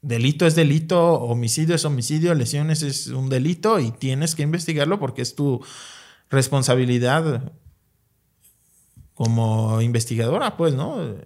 delito 0.00 0.46
es 0.46 0.54
delito, 0.54 1.12
homicidio 1.12 1.74
es 1.74 1.84
homicidio, 1.84 2.32
lesiones 2.32 2.80
es 2.80 3.08
un 3.08 3.28
delito 3.28 3.80
y 3.80 3.90
tienes 3.90 4.34
que 4.34 4.44
investigarlo 4.44 4.98
porque 4.98 5.20
es 5.20 5.34
tu 5.34 5.62
responsabilidad 6.30 7.52
como 9.12 9.82
investigadora, 9.82 10.56
pues, 10.56 10.72
¿no? 10.72 11.16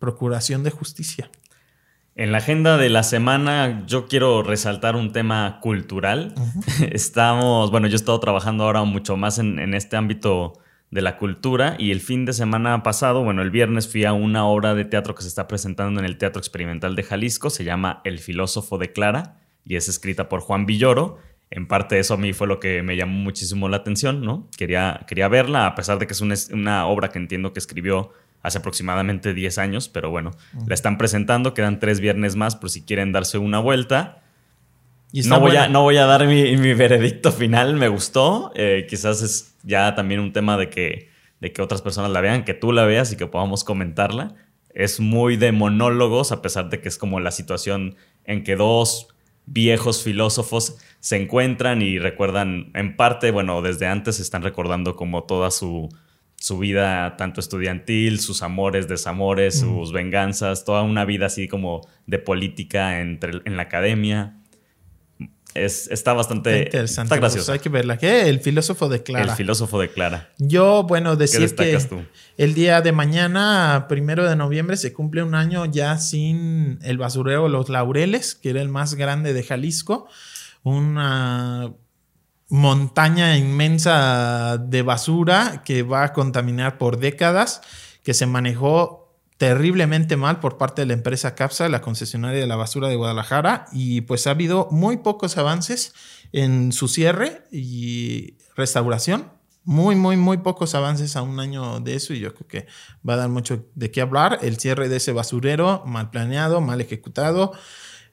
Procuración 0.00 0.64
de 0.64 0.72
justicia. 0.72 1.30
En 2.16 2.30
la 2.30 2.38
agenda 2.38 2.78
de 2.78 2.90
la 2.90 3.02
semana 3.02 3.82
yo 3.86 4.06
quiero 4.06 4.44
resaltar 4.44 4.94
un 4.94 5.12
tema 5.12 5.58
cultural. 5.60 6.32
Estamos, 6.92 7.72
bueno, 7.72 7.88
yo 7.88 7.94
he 7.94 7.96
estado 7.96 8.20
trabajando 8.20 8.64
ahora 8.64 8.84
mucho 8.84 9.16
más 9.16 9.40
en, 9.40 9.58
en 9.58 9.74
este 9.74 9.96
ámbito 9.96 10.52
de 10.92 11.02
la 11.02 11.16
cultura 11.16 11.74
y 11.76 11.90
el 11.90 12.00
fin 12.00 12.24
de 12.24 12.32
semana 12.32 12.84
pasado, 12.84 13.24
bueno, 13.24 13.42
el 13.42 13.50
viernes 13.50 13.90
fui 13.90 14.04
a 14.04 14.12
una 14.12 14.46
obra 14.46 14.76
de 14.76 14.84
teatro 14.84 15.16
que 15.16 15.22
se 15.22 15.28
está 15.28 15.48
presentando 15.48 15.98
en 15.98 16.06
el 16.06 16.16
Teatro 16.16 16.38
Experimental 16.38 16.94
de 16.94 17.02
Jalisco, 17.02 17.50
se 17.50 17.64
llama 17.64 18.00
El 18.04 18.20
filósofo 18.20 18.78
de 18.78 18.92
Clara 18.92 19.40
y 19.64 19.74
es 19.74 19.88
escrita 19.88 20.28
por 20.28 20.38
Juan 20.38 20.66
Villoro. 20.66 21.18
En 21.50 21.66
parte 21.66 21.98
eso 21.98 22.14
a 22.14 22.16
mí 22.16 22.32
fue 22.32 22.46
lo 22.46 22.60
que 22.60 22.84
me 22.84 22.96
llamó 22.96 23.18
muchísimo 23.18 23.68
la 23.68 23.78
atención, 23.78 24.22
¿no? 24.22 24.48
Quería, 24.56 25.04
quería 25.08 25.26
verla, 25.26 25.66
a 25.66 25.74
pesar 25.74 25.98
de 25.98 26.06
que 26.06 26.12
es 26.12 26.20
una, 26.20 26.36
una 26.52 26.86
obra 26.86 27.08
que 27.08 27.18
entiendo 27.18 27.52
que 27.52 27.58
escribió 27.58 28.12
hace 28.44 28.58
aproximadamente 28.58 29.32
10 29.32 29.56
años, 29.58 29.88
pero 29.88 30.10
bueno, 30.10 30.30
la 30.66 30.74
están 30.74 30.98
presentando, 30.98 31.54
quedan 31.54 31.80
tres 31.80 31.98
viernes 31.98 32.36
más 32.36 32.54
por 32.54 32.68
si 32.68 32.82
quieren 32.82 33.10
darse 33.10 33.38
una 33.38 33.58
vuelta. 33.58 34.22
no, 35.12 35.40
voy 35.40 35.56
a, 35.56 35.66
no 35.68 35.80
voy 35.80 35.96
a 35.96 36.04
dar 36.04 36.26
mi, 36.26 36.74
veredicto 36.74 37.32
final, 37.32 37.74
me 37.74 37.88
gustó. 37.88 38.52
Eh, 38.54 38.86
quizás 38.88 39.22
es 39.22 39.56
ya 39.62 39.94
también 39.94 40.20
un 40.20 40.34
tema 40.34 40.58
de 40.58 40.68
que, 40.68 41.08
de 41.40 41.52
que 41.52 41.62
otras 41.62 41.80
personas 41.80 42.10
la 42.10 42.20
vean, 42.20 42.44
que 42.44 42.52
tú 42.52 42.70
la 42.70 42.84
veas 42.84 43.10
y 43.12 43.16
que 43.16 43.26
podamos 43.26 43.64
comentarla. 43.64 44.34
Es 44.74 45.00
muy 45.00 45.38
de 45.38 45.52
monólogos, 45.52 46.30
a 46.30 46.42
pesar 46.42 46.68
de 46.68 46.82
que 46.82 46.88
es 46.88 46.98
como 46.98 47.20
la 47.20 47.30
situación 47.30 47.96
en 48.24 48.44
que 48.44 48.56
dos 48.56 49.08
viejos 49.46 50.02
filósofos 50.02 50.76
se 51.00 51.16
encuentran 51.16 51.80
y 51.80 51.98
recuerdan, 51.98 52.72
en 52.74 52.94
parte, 52.94 53.30
bueno, 53.30 53.62
desde 53.62 53.86
antes 53.86 54.20
están 54.20 54.42
recordando 54.42 54.96
como 54.96 55.24
toda 55.24 55.50
su, 55.50 55.88
su 56.44 56.58
vida, 56.58 57.16
tanto 57.16 57.40
estudiantil, 57.40 58.20
sus 58.20 58.42
amores, 58.42 58.86
desamores, 58.86 59.60
sus 59.60 59.92
venganzas, 59.92 60.66
toda 60.66 60.82
una 60.82 61.06
vida 61.06 61.24
así 61.24 61.48
como 61.48 61.88
de 62.06 62.18
política 62.18 63.00
entre, 63.00 63.40
en 63.46 63.56
la 63.56 63.62
academia 63.62 64.36
está 65.54 66.12
bastante 66.12 66.64
interesante. 66.64 67.14
Está 67.14 67.16
gracioso. 67.16 67.50
hay 67.52 67.60
que 67.60 67.70
verla. 67.70 67.96
¿Qué? 67.96 68.28
El 68.28 68.40
filósofo 68.40 68.90
de 68.90 69.02
Clara. 69.02 69.24
El 69.24 69.30
filósofo 69.30 69.80
de 69.80 69.88
Clara. 69.88 70.34
Yo, 70.36 70.82
bueno, 70.82 71.16
decir 71.16 71.54
que 71.54 71.78
el 72.36 72.52
día 72.52 72.82
de 72.82 72.92
mañana, 72.92 73.86
primero 73.88 74.28
de 74.28 74.36
noviembre, 74.36 74.76
se 74.76 74.92
cumple 74.92 75.22
un 75.22 75.34
año 75.34 75.64
ya 75.64 75.96
sin 75.96 76.78
el 76.82 76.98
basurero 76.98 77.48
Los 77.48 77.70
Laureles, 77.70 78.34
que 78.34 78.50
era 78.50 78.60
el 78.60 78.68
más 78.68 78.96
grande 78.96 79.32
de 79.32 79.42
Jalisco. 79.44 80.08
Una 80.62 81.72
montaña 82.48 83.36
inmensa 83.36 84.58
de 84.58 84.82
basura 84.82 85.62
que 85.64 85.82
va 85.82 86.04
a 86.04 86.12
contaminar 86.12 86.78
por 86.78 86.98
décadas, 86.98 87.62
que 88.02 88.14
se 88.14 88.26
manejó 88.26 89.04
terriblemente 89.38 90.16
mal 90.16 90.40
por 90.40 90.58
parte 90.58 90.82
de 90.82 90.86
la 90.86 90.92
empresa 90.94 91.34
CAPSA, 91.34 91.68
la 91.68 91.80
concesionaria 91.80 92.40
de 92.40 92.46
la 92.46 92.56
basura 92.56 92.88
de 92.88 92.96
Guadalajara, 92.96 93.66
y 93.72 94.02
pues 94.02 94.26
ha 94.26 94.30
habido 94.30 94.68
muy 94.70 94.98
pocos 94.98 95.36
avances 95.36 95.94
en 96.32 96.72
su 96.72 96.88
cierre 96.88 97.44
y 97.50 98.36
restauración. 98.56 99.32
Muy, 99.66 99.96
muy, 99.96 100.18
muy 100.18 100.38
pocos 100.38 100.74
avances 100.74 101.16
a 101.16 101.22
un 101.22 101.40
año 101.40 101.80
de 101.80 101.94
eso 101.94 102.12
y 102.12 102.20
yo 102.20 102.34
creo 102.34 102.46
que 102.46 102.66
va 103.08 103.14
a 103.14 103.16
dar 103.16 103.30
mucho 103.30 103.64
de 103.74 103.90
qué 103.90 104.02
hablar. 104.02 104.38
El 104.42 104.58
cierre 104.58 104.90
de 104.90 104.98
ese 104.98 105.12
basurero 105.12 105.82
mal 105.86 106.10
planeado, 106.10 106.60
mal 106.60 106.82
ejecutado, 106.82 107.52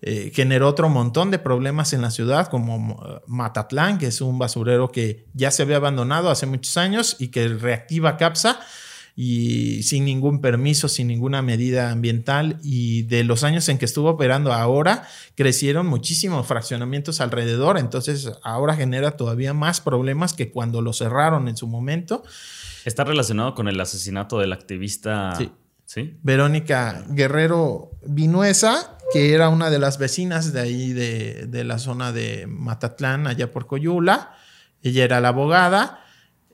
eh, 0.04 0.32
generó 0.34 0.68
otro 0.68 0.90
montón 0.90 1.30
de 1.30 1.38
problemas 1.38 1.94
en 1.94 2.02
la 2.02 2.10
ciudad, 2.10 2.48
como 2.48 3.04
eh, 3.06 3.22
Matatlán, 3.28 4.00
que 4.00 4.08
es 4.08 4.20
un 4.22 4.40
basurero 4.40 4.92
que 4.92 5.28
ya 5.34 5.52
se 5.52 5.62
había 5.62 5.76
abandonado 5.76 6.32
hace 6.32 6.48
muchos 6.48 6.76
años 6.78 7.16
y 7.20 7.28
que 7.28 7.48
reactiva 7.48 8.18
CAPSA 8.18 8.60
y 9.16 9.84
sin 9.84 10.06
ningún 10.06 10.42
permiso, 10.42 10.88
sin 10.88 11.08
ninguna 11.08 11.44
medida 11.44 11.92
ambiental 11.92 12.58
y 12.64 13.04
de 13.04 13.24
los 13.24 13.44
años 13.44 13.70
en 13.70 13.78
que 13.78 13.86
estuvo 13.86 14.10
operando 14.10 14.54
ahora 14.54 15.08
crecieron 15.36 15.86
muchísimos 15.86 16.48
fraccionamientos 16.48 17.22
alrededor, 17.22 17.78
entonces 17.78 18.32
ahora 18.42 18.76
genera 18.76 19.18
todavía 19.18 19.54
más 19.54 19.82
problemas 19.82 20.34
que 20.34 20.50
cuando 20.50 20.82
lo 20.82 20.94
cerraron 20.94 21.48
en 21.48 21.58
su 21.58 21.68
momento. 21.68 22.24
Está 22.86 23.04
relacionado 23.04 23.54
con 23.54 23.68
el 23.68 23.80
asesinato 23.80 24.40
del 24.40 24.54
activista 24.54 25.36
sí. 25.38 25.52
Verónica 26.22 27.06
Guerrero 27.10 27.92
Vinuesa, 28.06 28.98
que 29.14 29.34
era 29.34 29.50
una 29.50 29.70
de 29.70 29.80
las 29.80 29.98
vecinas 29.98 30.54
de 30.54 30.62
ahí 30.62 30.94
de, 30.94 31.48
de 31.48 31.64
la 31.64 31.80
zona 31.80 32.12
de 32.12 32.48
Matatlán, 32.48 33.28
allá 33.28 33.52
por 33.52 33.68
Coyula. 33.68 34.36
Ella 34.82 35.04
era 35.04 35.20
la 35.20 35.30
abogada 35.30 36.02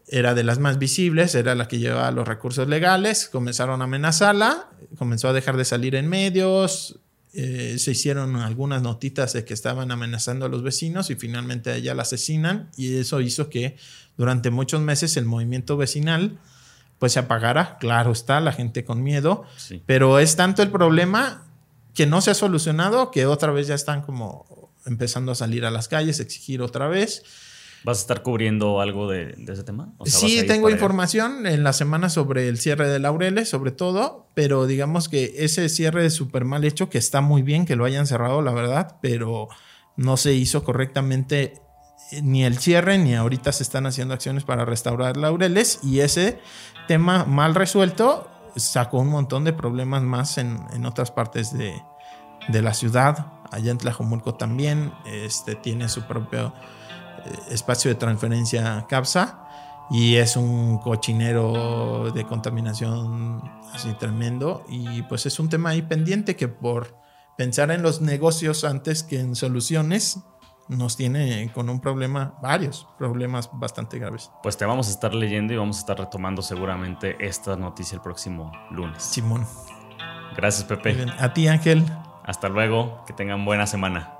era 0.07 0.33
de 0.33 0.43
las 0.43 0.59
más 0.59 0.79
visibles, 0.79 1.35
era 1.35 1.53
la 1.53 1.67
que 1.67 1.79
llevaba 1.79 2.09
los 2.11 2.27
recursos 2.27 2.67
legales, 2.67 3.27
comenzaron 3.27 3.81
a 3.81 3.85
amenazarla, 3.85 4.69
comenzó 4.97 5.27
a 5.27 5.33
dejar 5.33 5.57
de 5.57 5.65
salir 5.65 5.95
en 5.95 6.07
medios, 6.07 6.99
eh, 7.33 7.75
se 7.77 7.91
hicieron 7.91 8.37
algunas 8.37 8.81
notitas 8.81 9.33
de 9.33 9.43
que 9.43 9.53
estaban 9.53 9.91
amenazando 9.91 10.45
a 10.45 10.49
los 10.49 10.63
vecinos 10.63 11.09
y 11.09 11.15
finalmente 11.15 11.71
a 11.71 11.75
ella 11.75 11.93
la 11.93 12.03
asesinan 12.03 12.69
y 12.77 12.95
eso 12.95 13.19
hizo 13.19 13.49
que 13.49 13.75
durante 14.17 14.49
muchos 14.49 14.81
meses 14.81 15.17
el 15.17 15.25
movimiento 15.25 15.75
vecinal 15.75 16.39
pues 16.99 17.13
se 17.13 17.19
apagara, 17.19 17.77
claro 17.79 18.11
está, 18.11 18.39
la 18.39 18.51
gente 18.51 18.83
con 18.83 19.03
miedo, 19.03 19.43
pero 19.85 20.19
es 20.19 20.35
tanto 20.35 20.63
el 20.63 20.71
problema 20.71 21.43
que 21.93 22.05
no 22.05 22.21
se 22.21 22.31
ha 22.31 22.33
solucionado 22.33 23.11
que 23.11 23.25
otra 23.25 23.51
vez 23.51 23.67
ya 23.67 23.75
están 23.75 24.01
como 24.01 24.71
empezando 24.85 25.31
a 25.31 25.35
salir 25.35 25.65
a 25.65 25.71
las 25.71 25.87
calles, 25.87 26.19
exigir 26.19 26.61
otra 26.61 26.87
vez. 26.87 27.23
¿Vas 27.83 27.99
a 27.99 28.01
estar 28.01 28.23
cubriendo 28.23 28.81
algo 28.81 29.09
de, 29.09 29.35
ese 29.47 29.63
tema? 29.63 29.93
sí, 30.05 30.43
tengo 30.47 30.69
información 30.69 31.45
en 31.45 31.63
la 31.63 31.73
semana 31.73 32.09
sobre 32.09 32.47
el 32.47 32.57
cierre 32.57 32.89
de 32.89 32.99
Laureles, 32.99 33.49
sobre 33.49 33.71
todo, 33.71 34.27
pero 34.33 34.65
digamos 34.65 35.09
que 35.09 35.35
ese 35.37 35.69
cierre 35.69 36.05
es 36.05 36.13
súper 36.13 36.43
mal 36.43 36.65
hecho, 36.65 36.89
que 36.89 36.97
está 36.97 37.21
muy 37.21 37.43
bien 37.43 37.65
que 37.65 37.75
lo 37.75 37.85
hayan 37.85 38.07
cerrado, 38.07 38.41
la 38.41 38.51
verdad, 38.51 38.97
pero 39.01 39.47
no 39.95 40.17
se 40.17 40.33
hizo 40.33 40.63
correctamente 40.63 41.61
ni 42.21 42.43
el 42.43 42.57
cierre, 42.57 42.97
ni 42.97 43.15
ahorita 43.15 43.51
se 43.51 43.63
están 43.63 43.85
haciendo 43.85 44.13
acciones 44.13 44.43
para 44.43 44.65
restaurar 44.65 45.17
Laureles, 45.17 45.79
y 45.83 45.99
ese 45.99 46.39
tema 46.87 47.25
mal 47.25 47.55
resuelto 47.55 48.29
sacó 48.55 48.99
un 48.99 49.09
montón 49.09 49.43
de 49.43 49.53
problemas 49.53 50.01
más 50.01 50.37
en, 50.37 50.85
otras 50.85 51.11
partes 51.11 51.55
de, 51.55 51.81
de 52.47 52.61
la 52.61 52.73
ciudad. 52.73 53.33
Allá 53.51 53.71
en 53.71 53.77
Tlajomulco 53.77 54.35
también 54.35 54.93
este, 55.05 55.55
tiene 55.55 55.89
su 55.89 56.03
propio 56.03 56.53
espacio 57.49 57.89
de 57.89 57.95
transferencia 57.95 58.85
CAPSA 58.87 59.43
y 59.89 60.15
es 60.15 60.35
un 60.35 60.79
cochinero 60.79 62.11
de 62.11 62.25
contaminación 62.25 63.41
así 63.73 63.93
tremendo 63.93 64.65
y 64.67 65.01
pues 65.03 65.25
es 65.25 65.39
un 65.39 65.49
tema 65.49 65.69
ahí 65.69 65.81
pendiente 65.81 66.35
que 66.35 66.47
por 66.47 66.97
pensar 67.37 67.71
en 67.71 67.81
los 67.81 68.01
negocios 68.01 68.63
antes 68.63 69.03
que 69.03 69.19
en 69.19 69.35
soluciones 69.35 70.19
nos 70.67 70.97
tiene 70.97 71.51
con 71.53 71.69
un 71.69 71.79
problema, 71.79 72.33
varios 72.41 72.87
problemas 72.97 73.49
bastante 73.53 73.99
graves. 73.99 74.31
Pues 74.43 74.57
te 74.57 74.65
vamos 74.65 74.87
a 74.87 74.91
estar 74.91 75.13
leyendo 75.13 75.53
y 75.53 75.57
vamos 75.57 75.77
a 75.77 75.79
estar 75.79 75.97
retomando 75.97 76.41
seguramente 76.41 77.15
esta 77.19 77.55
noticia 77.55 77.95
el 77.95 78.01
próximo 78.01 78.51
lunes. 78.71 79.01
Simón. 79.01 79.45
Gracias 80.35 80.65
Pepe. 80.65 81.05
A 81.19 81.33
ti 81.33 81.47
Ángel. 81.47 81.83
Hasta 82.23 82.49
luego, 82.49 83.03
que 83.07 83.13
tengan 83.13 83.45
buena 83.45 83.65
semana. 83.65 84.16